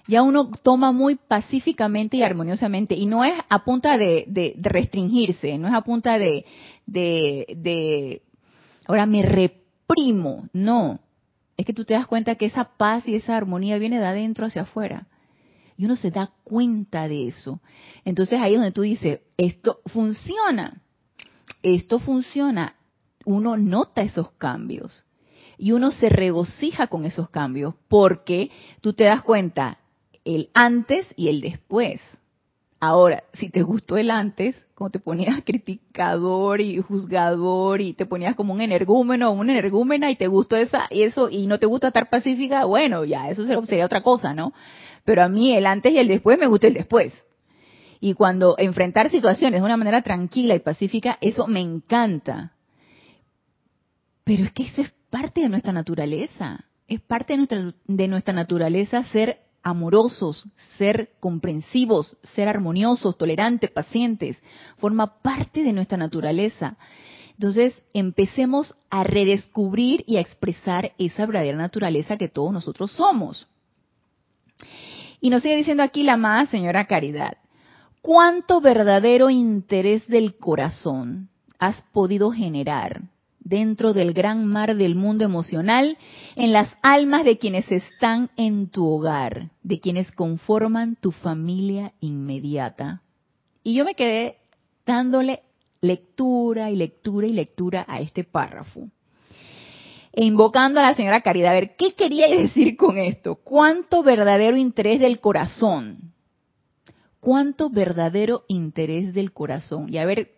ya 0.08 0.24
uno 0.24 0.52
toma 0.64 0.92
muy 0.92 1.16
pacíficamente 1.16 2.18
y 2.18 2.24
armoniosamente 2.24 2.96
y 2.96 3.06
no 3.06 3.24
es 3.26 3.34
a 3.50 3.64
punta 3.64 3.98
de, 3.98 4.56
restringirse, 4.60 5.58
no 5.58 5.68
es 5.68 5.74
a 5.74 5.82
punta 5.82 6.18
de, 6.18 6.46
de, 6.86 8.22
ahora 8.86 9.06
me 9.06 9.22
reprimo, 9.22 10.48
no, 10.54 11.00
es 11.58 11.66
que 11.66 11.74
tú 11.74 11.84
te 11.84 11.94
das 11.94 12.08
cuenta 12.08 12.36
que 12.36 12.46
esa 12.46 12.78
paz 12.78 13.08
y 13.08 13.16
esa 13.16 13.36
armonía 13.36 13.78
viene 13.78 14.00
de 14.00 14.06
adentro 14.06 14.46
hacia 14.46 14.62
afuera. 14.62 15.08
Y 15.76 15.86
uno 15.86 15.96
se 15.96 16.10
da 16.10 16.32
cuenta 16.44 17.08
de 17.08 17.28
eso. 17.28 17.60
Entonces 18.04 18.40
ahí 18.40 18.54
es 18.54 18.60
donde 18.60 18.72
tú 18.72 18.82
dices, 18.82 19.22
esto 19.38 19.80
funciona. 19.86 20.82
Esto 21.62 22.00
funciona. 22.00 22.76
Uno 23.26 23.58
nota 23.58 24.02
esos 24.02 24.32
cambios. 24.34 25.04
Y 25.58 25.72
uno 25.72 25.92
se 25.92 26.10
regocija 26.10 26.88
con 26.88 27.06
esos 27.06 27.30
cambios 27.30 27.76
porque 27.88 28.52
tú 28.82 28.94
te 28.94 29.06
das 29.06 29.24
cuenta 29.24 29.80
el 30.36 30.50
antes 30.54 31.14
y 31.16 31.30
el 31.30 31.42
después. 31.42 32.02
Ahora, 32.80 33.24
si 33.34 33.50
te 33.50 33.64
gustó 33.64 33.98
el 33.98 34.12
antes, 34.12 34.68
como 34.76 34.92
te 34.92 35.00
ponías 35.00 35.42
criticador 35.46 36.62
y 36.62 36.80
juzgador 36.80 37.82
y 37.82 37.94
te 37.94 38.06
ponías 38.06 38.36
como 38.36 38.54
un 38.54 38.62
energúmeno 38.62 39.30
o 39.30 39.34
una 39.34 39.54
energúmena 39.54 40.12
y 40.12 40.16
te 40.16 40.28
gustó 40.28 40.58
esa, 40.58 40.86
eso 40.92 41.30
y 41.30 41.48
no 41.48 41.58
te 41.58 41.66
gusta 41.66 41.88
estar 41.88 42.10
pacífica, 42.10 42.66
bueno, 42.66 43.04
ya, 43.04 43.30
eso 43.30 43.46
sería 43.66 43.86
otra 43.86 44.04
cosa, 44.04 44.34
¿no? 44.34 44.54
Pero 45.06 45.24
a 45.24 45.30
mí 45.30 45.56
el 45.56 45.66
antes 45.66 45.94
y 45.94 45.98
el 45.98 46.08
después 46.08 46.38
me 46.38 46.48
gusta 46.48 46.68
el 46.68 46.74
después. 46.74 47.14
Y 48.00 48.14
cuando 48.14 48.56
enfrentar 48.60 49.10
situaciones 49.10 49.62
de 49.62 49.66
una 49.66 49.78
manera 49.78 50.04
tranquila 50.04 50.54
y 50.54 50.60
pacífica, 50.60 51.18
eso 51.22 51.48
me 51.48 51.62
encanta. 51.62 52.52
Pero 54.24 54.44
es 54.44 54.52
que 54.52 54.64
eso 54.64 54.82
es 54.82 54.92
parte 55.10 55.42
de 55.42 55.50
nuestra 55.50 55.72
naturaleza. 55.72 56.66
Es 56.88 57.00
parte 57.02 57.34
de 57.34 57.38
nuestra, 57.38 57.74
de 57.86 58.08
nuestra 58.08 58.34
naturaleza 58.34 59.04
ser 59.06 59.47
amorosos, 59.64 60.46
ser 60.78 61.12
comprensivos, 61.20 62.18
ser 62.36 62.48
armoniosos, 62.48 63.18
tolerantes, 63.18 63.72
pacientes. 63.72 64.42
Forma 64.78 65.22
parte 65.22 65.64
de 65.64 65.74
nuestra 65.74 65.98
naturaleza. 65.98 66.78
Entonces, 67.34 67.82
empecemos 67.94 68.76
a 68.90 69.04
redescubrir 69.04 70.04
y 70.08 70.18
a 70.18 70.22
expresar 70.22 70.94
esa 70.98 71.26
verdadera 71.26 71.58
naturaleza 71.58 72.18
que 72.18 72.30
todos 72.30 72.52
nosotros 72.52 72.92
somos. 72.92 73.48
Y 75.22 75.30
nos 75.30 75.44
sigue 75.44 75.58
diciendo 75.58 75.84
aquí 75.84 76.04
la 76.04 76.18
más 76.18 76.50
señora 76.50 76.88
Caridad. 76.88 77.38
¿Cuánto 78.02 78.62
verdadero 78.62 79.30
interés 79.30 80.08
del 80.08 80.38
corazón 80.38 81.30
has 81.60 81.82
podido 81.92 82.32
generar 82.32 83.02
dentro 83.48 83.94
del 83.94 84.14
gran 84.14 84.46
mar 84.46 84.76
del 84.76 84.96
mundo 84.96 85.24
emocional, 85.24 85.98
en 86.36 86.52
las 86.52 86.70
almas 86.82 87.24
de 87.24 87.38
quienes 87.38 87.72
están 87.72 88.30
en 88.36 88.70
tu 88.70 88.86
hogar, 88.86 89.52
de 89.64 89.80
quienes 89.80 90.12
conforman 90.12 90.98
tu 91.00 91.12
familia 91.12 91.94
inmediata. 92.02 93.02
Y 93.64 93.76
yo 93.76 93.86
me 93.86 93.96
quedé 93.96 94.38
dándole 94.86 95.44
lectura 95.82 96.70
y 96.72 96.76
lectura 96.76 97.28
y 97.28 97.34
lectura 97.34 97.86
a 97.88 98.02
este 98.02 98.24
párrafo. 98.24 98.90
E 100.12 100.26
invocando 100.26 100.80
a 100.80 100.84
la 100.84 100.96
señora 100.96 101.22
Caridad, 101.22 101.52
a 101.52 101.60
ver, 101.60 101.76
¿qué 101.78 101.94
quería 101.94 102.28
decir 102.36 102.76
con 102.76 102.98
esto? 102.98 103.36
¿Cuánto 103.36 104.04
verdadero 104.04 104.58
interés 104.58 105.00
del 105.00 105.20
corazón? 105.20 106.14
¿Cuánto 107.20 107.70
verdadero 107.70 108.44
interés 108.48 109.14
del 109.14 109.32
corazón? 109.32 109.94
Y 109.94 109.98
a 110.00 110.06
ver, 110.06 110.32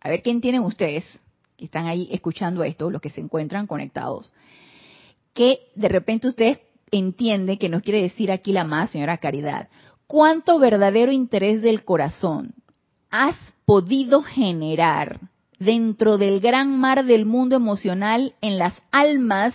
a 0.00 0.08
ver 0.08 0.22
qué 0.22 0.30
entienden 0.30 0.62
ustedes 0.62 1.04
que 1.58 1.64
están 1.64 1.86
ahí 1.86 2.08
escuchando 2.12 2.62
esto, 2.62 2.88
los 2.88 3.02
que 3.02 3.10
se 3.10 3.20
encuentran 3.20 3.66
conectados, 3.66 4.32
que 5.34 5.58
de 5.74 5.88
repente 5.88 6.28
ustedes 6.28 6.60
entienden 6.92 7.58
que 7.58 7.68
nos 7.68 7.82
quiere 7.82 8.00
decir 8.00 8.30
aquí 8.30 8.52
la 8.52 8.64
más, 8.64 8.90
señora 8.90 9.18
Caridad. 9.18 9.68
¿Cuánto 10.06 10.58
verdadero 10.60 11.10
interés 11.10 11.60
del 11.60 11.84
corazón 11.84 12.54
has 13.10 13.36
podido 13.66 14.22
generar 14.22 15.20
dentro 15.58 16.16
del 16.16 16.38
gran 16.40 16.78
mar 16.78 17.04
del 17.04 17.26
mundo 17.26 17.56
emocional 17.56 18.34
en 18.40 18.56
las 18.58 18.80
almas 18.92 19.52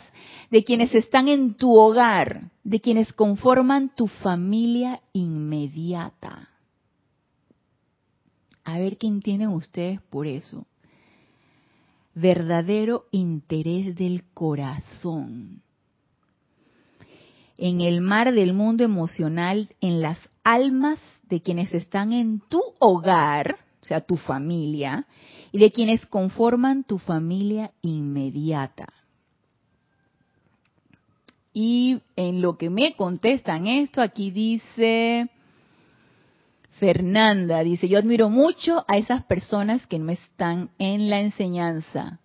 de 0.52 0.64
quienes 0.66 0.94
están 0.94 1.30
en 1.30 1.56
tu 1.56 1.80
hogar, 1.80 2.52
de 2.66 2.82
quienes 2.82 3.14
conforman 3.14 3.96
tu 3.96 4.08
familia 4.08 5.00
inmediata? 5.14 6.50
A 8.66 8.78
ver 8.78 8.98
qué 8.98 9.08
entienden 9.08 9.50
ustedes 9.50 10.02
por 10.10 10.28
eso 10.28 10.68
verdadero 12.16 13.06
interés 13.12 13.96
del 13.96 14.24
corazón. 14.34 15.62
En 17.58 17.82
el 17.82 18.02
mar 18.02 18.34
del 18.34 18.54
mundo 18.54 18.84
emocional, 18.84 19.70
en 19.80 20.02
las 20.02 20.18
almas 20.44 21.00
de 21.30 21.42
quienes 21.42 21.74
están 21.74 22.12
en 22.12 22.42
tu 22.50 22.62
hogar, 22.80 23.58
o 23.82 23.86
sea, 23.86 24.02
tu 24.02 24.18
familia, 24.18 25.06
y 25.52 25.60
de 25.60 25.72
quienes 25.72 26.06
conforman 26.06 26.84
tu 26.84 26.98
familia 26.98 27.72
inmediata. 27.82 28.88
Y 31.54 32.02
en 32.16 32.42
lo 32.42 32.58
que 32.58 32.72
me 32.72 32.96
contestan 32.96 33.68
esto, 33.68 34.02
aquí 34.02 34.32
dice, 34.32 35.30
Fernanda 36.80 37.64
dice, 37.64 37.88
yo 37.88 38.00
admiro 38.00 38.30
mucho 38.30 38.84
a 38.88 38.98
esas 38.98 39.24
personas 39.26 39.86
que 39.88 40.00
no 40.00 40.12
están 40.12 40.70
en 40.80 41.10
la 41.10 41.20
enseñanza, 41.20 42.20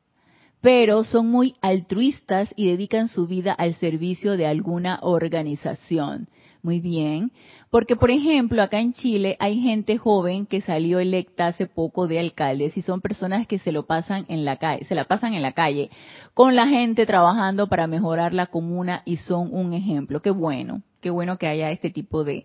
pero 0.61 1.05
son 1.05 1.31
muy 1.31 1.55
altruistas 1.61 2.53
y 2.57 2.69
dedican 2.69 3.09
su 3.09 3.27
vida 3.27 3.53
al 3.53 3.75
servicio 3.75 4.37
de 4.37 4.47
alguna 4.47 4.99
organización. 5.03 6.29
Muy 6.61 6.81
bien, 6.81 7.31
porque 7.71 7.95
por 7.95 8.11
ejemplo 8.11 8.61
acá 8.63 8.81
en 8.81 8.93
Chile 8.93 9.37
hay 9.39 9.61
gente 9.61 9.97
joven 9.97 10.45
que 10.45 10.61
salió 10.61 10.99
electa 10.99 11.47
hace 11.47 11.67
poco 11.67 12.09
de 12.09 12.19
alcaldes 12.19 12.77
y 12.77 12.83
son 12.83 13.01
personas 13.01 13.47
que 13.47 13.61
se 13.61 13.71
lo 13.71 13.87
pasan 13.87 14.27
en 14.29 14.45
la 14.45 14.57
calle, 14.57 14.85
se 14.85 14.97
la 14.97 15.05
pasan 15.05 15.35
en 15.35 15.43
la 15.43 15.53
calle 15.53 15.89
con 16.35 16.57
la 16.57 16.67
gente 16.67 17.07
trabajando 17.07 17.69
para 17.69 17.87
mejorar 17.87 18.35
la 18.35 18.47
comuna 18.47 19.03
y 19.05 19.19
son 19.19 19.55
un 19.55 19.73
ejemplo. 19.73 20.21
Qué 20.21 20.31
bueno, 20.31 20.83
qué 21.01 21.11
bueno 21.11 21.39
que 21.39 21.47
haya 21.47 21.71
este 21.71 21.91
tipo 21.91 22.25
de, 22.25 22.45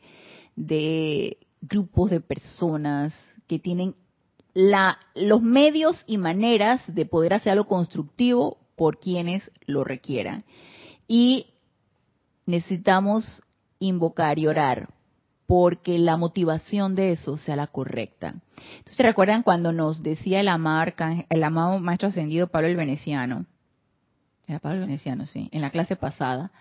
de 0.56 1.38
grupos 1.68 2.10
de 2.10 2.22
personas 2.22 3.14
que 3.48 3.60
tienen 3.60 3.96
la, 4.54 5.00
los 5.16 5.42
medios 5.42 6.04
y 6.06 6.18
maneras 6.18 6.82
de 6.88 7.06
poder 7.06 7.34
hacer 7.34 7.54
algo 7.54 7.66
constructivo 7.66 8.58
por 8.76 9.00
quienes 9.00 9.50
lo 9.66 9.84
requieran. 9.84 10.44
Y 11.08 11.48
necesitamos 12.46 13.44
invocar 13.80 14.40
y 14.40 14.48
orar 14.48 14.90
porque 15.46 16.00
la 16.00 16.18
motivación 16.18 16.96
de 16.96 17.12
eso 17.12 17.38
sea 17.38 17.56
la 17.56 17.68
correcta. 17.68 18.36
Entonces, 18.78 19.06
¿recuerdan 19.06 19.44
cuando 19.44 19.72
nos 19.72 20.02
decía 20.02 20.40
el, 20.40 20.48
el 20.48 21.44
amado 21.44 21.80
Maestro 21.80 22.10
Ascendido 22.10 22.48
Pablo 22.48 22.68
el 22.70 22.76
Veneciano? 22.76 23.46
Era 24.48 24.60
Pablo 24.60 24.80
el 24.80 24.88
Veneciano, 24.88 25.26
sí, 25.26 25.50
en 25.52 25.62
la 25.62 25.70
clase 25.70 25.96
pasada, 25.96 26.52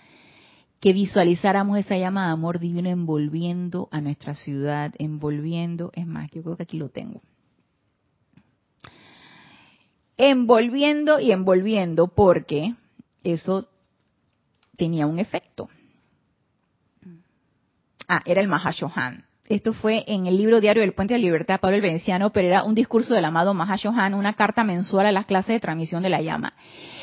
que 0.83 0.93
visualizáramos 0.93 1.79
esa 1.79 1.97
llama 1.97 2.27
de 2.27 2.33
amor 2.33 2.59
divino 2.59 2.91
envolviendo 2.91 3.89
a 3.93 4.01
nuestra 4.01 4.35
ciudad, 4.35 4.93
envolviendo, 4.99 5.93
es 5.95 6.09
más, 6.09 6.29
yo 6.33 6.43
creo 6.43 6.57
que 6.57 6.65
aquí 6.65 6.77
lo 6.77 6.89
tengo. 6.89 7.23
Envolviendo 10.17 11.21
y 11.21 11.31
envolviendo 11.31 12.09
porque 12.09 12.75
eso 13.23 13.69
tenía 14.77 15.07
un 15.07 15.21
efecto. 15.21 15.69
Ah, 18.09 18.23
era 18.27 18.41
el 18.41 18.49
Mahashohan. 18.49 19.25
Esto 19.49 19.75
fue 19.75 20.03
en 20.09 20.27
el 20.27 20.37
libro 20.37 20.61
diario 20.61 20.83
del 20.83 20.95
Puente 20.95 21.15
de 21.15 21.21
la 21.21 21.27
Libertad, 21.27 21.61
Pablo 21.61 21.77
el 21.77 21.83
Veneciano, 21.83 22.31
pero 22.33 22.49
era 22.49 22.65
un 22.65 22.75
discurso 22.75 23.15
del 23.15 23.25
amado 23.25 23.55
Mahashohan, 23.55 24.15
una 24.15 24.33
carta 24.33 24.65
mensual 24.65 25.07
a 25.07 25.13
las 25.13 25.27
clases 25.27 25.55
de 25.55 25.61
transmisión 25.61 26.03
de 26.03 26.11
la 26.11 26.23
llama. 26.23 26.55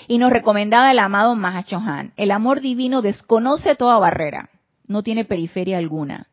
Y 0.09 0.17
nos 0.17 0.31
recomendaba 0.31 0.89
el 0.89 0.97
amado 0.97 1.35
Mahachohan, 1.35 2.13
el 2.17 2.31
amor 2.31 2.61
divino 2.61 3.03
desconoce 3.03 3.75
toda 3.75 3.99
barrera, 3.99 4.49
no 4.87 5.03
tiene 5.03 5.23
periferia 5.23 5.77
alguna. 5.77 6.25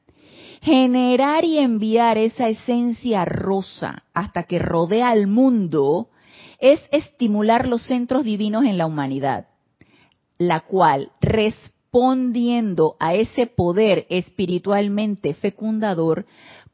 Generar 0.63 1.45
y 1.45 1.59
enviar 1.59 2.17
esa 2.17 2.49
esencia 2.49 3.27
rosa 3.27 4.05
hasta 4.15 4.45
que 4.45 4.59
rodea 4.59 5.11
al 5.11 5.27
mundo 5.27 6.09
es 6.59 6.81
estimular 6.91 7.69
los 7.69 7.83
centros 7.83 8.25
divinos 8.25 8.65
en 8.65 8.79
la 8.79 8.87
humanidad, 8.87 9.49
la 10.39 10.61
cual 10.61 11.11
respondiendo 11.21 12.97
a 12.99 13.13
ese 13.13 13.47
poder 13.47 14.07
espiritualmente 14.09 15.35
fecundador, 15.35 16.25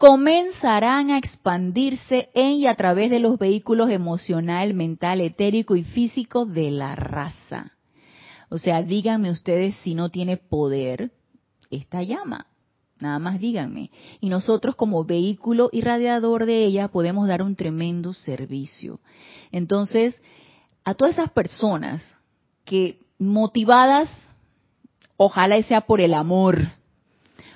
comenzarán 0.03 1.11
a 1.13 1.19
expandirse 1.19 2.29
en 2.35 2.57
y 2.57 2.67
a 2.67 2.75
través 2.75 3.09
de 3.09 3.21
los 3.21 3.39
vehículos 3.39 3.89
emocional, 3.89 4.75
mental, 4.75 5.21
etérico 5.21 5.77
y 5.77 5.85
físico 5.85 6.45
de 6.45 6.73
la 6.73 6.97
raza. 6.97 7.71
O 8.49 8.59
sea, 8.59 8.83
díganme 8.83 9.31
ustedes 9.31 9.77
si 9.85 9.95
no 9.95 10.09
tiene 10.09 10.39
poder 10.39 11.13
esta 11.71 12.03
llama. 12.03 12.49
Nada 12.99 13.21
más 13.21 13.39
díganme. 13.39 13.93
Y 14.21 14.29
nosotros 14.29 14.75
como 14.75 15.05
vehículo 15.05 15.69
irradiador 15.71 16.47
de 16.47 16.65
ella 16.65 16.89
podemos 16.89 17.29
dar 17.29 17.41
un 17.41 17.55
tremendo 17.55 18.13
servicio. 18.13 18.99
Entonces, 19.53 20.21
a 20.83 20.95
todas 20.95 21.13
esas 21.13 21.31
personas 21.31 22.03
que 22.65 22.99
motivadas, 23.21 24.11
ojalá 25.17 25.63
sea 25.63 25.83
por 25.83 26.01
el 26.01 26.15
amor, 26.15 26.59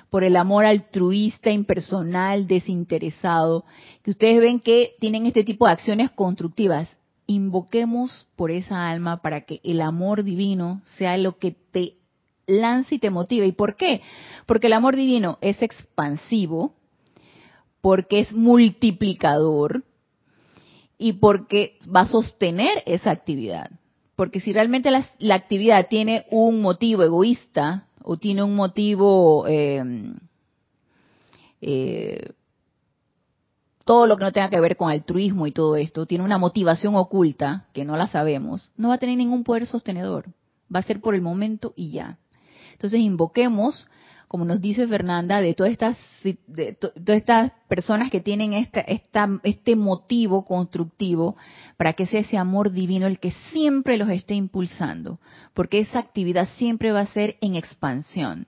por 0.09 0.23
el 0.23 0.35
amor 0.35 0.65
altruista, 0.65 1.51
impersonal, 1.51 2.47
desinteresado, 2.47 3.65
que 4.03 4.11
ustedes 4.11 4.41
ven 4.41 4.59
que 4.59 4.95
tienen 4.99 5.25
este 5.25 5.43
tipo 5.43 5.65
de 5.65 5.73
acciones 5.73 6.11
constructivas. 6.11 6.89
invoquemos 7.29 8.25
por 8.37 8.51
esa 8.51 8.89
alma 8.89 9.21
para 9.21 9.41
que 9.41 9.59
el 9.65 9.81
amor 9.81 10.23
divino 10.23 10.81
sea 10.97 11.17
lo 11.17 11.37
que 11.37 11.51
te 11.51 11.97
lance 12.45 12.95
y 12.95 12.99
te 12.99 13.09
motive. 13.09 13.45
¿Y 13.45 13.51
por 13.51 13.75
qué? 13.75 14.01
Porque 14.45 14.67
el 14.67 14.73
amor 14.73 14.95
divino 14.95 15.37
es 15.41 15.61
expansivo, 15.61 16.73
porque 17.81 18.19
es 18.19 18.33
multiplicador 18.33 19.83
y 20.97 21.13
porque 21.13 21.77
va 21.93 22.01
a 22.01 22.07
sostener 22.07 22.81
esa 22.85 23.11
actividad. 23.11 23.71
Porque 24.15 24.39
si 24.39 24.51
realmente 24.51 24.89
la, 24.89 25.35
actividad 25.35 25.87
tiene 25.89 26.25
un 26.31 26.61
motivo 26.61 27.03
egoísta 27.03 27.86
o 28.09 28.15
tiene 28.15 28.41
un 28.41 28.55
motivo 28.55 29.45
eh, 29.47 29.83
eh, 31.59 32.31
todo 33.83 34.07
lo 34.07 34.15
que 34.15 34.23
no 34.23 34.31
tenga 34.31 34.49
que 34.49 34.61
ver 34.61 34.77
con 34.77 34.89
altruismo 34.89 35.45
y 35.45 35.51
todo 35.51 35.75
esto, 35.75 36.05
tiene 36.05 36.23
una 36.23 36.37
motivación 36.37 36.95
oculta, 36.95 37.65
que 37.73 37.83
no 37.83 37.97
la 37.97 38.07
sabemos, 38.07 38.71
no 38.77 38.89
va 38.89 38.95
a 38.95 38.97
tener 38.97 39.17
ningún 39.17 39.43
poder 39.43 39.65
sostenedor. 39.65 40.27
Va 40.73 40.79
a 40.79 40.83
ser 40.83 41.01
por 41.01 41.15
el 41.15 41.21
momento 41.21 41.73
y 41.75 41.91
ya. 41.91 42.17
Entonces 42.71 43.01
invoquemos, 43.01 43.89
como 44.27 44.43
nos 44.43 44.59
dice 44.59 44.87
Fernanda, 44.87 45.39
de 45.39 45.53
todas 45.53 45.71
estas, 45.71 45.97
de 46.23 46.73
todas 46.73 47.17
estas 47.17 47.51
personas 47.69 48.11
que 48.11 48.19
tienen 48.19 48.53
esta, 48.53 48.81
esta, 48.81 49.39
este 49.43 49.75
motivo 49.75 50.43
constructivo 50.43 51.37
para 51.77 51.93
que 51.93 52.05
sea 52.07 52.21
ese 52.21 52.37
amor 52.37 52.71
divino 52.71 53.07
el 53.07 53.19
que 53.19 53.31
siempre 53.51 53.97
los 53.97 54.09
esté 54.09 54.33
impulsando, 54.33 55.19
porque 55.53 55.79
esa 55.79 55.99
actividad 55.99 56.49
siempre 56.57 56.91
va 56.91 57.01
a 57.01 57.13
ser 57.13 57.37
en 57.39 57.55
expansión 57.55 58.47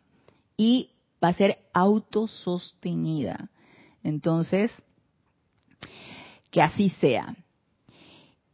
y 0.57 0.89
va 1.23 1.29
a 1.29 1.33
ser 1.33 1.59
autosostenida. 1.73 3.49
Entonces, 4.03 4.71
que 6.51 6.61
así 6.61 6.89
sea. 7.01 7.35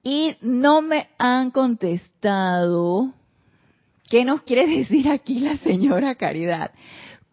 Y 0.04 0.36
no 0.42 0.82
me 0.82 1.10
han 1.18 1.50
contestado. 1.50 3.14
¿Qué 4.10 4.24
nos 4.24 4.44
quiere 4.44 4.68
decir 4.78 5.10
aquí 5.10 5.40
la 5.40 5.58
señora 5.58 6.16
Caridad? 6.16 6.72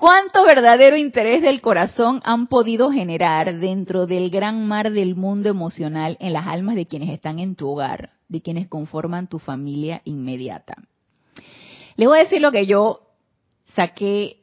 ¿Cuánto 0.03 0.45
verdadero 0.45 0.97
interés 0.97 1.43
del 1.43 1.61
corazón 1.61 2.23
han 2.25 2.49
podido 2.49 2.91
generar 2.91 3.61
dentro 3.61 4.05
del 4.09 4.31
gran 4.31 4.67
mar 4.67 4.91
del 4.91 5.15
mundo 5.15 5.49
emocional 5.49 6.17
en 6.19 6.33
las 6.33 6.49
almas 6.49 6.75
de 6.75 6.87
quienes 6.87 7.09
están 7.11 7.39
en 7.39 7.55
tu 7.55 7.69
hogar, 7.69 8.11
de 8.29 8.43
quienes 8.43 8.67
conforman 8.67 9.29
tu 9.29 9.39
familia 9.39 10.03
inmediata? 10.05 10.75
Les 11.95 12.09
voy 12.09 12.19
a 12.19 12.23
decir 12.23 12.41
lo 12.41 12.51
que 12.51 12.67
yo 12.67 13.03
saqué 13.77 14.43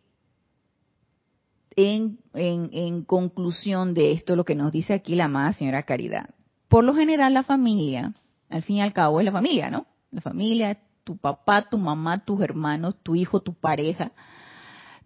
en, 1.75 3.03
conclusión 3.05 3.93
de 3.93 4.13
esto, 4.13 4.37
lo 4.37 4.45
que 4.45 4.55
nos 4.55 4.71
dice 4.71 4.93
aquí 4.93 5.15
la 5.15 5.25
amada 5.25 5.51
señora 5.51 5.83
Caridad. 5.83 6.29
Por 6.69 6.85
lo 6.85 6.95
general, 6.95 7.33
la 7.33 7.43
familia, 7.43 8.13
al 8.49 8.63
fin 8.63 8.77
y 8.77 8.81
al 8.81 8.93
cabo, 8.93 9.19
es 9.19 9.25
la 9.25 9.33
familia, 9.33 9.69
¿no? 9.69 9.87
La 10.11 10.21
familia, 10.21 10.79
tu 11.03 11.17
papá, 11.17 11.67
tu 11.69 11.77
mamá, 11.77 12.19
tus 12.19 12.39
hermanos, 12.39 12.95
tu 13.03 13.15
hijo, 13.15 13.41
tu 13.41 13.55
pareja, 13.55 14.13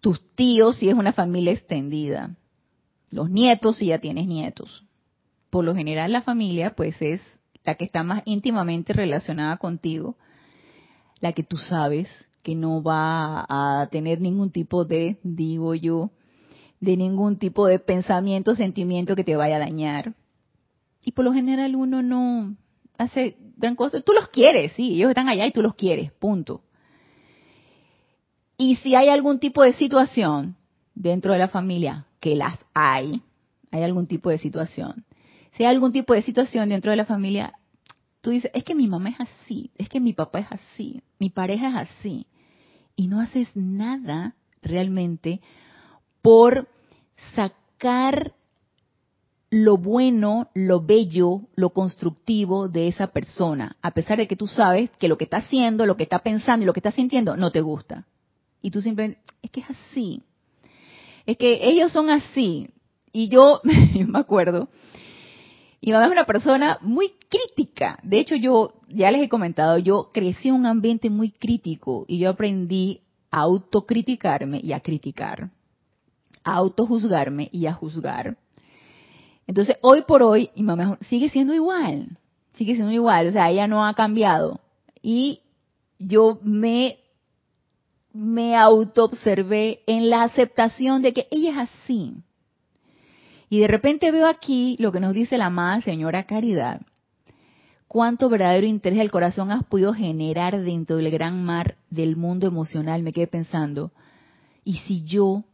tus 0.04 0.20
tíos, 0.34 0.76
si 0.76 0.90
es 0.90 0.94
una 0.94 1.14
familia 1.14 1.54
extendida, 1.54 2.36
los 3.10 3.30
nietos, 3.30 3.76
si 3.76 3.86
ya 3.86 4.00
tienes 4.00 4.26
nietos. 4.26 4.84
Por 5.48 5.64
lo 5.64 5.74
general, 5.74 6.12
la 6.12 6.20
familia, 6.20 6.74
pues, 6.76 7.00
es 7.00 7.22
la 7.64 7.76
que 7.76 7.86
está 7.86 8.02
más 8.02 8.22
íntimamente 8.26 8.92
relacionada 8.92 9.56
contigo, 9.56 10.18
la 11.20 11.32
que 11.32 11.42
tú 11.42 11.56
sabes 11.56 12.06
que 12.42 12.54
no 12.54 12.82
va 12.82 13.46
a 13.48 13.88
tener 13.90 14.20
ningún 14.20 14.50
tipo 14.50 14.84
de, 14.84 15.16
digo 15.22 15.74
yo, 15.74 16.10
de 16.80 16.98
ningún 16.98 17.38
tipo 17.38 17.66
de 17.66 17.78
pensamiento, 17.78 18.54
sentimiento 18.54 19.16
que 19.16 19.24
te 19.24 19.36
vaya 19.36 19.56
a 19.56 19.60
dañar. 19.60 20.12
Y 21.02 21.12
por 21.12 21.24
lo 21.24 21.32
general 21.32 21.76
uno 21.76 22.02
no 22.02 22.54
hace 22.98 23.38
gran 23.56 23.74
cosa. 23.74 24.02
Tú 24.02 24.12
los 24.12 24.28
quieres, 24.28 24.74
sí, 24.74 24.96
ellos 24.96 25.08
están 25.08 25.30
allá 25.30 25.46
y 25.46 25.52
tú 25.52 25.62
los 25.62 25.76
quieres, 25.76 26.12
punto. 26.12 26.60
Y 28.56 28.76
si 28.76 28.94
hay 28.94 29.08
algún 29.08 29.38
tipo 29.38 29.62
de 29.62 29.72
situación 29.72 30.56
dentro 30.94 31.32
de 31.32 31.38
la 31.38 31.48
familia, 31.48 32.06
que 32.20 32.36
las 32.36 32.58
hay, 32.72 33.22
hay 33.70 33.82
algún 33.82 34.06
tipo 34.06 34.30
de 34.30 34.38
situación. 34.38 35.04
Si 35.56 35.64
hay 35.64 35.70
algún 35.70 35.92
tipo 35.92 36.14
de 36.14 36.22
situación 36.22 36.68
dentro 36.68 36.90
de 36.90 36.96
la 36.96 37.04
familia, 37.04 37.52
tú 38.20 38.30
dices, 38.30 38.50
es 38.54 38.64
que 38.64 38.74
mi 38.74 38.88
mamá 38.88 39.10
es 39.10 39.20
así, 39.20 39.70
es 39.76 39.88
que 39.88 40.00
mi 40.00 40.12
papá 40.12 40.40
es 40.40 40.46
así, 40.50 41.02
mi 41.18 41.30
pareja 41.30 41.68
es 41.68 41.90
así. 41.90 42.26
Y 42.96 43.08
no 43.08 43.20
haces 43.20 43.48
nada 43.54 44.34
realmente 44.62 45.40
por 46.22 46.68
sacar 47.34 48.32
lo 49.50 49.76
bueno, 49.76 50.48
lo 50.54 50.80
bello, 50.80 51.42
lo 51.54 51.70
constructivo 51.70 52.68
de 52.68 52.88
esa 52.88 53.08
persona, 53.08 53.76
a 53.82 53.92
pesar 53.92 54.18
de 54.18 54.26
que 54.26 54.34
tú 54.34 54.46
sabes 54.46 54.90
que 54.98 55.06
lo 55.06 55.16
que 55.16 55.24
está 55.24 55.36
haciendo, 55.36 55.86
lo 55.86 55.96
que 55.96 56.02
está 56.02 56.20
pensando 56.20 56.64
y 56.64 56.66
lo 56.66 56.72
que 56.72 56.80
está 56.80 56.90
sintiendo 56.90 57.36
no 57.36 57.52
te 57.52 57.60
gusta. 57.60 58.06
Y 58.64 58.70
tú 58.70 58.80
simplemente, 58.80 59.20
es 59.42 59.50
que 59.50 59.60
es 59.60 59.70
así. 59.70 60.22
Es 61.26 61.36
que 61.36 61.68
ellos 61.68 61.92
son 61.92 62.08
así. 62.08 62.70
Y 63.12 63.28
yo, 63.28 63.60
me 63.64 64.18
acuerdo, 64.18 64.68
y 65.80 65.92
mamá 65.92 66.06
es 66.06 66.12
una 66.12 66.24
persona 66.24 66.78
muy 66.80 67.12
crítica. 67.28 67.98
De 68.02 68.18
hecho, 68.18 68.36
yo, 68.36 68.72
ya 68.88 69.10
les 69.10 69.22
he 69.22 69.28
comentado, 69.28 69.76
yo 69.76 70.10
crecí 70.12 70.48
en 70.48 70.54
un 70.54 70.66
ambiente 70.66 71.10
muy 71.10 71.30
crítico 71.30 72.06
y 72.08 72.18
yo 72.18 72.30
aprendí 72.30 73.02
a 73.30 73.40
autocriticarme 73.42 74.60
y 74.62 74.72
a 74.72 74.80
criticar 74.80 75.50
a 76.44 76.56
autojuzgarme 76.56 77.48
y 77.50 77.66
a 77.66 77.72
juzgar. 77.72 78.36
Entonces, 79.46 79.76
hoy 79.80 80.02
por 80.02 80.22
hoy, 80.22 80.50
mi 80.54 80.62
mamá 80.62 80.98
sigue 81.08 81.28
siendo 81.30 81.54
igual, 81.54 82.18
sigue 82.54 82.74
siendo 82.74 82.92
igual, 82.92 83.28
o 83.28 83.32
sea, 83.32 83.50
ella 83.50 83.66
no 83.66 83.84
ha 83.84 83.94
cambiado. 83.94 84.60
Y 85.02 85.40
yo 85.98 86.38
me, 86.42 86.98
me 88.14 88.56
autoobservé 88.56 89.80
en 89.86 90.08
la 90.08 90.22
aceptación 90.22 91.02
de 91.02 91.12
que 91.12 91.26
ella 91.32 91.50
es 91.50 91.68
así. 91.68 92.14
Y 93.50 93.58
de 93.58 93.66
repente 93.66 94.12
veo 94.12 94.26
aquí 94.26 94.76
lo 94.78 94.92
que 94.92 95.00
nos 95.00 95.12
dice 95.12 95.36
la 95.36 95.46
amada 95.46 95.80
señora 95.82 96.24
Caridad. 96.24 96.80
Cuánto 97.88 98.28
verdadero 98.28 98.66
interés 98.66 98.98
del 98.98 99.10
corazón 99.10 99.50
has 99.50 99.64
podido 99.64 99.92
generar 99.92 100.62
dentro 100.62 100.96
del 100.96 101.10
gran 101.10 101.44
mar 101.44 101.76
del 101.90 102.16
mundo 102.16 102.46
emocional, 102.46 103.02
me 103.02 103.12
quedé 103.12 103.26
pensando. 103.26 103.92
Y 104.64 104.78
si 104.78 105.04
yo 105.04 105.44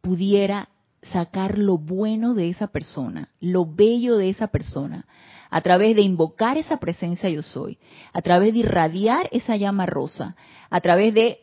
pudiera 0.00 0.68
sacar 1.12 1.58
lo 1.58 1.78
bueno 1.78 2.34
de 2.34 2.48
esa 2.48 2.68
persona, 2.68 3.28
lo 3.40 3.66
bello 3.66 4.16
de 4.16 4.30
esa 4.30 4.48
persona, 4.48 5.06
a 5.50 5.60
través 5.60 5.94
de 5.94 6.02
invocar 6.02 6.56
esa 6.56 6.78
presencia 6.78 7.28
yo 7.28 7.42
soy, 7.42 7.78
a 8.12 8.22
través 8.22 8.54
de 8.54 8.60
irradiar 8.60 9.28
esa 9.32 9.56
llama 9.56 9.84
rosa, 9.84 10.36
a 10.70 10.80
través 10.80 11.12
de, 11.12 11.40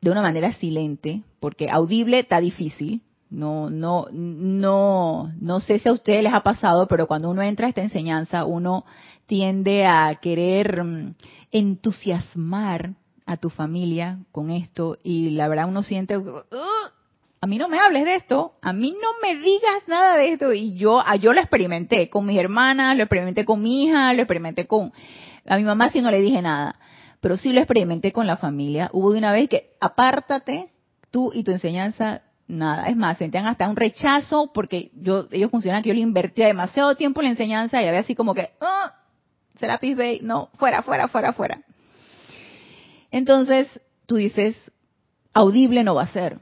de 0.00 0.10
una 0.10 0.22
manera 0.22 0.52
silente, 0.54 1.22
porque 1.40 1.68
audible 1.70 2.18
está 2.18 2.40
difícil, 2.40 3.02
no, 3.30 3.70
no, 3.70 4.06
no, 4.12 5.32
no 5.40 5.60
sé 5.60 5.78
si 5.78 5.88
a 5.88 5.92
ustedes 5.92 6.22
les 6.22 6.32
ha 6.32 6.42
pasado, 6.42 6.86
pero 6.86 7.06
cuando 7.06 7.30
uno 7.30 7.42
entra 7.42 7.66
a 7.66 7.68
esta 7.70 7.82
enseñanza, 7.82 8.44
uno 8.44 8.84
tiende 9.26 9.84
a 9.84 10.14
querer 10.16 10.84
mm, 10.84 11.14
entusiasmar 11.50 12.94
a 13.26 13.36
tu 13.36 13.50
familia 13.50 14.20
con 14.30 14.50
esto 14.50 14.98
y 15.02 15.30
la 15.30 15.48
verdad 15.48 15.68
uno 15.68 15.82
siente, 15.82 16.14
a 17.40 17.46
mí 17.46 17.58
no 17.58 17.68
me 17.68 17.78
hables 17.78 18.04
de 18.04 18.14
esto, 18.14 18.54
a 18.62 18.72
mí 18.72 18.92
no 18.92 19.08
me 19.22 19.40
digas 19.40 19.86
nada 19.86 20.16
de 20.16 20.32
esto. 20.32 20.52
Y 20.52 20.76
yo, 20.76 21.00
ah, 21.00 21.16
yo 21.16 21.32
lo 21.32 21.40
experimenté 21.40 22.08
con 22.08 22.26
mis 22.26 22.38
hermanas, 22.38 22.96
lo 22.96 23.02
experimenté 23.02 23.44
con 23.44 23.62
mi 23.62 23.84
hija, 23.84 24.12
lo 24.14 24.22
experimenté 24.22 24.66
con... 24.66 24.92
A 25.46 25.56
mi 25.56 25.62
mamá 25.62 25.90
sí 25.90 26.00
no 26.00 26.10
le 26.10 26.20
dije 26.20 26.42
nada, 26.42 26.76
pero 27.20 27.36
sí 27.36 27.52
lo 27.52 27.60
experimenté 27.60 28.12
con 28.12 28.26
la 28.26 28.36
familia. 28.36 28.90
Hubo 28.92 29.10
una 29.10 29.32
vez 29.32 29.48
que, 29.48 29.70
apártate, 29.80 30.70
tú 31.10 31.32
y 31.34 31.44
tu 31.44 31.52
enseñanza, 31.52 32.22
nada. 32.46 32.86
Es 32.86 32.96
más, 32.96 33.18
sentían 33.18 33.46
hasta 33.46 33.68
un 33.68 33.76
rechazo 33.76 34.50
porque 34.52 34.90
yo 34.94 35.26
ellos 35.30 35.50
funcionan 35.50 35.82
que 35.82 35.90
yo 35.90 35.94
le 35.94 36.00
invertía 36.00 36.46
demasiado 36.46 36.94
tiempo 36.94 37.20
en 37.20 37.26
la 37.26 37.30
enseñanza 37.30 37.82
y 37.82 37.86
había 37.86 38.00
así 38.00 38.14
como 38.14 38.34
que, 38.34 38.50
oh, 38.60 38.90
Serapis 39.58 39.96
Bay, 39.96 40.20
no, 40.22 40.50
fuera, 40.58 40.82
fuera, 40.82 41.08
fuera, 41.08 41.32
fuera. 41.32 41.60
Entonces, 43.10 43.80
tú 44.06 44.16
dices, 44.16 44.56
audible 45.32 45.84
no 45.84 45.94
va 45.94 46.02
a 46.02 46.08
ser 46.08 46.40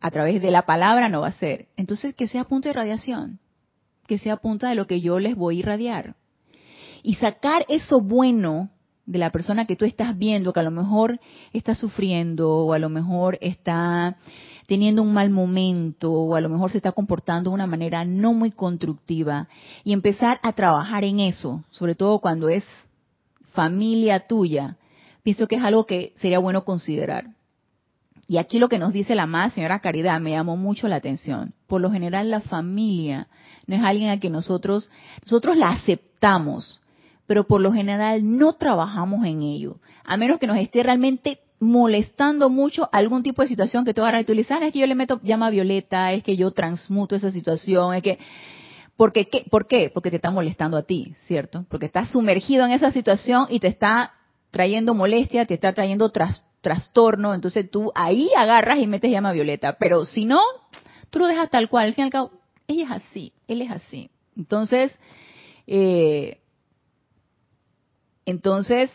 a 0.00 0.10
través 0.10 0.40
de 0.40 0.50
la 0.50 0.62
palabra 0.62 1.08
no 1.08 1.22
va 1.22 1.28
a 1.28 1.32
ser. 1.32 1.68
Entonces, 1.76 2.14
que 2.14 2.28
sea 2.28 2.44
punto 2.44 2.68
de 2.68 2.74
radiación, 2.74 3.40
que 4.06 4.18
sea 4.18 4.36
punta 4.36 4.68
de 4.68 4.74
lo 4.74 4.86
que 4.86 5.00
yo 5.00 5.18
les 5.18 5.34
voy 5.34 5.56
a 5.56 5.58
irradiar. 5.60 6.14
Y 7.02 7.14
sacar 7.14 7.64
eso 7.68 8.00
bueno 8.00 8.70
de 9.06 9.18
la 9.18 9.30
persona 9.30 9.66
que 9.66 9.76
tú 9.76 9.84
estás 9.84 10.18
viendo, 10.18 10.52
que 10.52 10.60
a 10.60 10.64
lo 10.64 10.70
mejor 10.70 11.20
está 11.52 11.74
sufriendo, 11.74 12.50
o 12.50 12.72
a 12.72 12.78
lo 12.78 12.88
mejor 12.88 13.38
está 13.40 14.16
teniendo 14.66 15.02
un 15.02 15.12
mal 15.12 15.30
momento, 15.30 16.12
o 16.12 16.34
a 16.34 16.40
lo 16.40 16.48
mejor 16.48 16.72
se 16.72 16.78
está 16.78 16.92
comportando 16.92 17.50
de 17.50 17.54
una 17.54 17.68
manera 17.68 18.04
no 18.04 18.34
muy 18.34 18.50
constructiva, 18.50 19.48
y 19.84 19.92
empezar 19.92 20.40
a 20.42 20.52
trabajar 20.52 21.04
en 21.04 21.20
eso, 21.20 21.62
sobre 21.70 21.94
todo 21.94 22.18
cuando 22.18 22.48
es 22.48 22.64
familia 23.52 24.26
tuya, 24.26 24.76
pienso 25.22 25.46
que 25.46 25.56
es 25.56 25.62
algo 25.62 25.86
que 25.86 26.12
sería 26.16 26.40
bueno 26.40 26.64
considerar. 26.64 27.28
Y 28.28 28.38
aquí 28.38 28.58
lo 28.58 28.68
que 28.68 28.78
nos 28.78 28.92
dice 28.92 29.14
la 29.14 29.26
más 29.26 29.52
señora 29.52 29.78
Caridad 29.78 30.20
me 30.20 30.30
llamó 30.30 30.56
mucho 30.56 30.88
la 30.88 30.96
atención. 30.96 31.54
Por 31.68 31.80
lo 31.80 31.92
general 31.92 32.28
la 32.28 32.40
familia 32.40 33.28
no 33.66 33.76
es 33.76 33.82
alguien 33.82 34.10
a 34.10 34.18
quien 34.18 34.32
nosotros, 34.32 34.90
nosotros 35.22 35.56
la 35.56 35.70
aceptamos, 35.70 36.80
pero 37.26 37.46
por 37.46 37.60
lo 37.60 37.72
general 37.72 38.36
no 38.38 38.54
trabajamos 38.54 39.24
en 39.26 39.42
ello, 39.42 39.76
a 40.04 40.16
menos 40.16 40.38
que 40.38 40.46
nos 40.46 40.58
esté 40.58 40.82
realmente 40.82 41.40
molestando 41.58 42.50
mucho 42.50 42.88
algún 42.92 43.22
tipo 43.22 43.42
de 43.42 43.48
situación 43.48 43.84
que 43.84 43.94
tú 43.94 44.02
vas 44.02 44.14
a 44.14 44.20
utilizar, 44.20 44.62
es 44.62 44.72
que 44.72 44.80
yo 44.80 44.86
le 44.86 44.94
meto 44.94 45.20
llama 45.22 45.50
violeta, 45.50 46.12
es 46.12 46.22
que 46.22 46.36
yo 46.36 46.50
transmuto 46.50 47.16
esa 47.16 47.30
situación, 47.30 47.94
es 47.94 48.02
que 48.02 48.18
porque 48.96 49.28
¿qué? 49.28 49.44
¿por 49.50 49.66
qué? 49.66 49.90
Porque 49.92 50.10
te 50.10 50.16
está 50.16 50.30
molestando 50.30 50.76
a 50.76 50.82
ti, 50.82 51.14
¿cierto? 51.26 51.64
Porque 51.68 51.86
estás 51.86 52.10
sumergido 52.10 52.64
en 52.64 52.72
esa 52.72 52.92
situación 52.92 53.46
y 53.50 53.60
te 53.60 53.68
está 53.68 54.12
trayendo 54.50 54.94
molestia, 54.94 55.44
te 55.44 55.54
está 55.54 55.72
trayendo 55.72 56.10
trastorno, 56.60 57.34
entonces 57.34 57.70
tú 57.70 57.92
ahí 57.94 58.30
agarras 58.36 58.78
y 58.78 58.86
metes 58.86 59.10
llama 59.10 59.32
violeta, 59.32 59.76
pero 59.78 60.04
si 60.04 60.24
no, 60.24 60.40
tú 61.10 61.18
lo 61.18 61.26
dejas 61.26 61.50
tal 61.50 61.68
cual, 61.68 61.86
al 61.86 61.94
fin 61.94 62.02
y 62.02 62.06
al 62.06 62.10
cabo, 62.10 62.30
ella 62.68 62.84
es 62.84 62.90
así, 62.90 63.32
él 63.48 63.62
es 63.62 63.70
así. 63.70 64.10
Entonces, 64.36 64.98
eh, 65.66 66.40
entonces, 68.26 68.90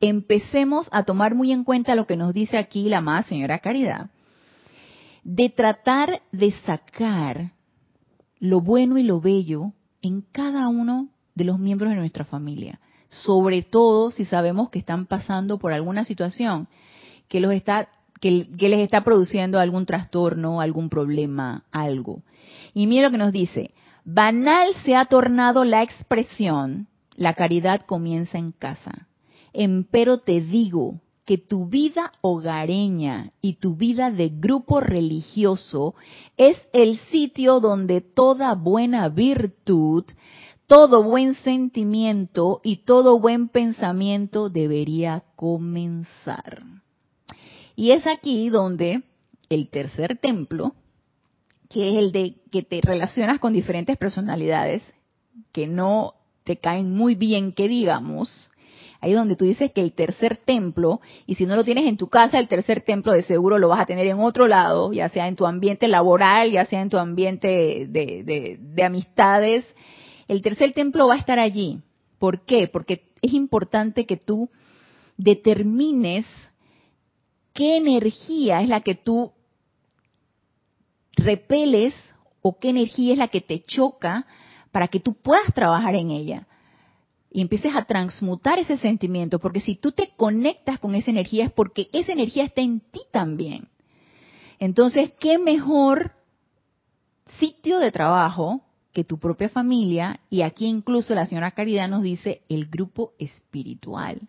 empecemos 0.00 0.88
a 0.92 1.02
tomar 1.02 1.34
muy 1.34 1.52
en 1.52 1.64
cuenta 1.64 1.94
lo 1.94 2.06
que 2.06 2.16
nos 2.16 2.32
dice 2.32 2.56
aquí 2.58 2.88
la 2.88 3.00
más 3.00 3.26
señora 3.26 3.58
Caridad, 3.58 4.10
de 5.24 5.48
tratar 5.50 6.22
de 6.30 6.52
sacar 6.52 7.52
lo 8.38 8.60
bueno 8.60 8.98
y 8.98 9.02
lo 9.02 9.20
bello 9.20 9.72
en 10.00 10.20
cada 10.20 10.68
uno 10.68 11.08
de 11.34 11.44
los 11.44 11.58
miembros 11.58 11.90
de 11.90 11.96
nuestra 11.96 12.24
familia, 12.24 12.78
sobre 13.08 13.62
todo 13.62 14.12
si 14.12 14.24
sabemos 14.24 14.70
que 14.70 14.78
están 14.78 15.06
pasando 15.06 15.58
por 15.58 15.72
alguna 15.72 16.04
situación 16.04 16.68
que 17.28 17.40
los 17.40 17.52
está 17.52 17.88
que, 18.20 18.48
les 18.58 18.80
está 18.80 19.04
produciendo 19.04 19.58
algún 19.58 19.86
trastorno, 19.86 20.60
algún 20.60 20.88
problema, 20.88 21.64
algo. 21.70 22.22
Y 22.74 22.86
mira 22.86 23.04
lo 23.04 23.10
que 23.10 23.18
nos 23.18 23.32
dice, 23.32 23.72
banal 24.04 24.70
se 24.84 24.96
ha 24.96 25.06
tornado 25.06 25.64
la 25.64 25.82
expresión, 25.82 26.88
la 27.18 27.34
caridad 27.34 27.80
comienza 27.82 28.38
en 28.38 28.52
casa. 28.52 29.08
Empero 29.52 30.18
te 30.18 30.40
digo 30.40 31.00
que 31.24 31.36
tu 31.36 31.66
vida 31.66 32.12
hogareña 32.20 33.32
y 33.42 33.54
tu 33.54 33.74
vida 33.74 34.12
de 34.12 34.28
grupo 34.28 34.80
religioso 34.80 35.96
es 36.36 36.56
el 36.72 36.98
sitio 37.10 37.58
donde 37.58 38.00
toda 38.00 38.54
buena 38.54 39.08
virtud, 39.08 40.04
todo 40.68 41.02
buen 41.02 41.34
sentimiento 41.34 42.60
y 42.62 42.84
todo 42.84 43.18
buen 43.18 43.48
pensamiento 43.48 44.48
debería 44.48 45.24
comenzar. 45.34 46.62
Y 47.74 47.90
es 47.90 48.06
aquí 48.06 48.48
donde 48.48 49.02
el 49.48 49.70
tercer 49.70 50.18
templo, 50.18 50.72
que 51.68 51.90
es 51.90 51.98
el 51.98 52.12
de 52.12 52.36
que 52.52 52.62
te 52.62 52.80
relacionas 52.80 53.40
con 53.40 53.52
diferentes 53.52 53.98
personalidades 53.98 54.82
que 55.52 55.66
no 55.66 56.14
te 56.48 56.56
caen 56.56 56.96
muy 56.96 57.14
bien, 57.14 57.52
que 57.52 57.68
digamos, 57.68 58.50
ahí 59.02 59.12
donde 59.12 59.36
tú 59.36 59.44
dices 59.44 59.70
que 59.70 59.82
el 59.82 59.92
tercer 59.92 60.38
templo, 60.38 61.02
y 61.26 61.34
si 61.34 61.44
no 61.44 61.56
lo 61.56 61.62
tienes 61.62 61.86
en 61.86 61.98
tu 61.98 62.08
casa, 62.08 62.38
el 62.38 62.48
tercer 62.48 62.80
templo 62.80 63.12
de 63.12 63.22
seguro 63.22 63.58
lo 63.58 63.68
vas 63.68 63.80
a 63.80 63.84
tener 63.84 64.06
en 64.06 64.18
otro 64.18 64.48
lado, 64.48 64.90
ya 64.94 65.10
sea 65.10 65.28
en 65.28 65.36
tu 65.36 65.44
ambiente 65.44 65.88
laboral, 65.88 66.50
ya 66.50 66.64
sea 66.64 66.80
en 66.80 66.88
tu 66.88 66.96
ambiente 66.96 67.86
de, 67.86 68.58
de 68.58 68.82
amistades, 68.82 69.66
el 70.26 70.40
tercer 70.40 70.72
templo 70.72 71.06
va 71.06 71.16
a 71.16 71.18
estar 71.18 71.38
allí. 71.38 71.82
¿Por 72.18 72.46
qué? 72.46 72.66
Porque 72.66 73.02
es 73.20 73.34
importante 73.34 74.06
que 74.06 74.16
tú 74.16 74.48
determines 75.18 76.24
qué 77.52 77.76
energía 77.76 78.62
es 78.62 78.70
la 78.70 78.80
que 78.80 78.94
tú 78.94 79.32
repeles 81.12 81.92
o 82.40 82.58
qué 82.58 82.70
energía 82.70 83.12
es 83.12 83.18
la 83.18 83.28
que 83.28 83.42
te 83.42 83.64
choca 83.66 84.26
para 84.72 84.88
que 84.88 85.00
tú 85.00 85.14
puedas 85.14 85.52
trabajar 85.54 85.94
en 85.94 86.10
ella 86.10 86.46
y 87.30 87.42
empieces 87.42 87.74
a 87.74 87.84
transmutar 87.84 88.58
ese 88.58 88.78
sentimiento, 88.78 89.38
porque 89.38 89.60
si 89.60 89.76
tú 89.76 89.92
te 89.92 90.10
conectas 90.16 90.78
con 90.78 90.94
esa 90.94 91.10
energía 91.10 91.44
es 91.44 91.52
porque 91.52 91.88
esa 91.92 92.12
energía 92.12 92.44
está 92.44 92.60
en 92.60 92.80
ti 92.80 93.00
también. 93.12 93.68
Entonces, 94.58 95.12
¿qué 95.20 95.38
mejor 95.38 96.12
sitio 97.38 97.78
de 97.78 97.92
trabajo 97.92 98.62
que 98.92 99.04
tu 99.04 99.18
propia 99.18 99.48
familia, 99.48 100.20
y 100.30 100.42
aquí 100.42 100.66
incluso 100.66 101.14
la 101.14 101.26
señora 101.26 101.52
Caridad 101.52 101.88
nos 101.88 102.02
dice 102.02 102.42
el 102.48 102.66
grupo 102.66 103.12
espiritual. 103.18 104.20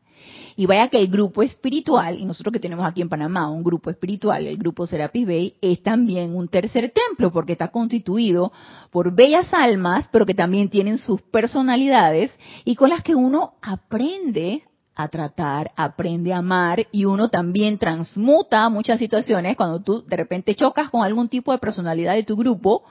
Y 0.56 0.66
vaya 0.66 0.90
que 0.90 1.00
el 1.00 1.08
grupo 1.08 1.42
espiritual, 1.44 2.20
y 2.20 2.26
nosotros 2.26 2.52
que 2.52 2.60
tenemos 2.60 2.86
aquí 2.86 3.02
en 3.02 3.10
Panamá 3.10 3.50
un 3.50 3.64
grupo 3.64 3.90
espiritual, 3.90 4.46
el 4.46 4.58
grupo 4.58 4.86
Serapis 4.86 5.26
Bay, 5.26 5.56
es 5.62 5.82
también 5.82 6.36
un 6.36 6.48
tercer 6.50 6.92
templo, 6.94 7.32
porque 7.32 7.54
está 7.54 7.70
constituido 7.70 8.52
por 8.92 9.16
bellas 9.16 9.48
almas, 9.54 10.10
pero 10.12 10.26
que 10.26 10.34
también 10.34 10.70
tienen 10.70 10.98
sus 10.98 11.22
personalidades 11.22 12.32
y 12.66 12.76
con 12.76 12.90
las 12.90 13.02
que 13.02 13.16
uno 13.16 13.54
aprende 13.62 14.64
a 15.00 15.08
tratar, 15.08 15.72
aprende 15.78 16.34
a 16.34 16.40
amar 16.40 16.86
y 16.92 17.06
uno 17.06 17.30
también 17.30 17.78
transmuta 17.78 18.68
muchas 18.68 19.00
situaciones 19.00 19.56
cuando 19.56 19.80
tú 19.80 20.04
de 20.06 20.18
repente 20.18 20.56
chocas 20.56 20.90
con 20.90 21.04
algún 21.04 21.30
tipo 21.30 21.54
de 21.54 21.58
personalidad 21.58 22.16
de 22.16 22.24
tu 22.24 22.36
grupo, 22.36 22.84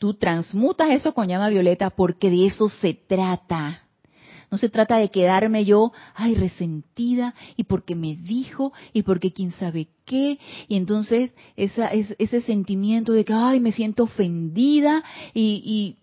tú 0.00 0.14
transmutas 0.14 0.90
eso 0.90 1.12
con 1.12 1.28
llama 1.28 1.50
violeta 1.50 1.90
porque 1.90 2.30
de 2.30 2.46
eso 2.46 2.70
se 2.70 2.94
trata. 2.94 3.82
No 4.50 4.56
se 4.56 4.70
trata 4.70 4.96
de 4.96 5.10
quedarme 5.10 5.64
yo, 5.64 5.92
ay, 6.14 6.34
resentida, 6.34 7.34
y 7.54 7.64
porque 7.64 7.94
me 7.94 8.16
dijo, 8.16 8.72
y 8.94 9.02
porque 9.02 9.32
quién 9.32 9.52
sabe 9.52 9.88
qué, 10.06 10.38
y 10.66 10.76
entonces 10.76 11.32
esa, 11.54 11.90
ese 11.92 12.40
sentimiento 12.40 13.12
de 13.12 13.24
que, 13.24 13.32
ay, 13.32 13.60
me 13.60 13.70
siento 13.70 14.04
ofendida, 14.04 15.04
y, 15.34 15.62
y 15.64 15.98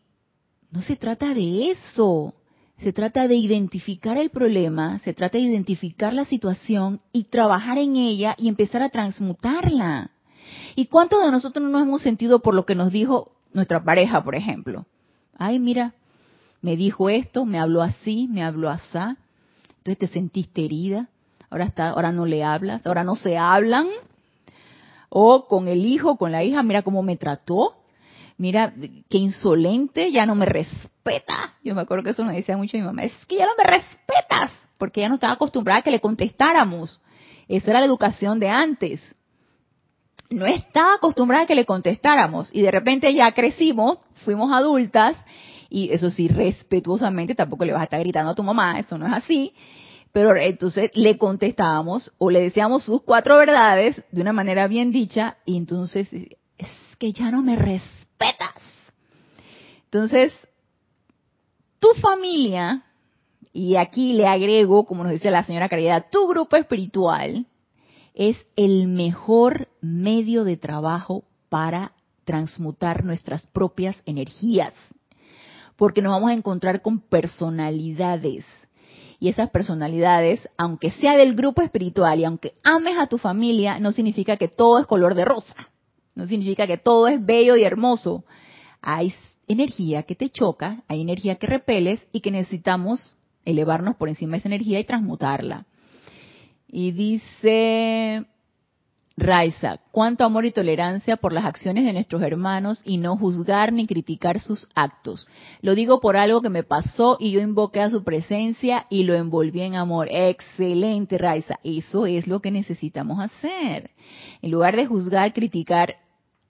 no 0.72 0.82
se 0.82 0.96
trata 0.96 1.34
de 1.34 1.72
eso. 1.72 2.36
Se 2.78 2.94
trata 2.94 3.28
de 3.28 3.36
identificar 3.36 4.18
el 4.18 4.30
problema, 4.30 5.00
se 5.00 5.14
trata 5.16 5.40
de 5.40 5.46
identificar 5.46 6.14
la 6.14 6.26
situación 6.26 7.02
y 7.12 7.24
trabajar 7.24 7.80
en 7.80 7.96
ella 7.96 8.36
y 8.38 8.48
empezar 8.48 8.84
a 8.84 8.90
transmutarla. 8.90 10.12
¿Y 10.76 10.86
cuántos 10.86 11.26
de 11.26 11.32
nosotros 11.32 11.66
no 11.66 11.72
nos 11.72 11.82
hemos 11.82 12.04
sentido 12.04 12.40
por 12.40 12.54
lo 12.54 12.68
que 12.68 12.76
nos 12.76 12.92
dijo 12.92 13.37
nuestra 13.54 13.84
pareja, 13.84 14.24
por 14.24 14.36
ejemplo. 14.36 14.86
Ay, 15.38 15.60
mira, 15.60 15.94
me 16.62 16.76
dijo 16.76 17.10
esto, 17.10 17.46
me 17.46 17.60
habló 17.60 17.82
así, 17.82 18.28
me 18.30 18.44
habló 18.44 18.70
así. 18.70 18.98
Entonces 19.78 19.98
te 19.98 20.08
sentiste 20.08 20.66
herida. 20.66 21.10
Ahora 21.50 21.66
está, 21.66 21.90
ahora 21.90 22.12
no 22.12 22.26
le 22.26 22.44
hablas, 22.44 22.86
ahora 22.86 23.04
no 23.04 23.16
se 23.16 23.38
hablan. 23.38 23.88
O 25.10 25.48
con 25.48 25.68
el 25.68 25.86
hijo, 25.86 26.18
con 26.18 26.32
la 26.32 26.44
hija, 26.44 26.62
mira 26.64 26.82
cómo 26.82 27.04
me 27.04 27.16
trató. 27.16 27.76
Mira, 28.38 28.74
qué 29.10 29.18
insolente, 29.18 30.12
ya 30.12 30.26
no 30.26 30.36
me 30.36 30.46
respeta. 30.46 31.54
Yo 31.64 31.74
me 31.74 31.82
acuerdo 31.82 32.04
que 32.04 32.12
eso 32.12 32.24
me 32.24 32.34
decía 32.34 32.58
mucho 32.58 32.78
mi 32.78 32.84
mamá, 32.84 33.04
es 33.04 33.14
que 33.26 33.38
ya 33.38 33.46
no 33.46 33.54
me 33.58 33.64
respetas, 33.64 34.52
porque 34.78 35.02
ya 35.02 35.10
no 35.10 35.16
estaba 35.16 35.34
acostumbrada 35.34 35.80
a 35.80 35.84
que 35.84 35.90
le 35.90 36.02
contestáramos. 36.02 37.02
Esa 37.48 37.72
era 37.72 37.80
la 37.80 37.86
educación 37.86 38.40
de 38.40 38.50
antes 38.50 39.17
no 40.30 40.46
estaba 40.46 40.96
acostumbrada 40.96 41.44
a 41.44 41.48
que 41.48 41.56
le 41.56 41.66
contestáramos 41.66 42.50
y 42.54 42.62
de 42.62 42.72
repente 42.72 43.14
ya 43.14 43.32
crecimos, 43.32 44.00
fuimos 44.26 44.52
adultas 44.52 45.16
y 45.70 45.92
eso 45.92 46.10
sí, 46.10 46.28
respetuosamente, 46.28 47.36
tampoco 47.36 47.66
le 47.66 47.74
vas 47.74 47.82
a 47.82 47.86
estar 47.86 48.00
gritando 48.00 48.32
a 48.32 48.36
tu 48.36 48.44
mamá, 48.44 48.80
eso 48.80 48.98
no 48.98 49.06
es 49.08 49.14
así, 49.14 49.54
pero 50.12 50.36
entonces 50.36 50.92
le 50.94 51.18
contestábamos 51.18 52.12
o 52.18 52.30
le 52.30 52.42
decíamos 52.42 52.84
sus 52.84 53.04
cuatro 53.04 53.38
verdades 53.38 54.02
de 54.12 54.22
una 54.22 54.34
manera 54.34 54.68
bien 54.68 54.92
dicha 54.92 55.38
y 55.46 55.58
entonces 55.58 56.12
es 56.14 56.70
que 56.98 57.12
ya 57.14 57.32
no 57.32 57.42
me 57.42 57.56
respetas. 57.56 58.56
Entonces, 59.86 60.34
tu 61.80 61.90
familia, 62.02 62.84
y 63.54 63.76
aquí 63.76 64.14
le 64.14 64.28
agrego, 64.28 64.86
como 64.86 65.04
nos 65.04 65.14
dice 65.14 65.32
la 65.32 65.44
señora 65.44 65.70
Caridad, 65.70 66.08
tu 66.12 66.28
grupo 66.28 66.56
espiritual, 66.56 67.46
es 68.18 68.36
el 68.56 68.88
mejor 68.88 69.68
medio 69.80 70.44
de 70.44 70.58
trabajo 70.58 71.24
para 71.50 71.92
transmutar 72.26 73.06
nuestras 73.06 73.46
propias 73.46 73.96
energías, 74.08 74.74
porque 75.76 76.02
nos 76.02 76.14
vamos 76.14 76.32
a 76.32 76.34
encontrar 76.34 76.82
con 76.82 77.00
personalidades. 77.00 78.44
Y 79.20 79.30
esas 79.30 79.52
personalidades, 79.52 80.50
aunque 80.58 80.90
sea 80.90 81.16
del 81.16 81.36
grupo 81.36 81.62
espiritual 81.62 82.20
y 82.20 82.26
aunque 82.26 82.54
ames 82.64 82.98
a 82.98 83.06
tu 83.06 83.20
familia, 83.20 83.80
no 83.80 83.92
significa 83.92 84.36
que 84.36 84.48
todo 84.48 84.80
es 84.80 84.88
color 84.88 85.14
de 85.14 85.26
rosa. 85.26 85.70
No 86.16 86.26
significa 86.26 86.66
que 86.66 86.80
todo 86.80 87.08
es 87.08 87.24
bello 87.24 87.56
y 87.56 87.64
hermoso. 87.64 88.24
Hay 88.82 89.14
energía 89.48 90.04
que 90.04 90.16
te 90.16 90.30
choca, 90.30 90.84
hay 90.88 91.02
energía 91.02 91.36
que 91.36 91.46
repeles 91.46 92.08
y 92.12 92.22
que 92.22 92.32
necesitamos 92.32 93.16
elevarnos 93.46 93.96
por 93.96 94.10
encima 94.10 94.34
de 94.34 94.40
esa 94.40 94.50
energía 94.50 94.80
y 94.80 94.86
transmutarla. 94.86 95.68
Y 96.70 96.92
dice 96.92 98.26
Raiza, 99.20 99.80
cuánto 99.92 100.24
amor 100.24 100.46
y 100.46 100.52
tolerancia 100.52 101.18
por 101.18 101.34
las 101.34 101.44
acciones 101.44 101.86
de 101.86 101.94
nuestros 101.94 102.22
hermanos 102.22 102.82
y 102.86 102.98
no 102.98 103.18
juzgar 103.18 103.74
ni 103.74 103.88
criticar 103.88 104.40
sus 104.40 104.70
actos. 104.76 105.28
Lo 105.62 105.74
digo 105.74 106.00
por 106.00 106.18
algo 106.18 106.44
que 106.44 106.52
me 106.52 106.62
pasó 106.62 107.18
y 107.20 107.32
yo 107.32 107.40
invoqué 107.40 107.82
a 107.82 107.90
su 107.90 108.04
presencia 108.04 108.86
y 108.92 109.04
lo 109.04 109.16
envolví 109.16 109.62
en 109.62 109.74
amor. 109.74 110.08
Excelente, 110.12 111.18
Raiza. 111.18 111.56
Eso 111.64 112.06
es 112.06 112.28
lo 112.28 112.42
que 112.42 112.52
necesitamos 112.52 113.20
hacer. 113.20 113.90
En 114.44 114.52
lugar 114.52 114.76
de 114.76 114.86
juzgar, 114.86 115.34
criticar, 115.34 115.96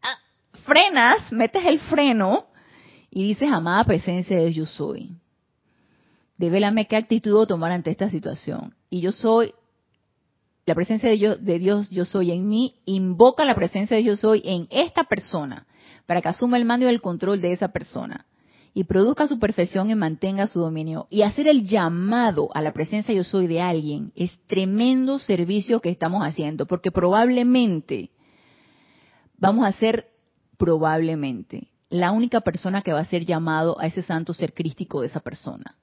ah, 0.02 0.18
frenas, 0.66 1.32
metes 1.32 1.66
el 1.66 1.80
freno 1.80 2.48
y 3.10 3.24
dices, 3.24 3.50
amada 3.50 3.86
presencia 3.86 4.38
de 4.38 4.52
yo 4.52 4.66
soy. 4.66 5.12
Devélame 6.38 6.86
qué 6.86 6.98
actitud 6.98 7.48
tomar 7.48 7.72
ante 7.72 7.92
esta 7.92 8.10
situación. 8.10 8.76
Y 8.90 9.00
yo 9.00 9.14
soy, 9.14 9.54
la 10.68 10.76
presencia 10.76 11.10
de, 11.10 11.38
de 11.38 11.60
Dios, 11.60 11.90
yo 11.90 12.06
soy 12.06 12.32
en 12.32 12.48
mí, 12.48 12.76
invoca 12.86 13.44
la 13.46 13.56
presencia 13.56 13.98
de 13.98 14.04
yo 14.04 14.16
soy 14.16 14.44
en 14.46 14.68
esta 14.70 15.06
persona, 15.06 15.66
para 16.06 16.22
que 16.22 16.28
asuma 16.28 16.58
el 16.58 16.66
mando 16.66 16.86
y 16.86 16.90
el 16.90 17.02
control 17.02 17.42
de 17.42 17.54
esa 17.54 17.70
persona 17.70 18.28
y 18.78 18.84
produzca 18.84 19.28
su 19.28 19.40
perfección 19.40 19.90
y 19.90 19.96
mantenga 19.96 20.46
su 20.46 20.60
dominio. 20.60 21.08
Y 21.10 21.24
hacer 21.24 21.48
el 21.48 21.66
llamado 21.66 22.50
a 22.54 22.62
la 22.62 22.74
presencia 22.74 23.12
yo 23.12 23.24
soy 23.24 23.48
de 23.48 23.60
alguien 23.60 24.12
es 24.16 24.38
tremendo 24.46 25.18
servicio 25.18 25.80
que 25.80 25.90
estamos 25.90 26.22
haciendo, 26.22 26.68
porque 26.68 26.92
probablemente 26.92 28.12
vamos 29.40 29.66
a 29.66 29.72
ser, 29.72 30.10
probablemente, 30.60 31.70
la 31.90 32.12
única 32.12 32.42
persona 32.42 32.84
que 32.84 32.94
va 32.94 33.00
a 33.00 33.06
ser 33.06 33.26
llamado 33.26 33.80
a 33.80 33.88
ese 33.88 34.04
santo 34.04 34.36
ser 34.36 34.54
crístico 34.54 35.02
de 35.02 35.08
esa 35.08 35.22
persona. 35.22 35.76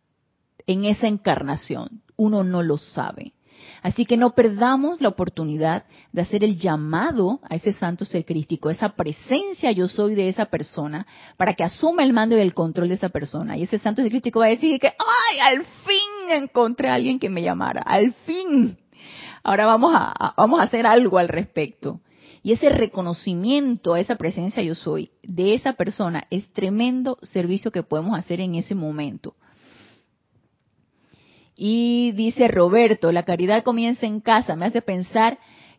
En 0.64 0.84
esa 0.84 1.08
encarnación, 1.08 2.00
uno 2.14 2.44
no 2.44 2.62
lo 2.62 2.78
sabe. 2.78 3.33
Así 3.84 4.06
que 4.06 4.16
no 4.16 4.34
perdamos 4.34 5.02
la 5.02 5.10
oportunidad 5.10 5.84
de 6.10 6.22
hacer 6.22 6.42
el 6.42 6.58
llamado 6.58 7.40
a 7.42 7.54
ese 7.54 7.74
santo 7.74 8.06
ser 8.06 8.24
crístico, 8.24 8.70
esa 8.70 8.88
presencia 8.88 9.70
yo 9.72 9.88
soy 9.88 10.14
de 10.14 10.30
esa 10.30 10.46
persona, 10.46 11.06
para 11.36 11.52
que 11.52 11.64
asuma 11.64 12.02
el 12.02 12.14
mando 12.14 12.34
y 12.34 12.40
el 12.40 12.54
control 12.54 12.88
de 12.88 12.94
esa 12.94 13.10
persona. 13.10 13.58
Y 13.58 13.64
ese 13.64 13.78
santo 13.78 14.00
ser 14.00 14.10
crístico 14.10 14.40
va 14.40 14.46
a 14.46 14.48
decir 14.48 14.80
que, 14.80 14.86
ay, 14.88 15.38
al 15.38 15.64
fin 15.64 16.30
encontré 16.30 16.88
a 16.88 16.94
alguien 16.94 17.18
que 17.18 17.28
me 17.28 17.42
llamara, 17.42 17.82
al 17.82 18.14
fin. 18.24 18.78
Ahora 19.42 19.66
vamos 19.66 19.92
a, 19.94 20.32
vamos 20.34 20.60
a 20.60 20.62
hacer 20.62 20.86
algo 20.86 21.18
al 21.18 21.28
respecto. 21.28 22.00
Y 22.42 22.52
ese 22.52 22.70
reconocimiento 22.70 23.92
a 23.92 24.00
esa 24.00 24.16
presencia 24.16 24.62
yo 24.62 24.74
soy 24.74 25.10
de 25.22 25.52
esa 25.52 25.74
persona 25.74 26.24
es 26.30 26.50
tremendo 26.54 27.18
servicio 27.20 27.70
que 27.70 27.82
podemos 27.82 28.18
hacer 28.18 28.40
en 28.40 28.54
ese 28.54 28.74
momento. 28.74 29.34
Y 31.56 32.12
dice 32.12 32.48
Roberto, 32.48 33.12
la 33.12 33.22
caridad 33.24 33.62
comienza 33.62 34.06
en 34.06 34.20
casa, 34.20 34.56
me 34.56 34.66
hace 34.66 34.82
pensar 34.82 35.38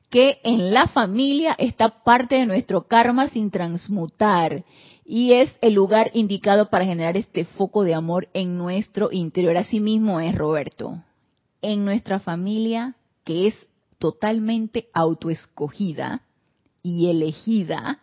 que 0.09 0.39
en 0.43 0.73
la 0.73 0.87
familia 0.87 1.55
está 1.57 2.03
parte 2.03 2.35
de 2.35 2.45
nuestro 2.45 2.87
karma 2.87 3.29
sin 3.29 3.51
transmutar 3.51 4.63
y 5.05 5.33
es 5.33 5.55
el 5.61 5.73
lugar 5.73 6.09
indicado 6.13 6.69
para 6.69 6.85
generar 6.85 7.17
este 7.17 7.45
foco 7.45 7.83
de 7.83 7.93
amor 7.93 8.27
en 8.33 8.57
nuestro 8.57 9.11
interior. 9.11 9.57
Así 9.57 9.79
mismo 9.79 10.19
es 10.19 10.35
Roberto. 10.35 11.03
En 11.61 11.85
nuestra 11.85 12.19
familia, 12.19 12.95
que 13.23 13.47
es 13.47 13.55
totalmente 13.99 14.87
autoescogida 14.93 16.21
y 16.81 17.07
elegida, 17.07 17.99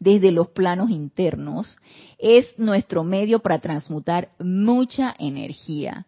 desde 0.00 0.30
los 0.30 0.48
planos 0.48 0.90
internos, 0.90 1.76
es 2.18 2.56
nuestro 2.58 3.02
medio 3.02 3.40
para 3.40 3.58
transmutar 3.58 4.30
mucha 4.38 5.14
energía. 5.18 6.06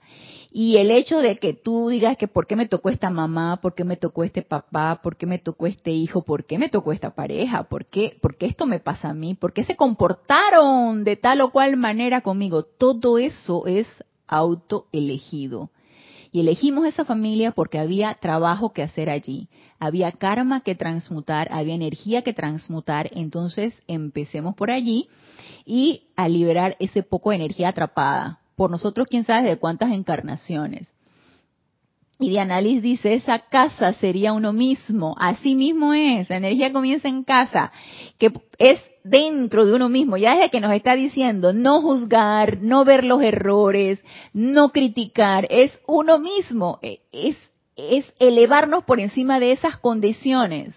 Y 0.53 0.79
el 0.79 0.91
hecho 0.91 1.19
de 1.19 1.39
que 1.39 1.55
tú 1.55 1.89
digas 1.89 2.17
que 2.17 2.27
por 2.27 2.49
qué 2.49 2.57
me 2.57 2.67
tocó 2.67 2.89
esta 2.89 3.09
mamá, 3.09 3.61
por 3.63 3.75
qué 3.75 3.85
me 3.85 3.97
tocó 3.97 4.25
este 4.25 4.43
papá, 4.43 5.01
por 5.01 5.17
qué 5.17 5.25
me 5.25 5.39
tocó 5.39 5.69
este 5.69 5.93
hijo, 5.93 6.23
por 6.23 6.45
qué 6.45 6.59
me 6.59 6.69
tocó 6.69 6.93
esta 6.93 7.15
pareja, 7.15 7.65
por 7.65 7.87
qué, 7.87 8.19
por 8.21 8.37
qué 8.37 8.47
esto 8.47 8.67
me 8.67 8.81
pasa 8.81 9.11
a 9.11 9.15
mí, 9.15 9.35
por 9.35 9.53
qué 9.53 9.65
se 9.65 9.77
comportaron 9.77 11.05
de 11.05 11.15
tal 11.17 11.41
o 11.43 11.51
cual 11.51 11.77
manera 11.77 12.23
conmigo, 12.23 12.65
todo 12.65 13.19
eso 13.19 13.67
es 13.69 13.87
autoelegido. 14.27 15.71
Y 16.33 16.41
elegimos 16.41 16.85
esa 16.85 17.05
familia 17.05 17.53
porque 17.53 17.79
había 17.79 18.15
trabajo 18.15 18.73
que 18.73 18.83
hacer 18.83 19.09
allí, 19.09 19.49
había 19.79 20.11
karma 20.11 20.63
que 20.63 20.75
transmutar, 20.75 21.49
había 21.53 21.75
energía 21.75 22.23
que 22.23 22.33
transmutar, 22.33 23.09
entonces 23.13 23.83
empecemos 23.87 24.57
por 24.57 24.73
allí 24.73 25.09
y 25.65 26.09
a 26.17 26.29
liberar 26.29 26.77
ese 26.81 27.05
poco 27.05 27.31
de 27.31 27.37
energía 27.37 27.69
atrapada 27.69 28.40
por 28.61 28.71
nosotros 28.71 29.09
quién 29.09 29.25
sabe 29.25 29.49
de 29.49 29.57
cuántas 29.57 29.91
encarnaciones. 29.91 30.93
Y 32.19 32.29
Dianalis 32.29 32.83
dice, 32.83 33.15
esa 33.15 33.39
casa 33.39 33.95
sería 33.95 34.35
uno 34.35 34.53
mismo, 34.53 35.17
así 35.19 35.55
mismo 35.55 35.95
es, 35.95 36.29
la 36.29 36.37
energía 36.37 36.71
comienza 36.71 37.09
en 37.09 37.25
casa, 37.25 37.73
que 38.19 38.31
es 38.59 38.79
dentro 39.03 39.65
de 39.65 39.73
uno 39.73 39.89
mismo, 39.89 40.19
ya 40.19 40.45
es 40.45 40.51
que 40.51 40.61
nos 40.61 40.75
está 40.75 40.95
diciendo 40.95 41.55
no 41.55 41.81
juzgar, 41.81 42.61
no 42.61 42.85
ver 42.85 43.05
los 43.05 43.23
errores, 43.23 44.05
no 44.35 44.73
criticar, 44.73 45.47
es 45.49 45.81
uno 45.87 46.19
mismo, 46.19 46.81
e, 46.83 47.01
es, 47.13 47.39
es 47.77 48.13
elevarnos 48.19 48.85
por 48.85 49.01
encima 49.01 49.41
de 49.41 49.53
esas 49.53 49.79
condiciones 49.79 50.75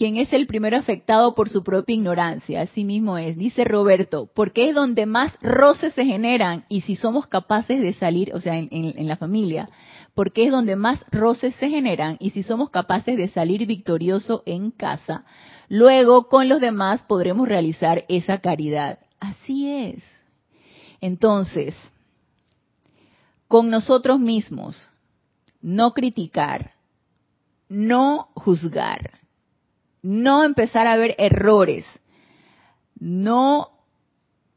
quien 0.00 0.16
es 0.16 0.32
el 0.32 0.46
primero 0.46 0.78
afectado 0.78 1.34
por 1.34 1.50
su 1.50 1.62
propia 1.62 1.94
ignorancia. 1.94 2.62
Así 2.62 2.84
mismo 2.84 3.18
es, 3.18 3.36
dice 3.36 3.64
Roberto, 3.64 4.30
porque 4.34 4.70
es 4.70 4.74
donde 4.74 5.04
más 5.04 5.36
roces 5.42 5.92
se 5.92 6.06
generan 6.06 6.64
y 6.70 6.80
si 6.80 6.96
somos 6.96 7.26
capaces 7.26 7.82
de 7.82 7.92
salir, 7.92 8.32
o 8.34 8.40
sea, 8.40 8.56
en, 8.56 9.06
la 9.06 9.16
familia, 9.16 9.68
porque 10.14 10.46
es 10.46 10.52
donde 10.52 10.74
más 10.74 11.04
roces 11.12 11.54
se 11.56 11.68
generan 11.68 12.16
y 12.18 12.30
si 12.30 12.42
somos 12.42 12.70
capaces 12.70 13.18
de 13.18 13.28
salir 13.28 13.66
victorioso 13.66 14.42
en 14.46 14.70
casa, 14.70 15.26
luego 15.68 16.28
con 16.28 16.48
los 16.48 16.62
demás 16.62 17.02
podremos 17.02 17.46
realizar 17.46 18.06
esa 18.08 18.38
caridad. 18.38 19.00
Así 19.20 19.70
es. 19.70 20.02
Entonces, 21.02 21.76
con 23.48 23.68
nosotros 23.68 24.18
mismos, 24.18 24.88
no 25.60 25.92
criticar, 25.92 26.72
no 27.68 28.30
juzgar 28.32 29.19
no 30.02 30.44
empezar 30.44 30.86
a 30.86 30.96
ver 30.96 31.14
errores, 31.18 31.84
no 32.98 33.70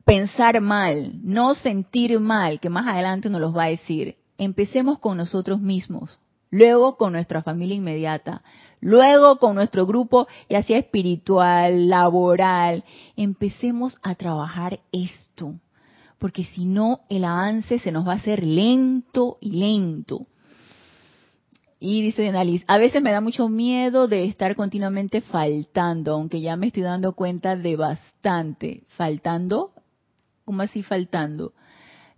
pensar 0.06 0.60
mal, 0.62 1.20
no 1.24 1.56
sentir 1.56 2.20
mal, 2.20 2.60
que 2.60 2.70
más 2.70 2.88
adelante 2.88 3.30
nos 3.30 3.41
los 3.41 3.56
va 3.56 3.66
a 3.66 3.70
decir. 3.70 4.18
Empecemos 4.38 5.00
con 5.00 5.18
nosotros 5.18 5.62
mismos, 5.62 6.20
luego 6.50 6.98
con 6.98 7.14
nuestra 7.14 7.41
familia 7.44 7.76
inmediata, 7.76 8.44
luego 8.82 9.38
con 9.38 9.56
nuestro 9.56 9.86
grupo, 9.86 10.28
ya 10.50 10.64
sea 10.64 10.78
espiritual, 10.78 11.88
laboral. 11.89 12.84
Empecemos 13.16 13.98
a 14.04 14.16
trabajar 14.16 14.82
esto, 14.91 15.56
porque 16.20 16.44
si 16.44 16.66
no, 16.66 17.02
el 17.10 17.26
avance 17.26 17.80
se 17.80 17.91
nos 17.91 18.08
va 18.08 18.14
a 18.14 18.18
hacer 18.18 18.44
lento 18.44 19.38
y 19.39 19.52
lento. 19.52 20.28
Y 21.86 22.02
dice 22.02 22.22
Denaliz, 22.22 22.64
a 22.68 22.78
veces 22.78 23.02
me 23.02 23.12
da 23.12 23.20
mucho 23.20 23.50
miedo 23.50 24.08
de 24.08 24.24
estar 24.24 24.56
continuamente 24.56 25.20
faltando, 25.20 26.14
aunque 26.14 26.40
ya 26.40 26.56
me 26.56 26.68
estoy 26.68 26.84
dando 26.84 27.12
cuenta 27.12 27.58
de 27.58 27.76
bastante. 27.76 28.84
¿Faltando? 28.96 29.74
¿Cómo 30.46 30.62
así 30.62 30.82
faltando? 30.82 31.52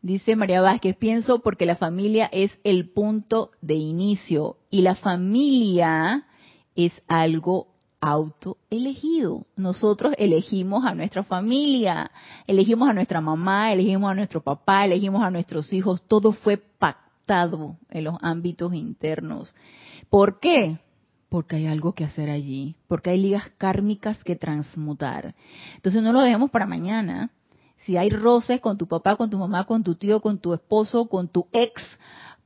Dice 0.04 0.36
María 0.36 0.62
Vázquez, 0.62 0.96
pienso 0.98 1.40
porque 1.40 1.66
la 1.66 1.78
familia 1.78 2.30
es 2.32 2.60
el 2.64 2.92
punto 2.92 3.50
de 3.64 3.74
inicio 3.74 4.58
y 4.70 4.84
la 4.84 4.94
familia 4.94 6.28
es 6.76 6.92
algo 7.08 7.70
autoelegido. 8.02 9.48
Nosotros 9.56 10.14
elegimos 10.20 10.86
a 10.86 10.94
nuestra 10.94 11.24
familia, 11.24 12.12
elegimos 12.46 12.88
a 12.88 12.94
nuestra 12.94 13.20
mamá, 13.20 13.74
elegimos 13.74 14.12
a 14.12 14.14
nuestro 14.14 14.44
papá, 14.44 14.86
elegimos 14.86 15.24
a 15.24 15.32
nuestros 15.32 15.74
hijos, 15.74 16.04
todo 16.08 16.34
fue 16.34 16.58
pactado 16.58 17.05
en 17.28 18.04
los 18.04 18.16
ámbitos 18.22 18.74
internos. 18.74 19.54
¿Por 20.10 20.40
qué? 20.40 20.80
Porque 21.30 21.58
hay 21.58 21.68
algo 21.68 21.94
que 21.94 22.04
hacer 22.04 22.30
allí, 22.30 22.76
porque 22.88 23.10
hay 23.10 23.20
ligas 23.20 23.50
kármicas 23.58 24.24
que 24.24 24.36
transmutar. 24.36 25.36
Entonces 25.76 26.02
no 26.04 26.14
lo 26.14 26.22
dejemos 26.22 26.52
para 26.52 26.68
mañana. 26.68 27.32
Si 27.80 27.98
hay 27.98 28.10
roces 28.10 28.62
con 28.62 28.78
tu 28.78 28.88
papá, 28.88 29.16
con 29.16 29.30
tu 29.30 29.38
mamá, 29.38 29.66
con 29.66 29.84
tu 29.84 29.96
tío, 29.96 30.22
con 30.22 30.40
tu 30.40 30.54
esposo, 30.54 31.08
con 31.08 31.28
tu 31.28 31.48
ex, 31.52 31.82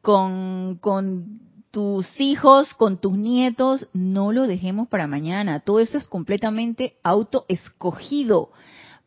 con, 0.01 0.77
con 0.81 1.39
tus 1.71 2.19
hijos, 2.19 2.73
con 2.75 2.97
tus 2.97 3.17
nietos, 3.17 3.87
no 3.93 4.31
lo 4.31 4.47
dejemos 4.47 4.87
para 4.87 5.07
mañana. 5.07 5.59
Todo 5.59 5.79
eso 5.79 5.97
es 5.97 6.07
completamente 6.07 6.97
autoescogido 7.03 8.51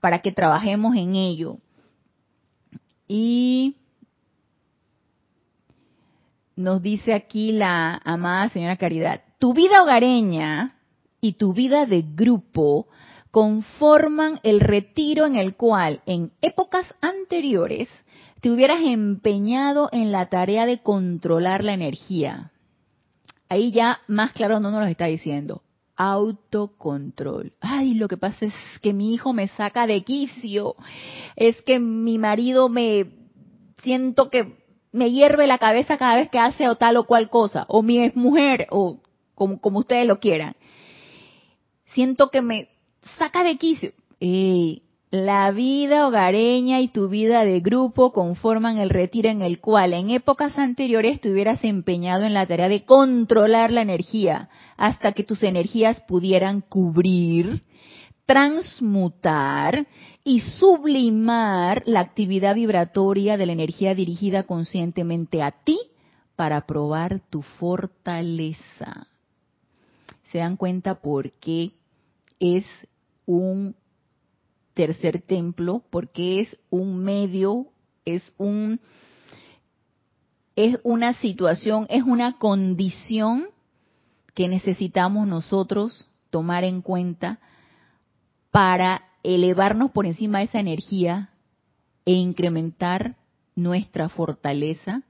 para 0.00 0.20
que 0.20 0.32
trabajemos 0.32 0.96
en 0.96 1.16
ello. 1.16 1.58
Y 3.08 3.76
nos 6.56 6.82
dice 6.82 7.14
aquí 7.14 7.52
la 7.52 8.00
amada 8.04 8.48
señora 8.48 8.76
Caridad, 8.76 9.22
tu 9.38 9.54
vida 9.54 9.82
hogareña 9.82 10.76
y 11.20 11.34
tu 11.34 11.52
vida 11.52 11.86
de 11.86 12.02
grupo 12.02 12.88
conforman 13.30 14.40
el 14.42 14.60
retiro 14.60 15.26
en 15.26 15.36
el 15.36 15.56
cual 15.56 16.02
en 16.06 16.32
épocas 16.42 16.86
anteriores 17.00 17.88
te 18.40 18.50
hubieras 18.50 18.80
empeñado 18.82 19.88
en 19.92 20.12
la 20.12 20.28
tarea 20.28 20.66
de 20.66 20.80
controlar 20.82 21.64
la 21.64 21.74
energía. 21.74 22.50
Ahí 23.48 23.70
ya 23.70 24.00
más 24.08 24.32
claro 24.32 24.60
no 24.60 24.70
nos 24.70 24.80
lo 24.80 24.86
está 24.86 25.06
diciendo. 25.06 25.62
Autocontrol. 25.96 27.52
Ay, 27.60 27.94
lo 27.94 28.08
que 28.08 28.16
pasa 28.16 28.46
es 28.46 28.54
que 28.80 28.92
mi 28.92 29.14
hijo 29.14 29.32
me 29.32 29.48
saca 29.48 29.86
de 29.86 30.02
quicio. 30.02 30.74
Es 31.36 31.60
que 31.62 31.78
mi 31.78 32.18
marido 32.18 32.68
me 32.68 33.06
siento 33.82 34.30
que 34.30 34.61
me 34.92 35.10
hierve 35.10 35.46
la 35.46 35.58
cabeza 35.58 35.96
cada 35.96 36.16
vez 36.16 36.28
que 36.28 36.38
hace 36.38 36.68
o 36.68 36.76
tal 36.76 36.96
o 36.98 37.04
cual 37.04 37.30
cosa, 37.30 37.64
o 37.68 37.82
mi 37.82 37.98
es 37.98 38.14
mujer, 38.14 38.66
o 38.70 39.00
como, 39.34 39.60
como 39.60 39.80
ustedes 39.80 40.06
lo 40.06 40.20
quieran. 40.20 40.54
Siento 41.94 42.28
que 42.30 42.42
me 42.42 42.68
saca 43.18 43.42
de 43.42 43.56
quicio. 43.56 43.92
La 45.10 45.50
vida 45.50 46.06
hogareña 46.06 46.80
y 46.80 46.88
tu 46.88 47.08
vida 47.08 47.44
de 47.44 47.60
grupo 47.60 48.12
conforman 48.12 48.78
el 48.78 48.88
retiro 48.88 49.28
en 49.28 49.42
el 49.42 49.60
cual 49.60 49.92
en 49.92 50.08
épocas 50.08 50.58
anteriores 50.58 51.20
te 51.20 51.30
hubieras 51.30 51.64
empeñado 51.64 52.24
en 52.24 52.32
la 52.32 52.46
tarea 52.46 52.70
de 52.70 52.86
controlar 52.86 53.72
la 53.72 53.82
energía 53.82 54.48
hasta 54.78 55.12
que 55.12 55.22
tus 55.22 55.42
energías 55.42 56.00
pudieran 56.08 56.62
cubrir, 56.62 57.62
transmutar 58.24 59.86
y 60.24 60.40
sublimar 60.40 61.82
la 61.86 62.00
actividad 62.00 62.54
vibratoria 62.54 63.36
de 63.36 63.46
la 63.46 63.52
energía 63.52 63.94
dirigida 63.94 64.44
conscientemente 64.44 65.42
a 65.42 65.50
ti 65.50 65.78
para 66.36 66.66
probar 66.66 67.20
tu 67.28 67.42
fortaleza. 67.42 69.08
Se 70.30 70.38
dan 70.38 70.56
cuenta 70.56 71.00
por 71.00 71.32
qué 71.32 71.72
es 72.38 72.64
un 73.26 73.74
tercer 74.74 75.22
templo, 75.22 75.82
porque 75.90 76.40
es 76.40 76.58
un 76.70 77.02
medio, 77.02 77.66
es 78.04 78.32
un 78.38 78.80
es 80.54 80.78
una 80.82 81.14
situación, 81.14 81.86
es 81.88 82.02
una 82.02 82.38
condición 82.38 83.46
que 84.34 84.48
necesitamos 84.48 85.26
nosotros 85.26 86.06
tomar 86.30 86.64
en 86.64 86.82
cuenta 86.82 87.38
para 88.50 89.02
elevarnos 89.22 89.90
por 89.90 90.06
encima 90.06 90.38
de 90.38 90.44
esa 90.44 90.60
energía 90.60 91.30
e 92.04 92.12
incrementar 92.12 93.16
nuestra 93.54 94.08
fortaleza. 94.08 95.02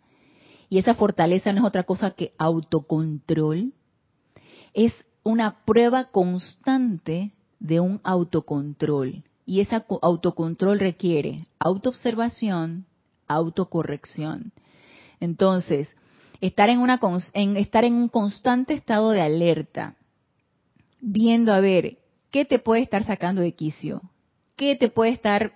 Y 0.69 0.79
esa 0.79 0.95
fortaleza 0.95 1.53
no 1.53 1.61
es 1.61 1.67
otra 1.67 1.85
cosa 1.85 2.13
que 2.13 2.33
autocontrol. 2.39 3.73
Es 4.75 4.93
una 5.23 5.65
prueba 5.65 6.07
constante 6.07 7.33
de 7.61 7.81
un 7.81 8.01
autocontrol. 8.03 9.23
Y 9.45 9.61
ese 9.61 9.83
autocontrol 10.03 10.79
requiere 10.79 11.47
autoobservación, 11.59 12.87
autocorrección. 13.29 14.53
Entonces, 15.21 15.89
estar 16.41 16.69
en, 16.71 16.81
una, 16.81 16.99
en, 17.35 17.57
estar 17.57 17.85
en 17.85 17.95
un 17.95 18.09
constante 18.09 18.75
estado 18.75 19.11
de 19.11 19.21
alerta, 19.21 19.97
viendo 21.01 21.53
a 21.53 21.61
ver 21.61 21.99
qué 22.33 22.45
te 22.45 22.59
puede 22.59 22.83
estar 22.83 23.05
sacando 23.05 23.43
de 23.43 23.53
quicio, 23.53 24.03
qué 24.57 24.75
te 24.75 24.89
puede 24.89 25.13
estar 25.13 25.53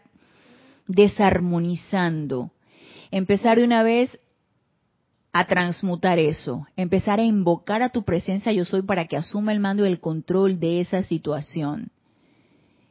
desarmonizando. 0.87 2.53
Empezar 3.11 3.59
de 3.59 3.65
una 3.65 3.83
vez 3.83 4.17
a 5.33 5.47
transmutar 5.47 6.19
eso, 6.19 6.67
empezar 6.77 7.19
a 7.19 7.25
invocar 7.25 7.83
a 7.83 7.89
tu 7.89 8.05
presencia 8.05 8.53
yo 8.53 8.65
soy 8.65 8.83
para 8.83 9.07
que 9.07 9.17
asuma 9.17 9.53
el 9.53 9.61
mando 9.61 9.85
y 9.85 9.89
el 9.89 10.01
control 10.01 10.61
de 10.61 10.81
esa 10.81 11.03
situación. 11.03 11.91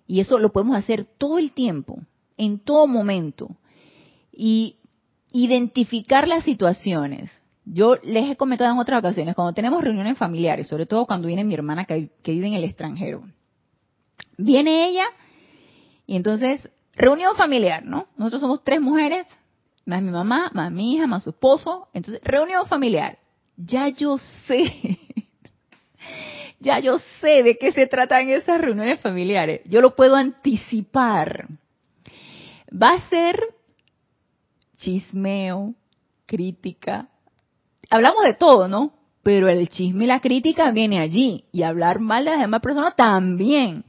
Y 0.07 0.19
eso 0.19 0.37
lo 0.39 0.51
podemos 0.51 0.77
hacer 0.77 1.05
todo 1.05 1.37
el 1.39 1.53
tiempo, 1.53 2.01
en 2.37 2.59
todo 2.59 2.85
momento. 2.87 3.55
Y 4.31 4.75
identificar 5.31 6.27
las 6.27 6.43
situaciones. 6.43 7.31
Yo 7.65 7.95
les 8.03 8.29
he 8.29 8.35
comentado 8.35 8.71
en 8.71 8.79
otras 8.79 8.99
ocasiones, 8.99 9.33
cuando 9.33 9.53
tenemos 9.53 9.83
reuniones 9.83 10.17
familiares, 10.17 10.67
sobre 10.67 10.85
todo 10.85 11.07
cuando 11.07 11.27
viene 11.27 11.43
mi 11.43 11.55
hermana 11.55 11.85
que, 11.85 12.11
vive 12.23 12.47
en 12.47 12.53
el 12.53 12.63
extranjero, 12.63 13.23
viene 14.37 14.89
ella 14.89 15.05
y 16.07 16.15
entonces, 16.15 16.69
reunión 16.93 17.35
familiar, 17.35 17.83
¿no? 17.83 18.07
Nosotros 18.17 18.41
somos 18.41 18.63
tres 18.63 18.81
mujeres, 18.81 19.25
más 19.85 20.01
mi 20.01 20.11
mamá, 20.11 20.51
más 20.53 20.71
mi 20.71 20.93
hija, 20.95 21.07
más 21.07 21.23
su 21.23 21.31
esposo, 21.31 21.87
entonces, 21.93 22.21
reunión 22.23 22.67
familiar. 22.67 23.17
Ya 23.57 23.89
yo 23.89 24.17
sé 24.47 24.99
ya 26.59 26.79
yo 26.79 26.99
sé 27.21 27.43
de 27.43 27.57
qué 27.57 27.71
se 27.71 27.87
tratan 27.87 28.29
esas 28.29 28.59
reuniones 28.59 28.99
familiares. 28.99 29.61
Yo 29.65 29.81
lo 29.81 29.95
puedo 29.95 30.15
anticipar. 30.15 31.47
Va 32.71 32.93
a 32.93 33.09
ser 33.09 33.39
chismeo, 34.77 35.75
crítica. 36.25 37.07
Hablamos 37.89 38.23
de 38.23 38.33
todo, 38.33 38.67
¿no? 38.67 38.93
Pero 39.23 39.47
el 39.47 39.69
chisme 39.69 40.05
y 40.05 40.07
la 40.07 40.19
crítica 40.19 40.71
viene 40.71 40.99
allí. 40.99 41.45
Y 41.51 41.63
hablar 41.63 41.99
mal 41.99 42.25
de 42.25 42.31
las 42.31 42.39
demás 42.39 42.61
personas 42.61 42.95
también. 42.95 43.85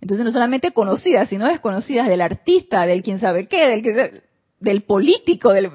Entonces 0.00 0.24
no 0.24 0.32
solamente 0.32 0.72
conocidas, 0.72 1.28
sino 1.28 1.46
desconocidas 1.46 2.08
del 2.08 2.20
artista, 2.20 2.86
del 2.86 3.02
quién 3.02 3.18
sabe 3.18 3.48
qué, 3.48 3.66
del, 3.68 4.22
del 4.60 4.82
político, 4.82 5.52
del 5.52 5.70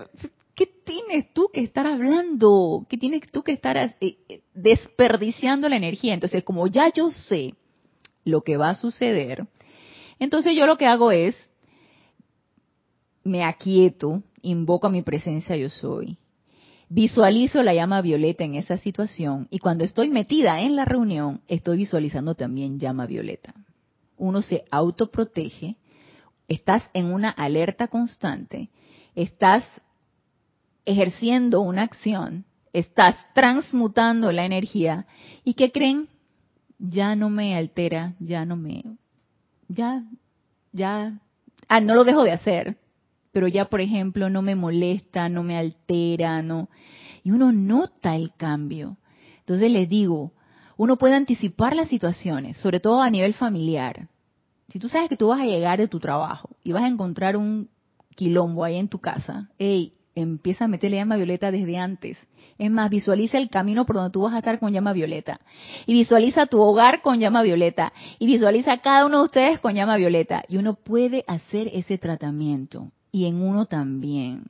¿Qué 0.56 0.68
tienes 0.68 1.34
tú 1.34 1.50
que 1.52 1.62
estar 1.62 1.88
hablando? 1.88 2.86
¿Qué 2.88 2.98
tienes 2.98 3.22
tú 3.32 3.42
que 3.42 3.54
estar 3.54 3.76
eh, 3.76 3.96
eh, 4.00 4.42
desperdiciando 4.54 5.68
la 5.68 5.78
energía? 5.78 6.14
Entonces, 6.14 6.44
como 6.44 6.68
ya 6.68 6.92
yo 6.94 7.10
sé 7.10 7.56
lo 8.24 8.42
que 8.42 8.58
va 8.58 8.70
a 8.70 8.76
suceder, 8.76 9.48
entonces 10.20 10.56
yo 10.56 10.68
lo 10.68 10.78
que 10.78 10.86
hago 10.86 11.12
es, 11.12 11.36
me 13.24 13.44
aquieto, 13.44 14.22
invoco 14.42 14.88
a 14.88 14.92
mi 14.92 15.02
presencia 15.02 15.56
yo 15.58 15.70
soy, 15.70 16.18
visualizo 16.88 17.64
la 17.64 17.74
llama 17.74 18.02
violeta 18.02 18.44
en 18.44 18.54
esa 18.56 18.78
situación 18.78 19.48
y 19.50 19.58
cuando 19.58 19.84
estoy 19.84 20.10
metida 20.10 20.62
en 20.62 20.76
la 20.76 20.86
reunión, 20.86 21.42
estoy 21.48 21.78
visualizando 21.78 22.36
también 22.36 22.80
llama 22.80 23.08
violeta. 23.08 23.56
Uno 24.18 24.42
se 24.42 24.66
autoprotege, 24.72 25.78
estás 26.48 26.90
en 26.94 27.14
una 27.14 27.30
alerta 27.30 27.88
constante, 27.88 28.70
estás 29.16 29.64
ejerciendo 30.86 31.62
una 31.62 31.84
acción, 31.84 32.46
estás 32.74 33.16
transmutando 33.34 34.32
la 34.32 34.46
energía 34.46 35.06
y 35.44 35.54
que 35.54 35.72
creen 35.72 36.10
ya 36.80 37.16
no 37.16 37.30
me 37.30 37.56
altera, 37.56 38.16
ya 38.20 38.46
no 38.46 38.58
me, 38.58 38.84
ya, 39.68 40.04
ya, 40.72 41.20
ah, 41.68 41.82
no 41.82 41.96
lo 41.96 42.04
dejo 42.04 42.24
de 42.24 42.34
hacer, 42.34 42.78
pero 43.32 43.48
ya 43.48 43.66
por 43.66 43.82
ejemplo 43.82 44.30
no 44.30 44.42
me 44.42 44.56
molesta, 44.56 45.30
no 45.30 45.44
me 45.44 45.58
altera, 45.58 46.42
no, 46.42 46.70
y 47.24 47.32
uno 47.32 47.52
nota 47.52 48.16
el 48.16 48.34
cambio. 48.36 48.98
Entonces 49.40 49.72
les 49.72 49.90
digo, 49.90 50.34
uno 50.78 50.98
puede 50.98 51.16
anticipar 51.16 51.76
las 51.76 51.90
situaciones, 51.90 52.58
sobre 52.58 52.80
todo 52.80 53.02
a 53.02 53.10
nivel 53.10 53.34
familiar. 53.34 54.08
Si 54.70 54.80
tú 54.80 54.90
sabes 54.90 55.10
que 55.10 55.18
tú 55.18 55.28
vas 55.28 55.42
a 55.42 55.46
llegar 55.46 55.80
de 55.80 55.88
tu 55.88 56.00
trabajo 56.00 56.50
y 56.64 56.72
vas 56.72 56.84
a 56.84 56.88
encontrar 56.88 57.38
un 57.38 57.70
quilombo 58.16 58.64
ahí 58.64 58.78
en 58.78 58.88
tu 58.88 59.00
casa, 59.00 59.50
hey, 59.58 59.94
empieza 60.16 60.66
a 60.66 60.68
meterle 60.68 60.98
llama 60.98 61.16
violeta 61.16 61.52
desde 61.52 61.78
antes. 61.78 62.18
Es 62.58 62.72
más, 62.72 62.90
visualiza 62.90 63.38
el 63.38 63.50
camino 63.50 63.86
por 63.86 63.96
donde 63.96 64.12
tú 64.12 64.22
vas 64.22 64.34
a 64.34 64.38
estar 64.38 64.60
con 64.60 64.72
llama 64.72 64.94
violeta. 64.94 65.40
Y 65.86 65.94
visualiza 65.94 66.46
tu 66.46 66.62
hogar 66.62 67.02
con 67.02 67.20
llama 67.20 67.42
violeta. 67.42 67.94
Y 68.20 68.28
visualiza 68.28 68.74
a 68.74 68.78
cada 68.82 69.06
uno 69.06 69.20
de 69.20 69.24
ustedes 69.26 69.60
con 69.60 69.74
llama 69.74 69.98
violeta. 69.98 70.44
Y 70.48 70.58
uno 70.58 70.76
puede 70.76 71.24
hacer 71.28 71.70
ese 71.74 71.98
tratamiento. 71.98 72.92
Y 73.12 73.26
en 73.26 73.42
uno 73.42 73.66
también. 73.66 74.46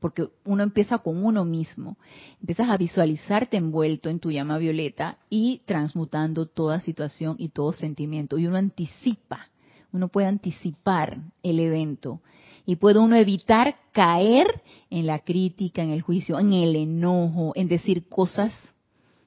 Porque 0.00 0.28
uno 0.44 0.62
empieza 0.62 0.98
con 0.98 1.24
uno 1.24 1.44
mismo. 1.44 1.96
Empiezas 2.40 2.70
a 2.70 2.76
visualizarte 2.76 3.56
envuelto 3.56 4.08
en 4.08 4.20
tu 4.20 4.30
llama 4.30 4.58
violeta 4.58 5.18
y 5.28 5.62
transmutando 5.66 6.46
toda 6.46 6.80
situación 6.80 7.36
y 7.38 7.48
todo 7.48 7.72
sentimiento. 7.72 8.38
Y 8.38 8.46
uno 8.46 8.58
anticipa. 8.58 9.48
Uno 9.92 10.08
puede 10.08 10.28
anticipar 10.28 11.18
el 11.42 11.58
evento 11.60 12.20
y 12.68 12.76
puede 12.76 12.98
uno 12.98 13.16
evitar 13.16 13.76
caer 13.92 14.60
en 14.90 15.06
la 15.06 15.20
crítica, 15.20 15.82
en 15.82 15.88
el 15.88 16.02
juicio, 16.02 16.38
en 16.38 16.52
el 16.52 16.76
enojo, 16.76 17.52
en 17.54 17.66
decir 17.66 18.10
cosas 18.10 18.52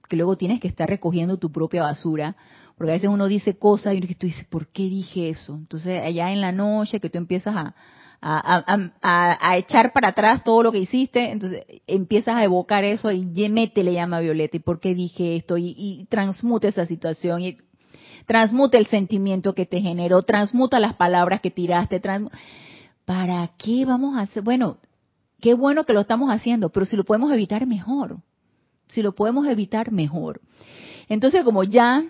que 0.07 0.15
luego 0.15 0.37
tienes 0.37 0.59
que 0.59 0.67
estar 0.67 0.87
recogiendo 0.87 1.37
tu 1.37 1.51
propia 1.51 1.81
basura, 1.81 2.35
porque 2.77 2.91
a 2.91 2.95
veces 2.95 3.09
uno 3.09 3.25
dice 3.27 3.57
cosas 3.57 3.95
y 3.95 4.01
tú 4.13 4.27
dices, 4.27 4.45
¿por 4.45 4.67
qué 4.67 4.83
dije 4.83 5.29
eso? 5.29 5.55
Entonces 5.55 6.03
allá 6.03 6.31
en 6.31 6.39
la 6.39 6.51
noche 6.51 6.99
que 6.99 7.09
tú 7.09 7.17
empiezas 7.17 7.55
a, 7.55 7.75
a, 8.21 9.57
echar 9.57 9.93
para 9.93 10.09
atrás 10.09 10.43
todo 10.43 10.63
lo 10.63 10.71
que 10.71 10.79
hiciste, 10.79 11.31
entonces 11.31 11.65
empiezas 11.87 12.35
a 12.35 12.43
evocar 12.43 12.83
eso 12.83 13.11
y 13.11 13.25
mete 13.49 13.83
le 13.83 13.93
llama 13.93 14.19
Violeta, 14.19 14.57
¿y 14.57 14.59
por 14.59 14.79
qué 14.79 14.93
dije 14.93 15.37
esto? 15.37 15.57
Y, 15.57 16.05
transmute 16.09 16.67
esa 16.67 16.85
situación, 16.85 17.41
y 17.41 17.57
transmute 18.27 18.77
el 18.77 18.85
sentimiento 18.87 19.55
que 19.55 19.65
te 19.65 19.81
generó, 19.81 20.21
transmuta 20.21 20.79
las 20.79 20.93
palabras 20.93 21.41
que 21.41 21.49
tiraste, 21.49 21.99
transmuta 21.99 22.37
¿para 23.05 23.49
qué 23.57 23.85
vamos 23.85 24.17
a 24.17 24.21
hacer? 24.21 24.43
Bueno, 24.43 24.77
qué 25.39 25.53
bueno 25.53 25.85
que 25.85 25.93
lo 25.93 26.01
estamos 26.01 26.29
haciendo, 26.29 26.69
pero 26.69 26.85
si 26.85 26.95
lo 26.95 27.03
podemos 27.03 27.31
evitar, 27.31 27.65
mejor. 27.65 28.17
Si 28.89 29.01
lo 29.01 29.13
podemos 29.13 29.47
evitar, 29.47 29.91
mejor. 29.91 30.41
Entonces, 31.09 31.43
como 31.43 31.63
ya 31.63 32.03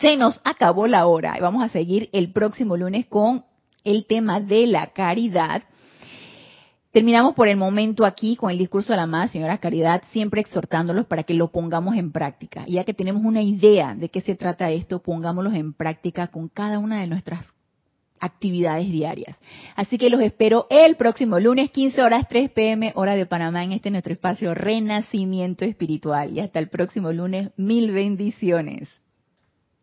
se 0.00 0.16
nos 0.16 0.40
acabó 0.44 0.86
la 0.86 1.06
hora, 1.06 1.36
y 1.38 1.40
vamos 1.40 1.64
a 1.64 1.68
seguir 1.70 2.10
el 2.12 2.32
próximo 2.32 2.76
lunes 2.76 3.06
con 3.06 3.44
el 3.84 4.06
tema 4.06 4.40
de 4.40 4.66
la 4.66 4.88
caridad. 4.88 5.62
Terminamos 6.90 7.34
por 7.34 7.48
el 7.48 7.56
momento 7.56 8.04
aquí 8.04 8.36
con 8.36 8.50
el 8.50 8.58
discurso 8.58 8.92
de 8.92 8.98
la 8.98 9.06
más 9.06 9.32
señora 9.32 9.58
Caridad, 9.58 10.02
siempre 10.12 10.40
exhortándolos 10.40 11.06
para 11.06 11.24
que 11.24 11.34
lo 11.34 11.50
pongamos 11.50 11.96
en 11.96 12.12
práctica. 12.12 12.64
Ya 12.68 12.84
que 12.84 12.94
tenemos 12.94 13.24
una 13.24 13.42
idea 13.42 13.96
de 13.96 14.08
qué 14.08 14.20
se 14.20 14.36
trata 14.36 14.70
esto, 14.70 15.02
pongámoslo 15.02 15.52
en 15.52 15.72
práctica 15.72 16.28
con 16.28 16.48
cada 16.48 16.78
una 16.78 17.00
de 17.00 17.08
nuestras 17.08 17.52
actividades 18.20 18.90
diarias. 18.92 19.36
Así 19.74 19.98
que 19.98 20.08
los 20.08 20.20
espero 20.20 20.68
el 20.70 20.94
próximo 20.94 21.40
lunes, 21.40 21.72
15 21.72 22.00
horas 22.00 22.28
3 22.28 22.50
pm, 22.50 22.92
hora 22.94 23.16
de 23.16 23.26
Panamá, 23.26 23.64
en 23.64 23.72
este 23.72 23.90
nuestro 23.90 24.12
espacio 24.12 24.54
Renacimiento 24.54 25.64
Espiritual. 25.64 26.32
Y 26.32 26.40
hasta 26.40 26.60
el 26.60 26.68
próximo 26.68 27.12
lunes, 27.12 27.50
mil 27.56 27.90
bendiciones. 27.90 28.88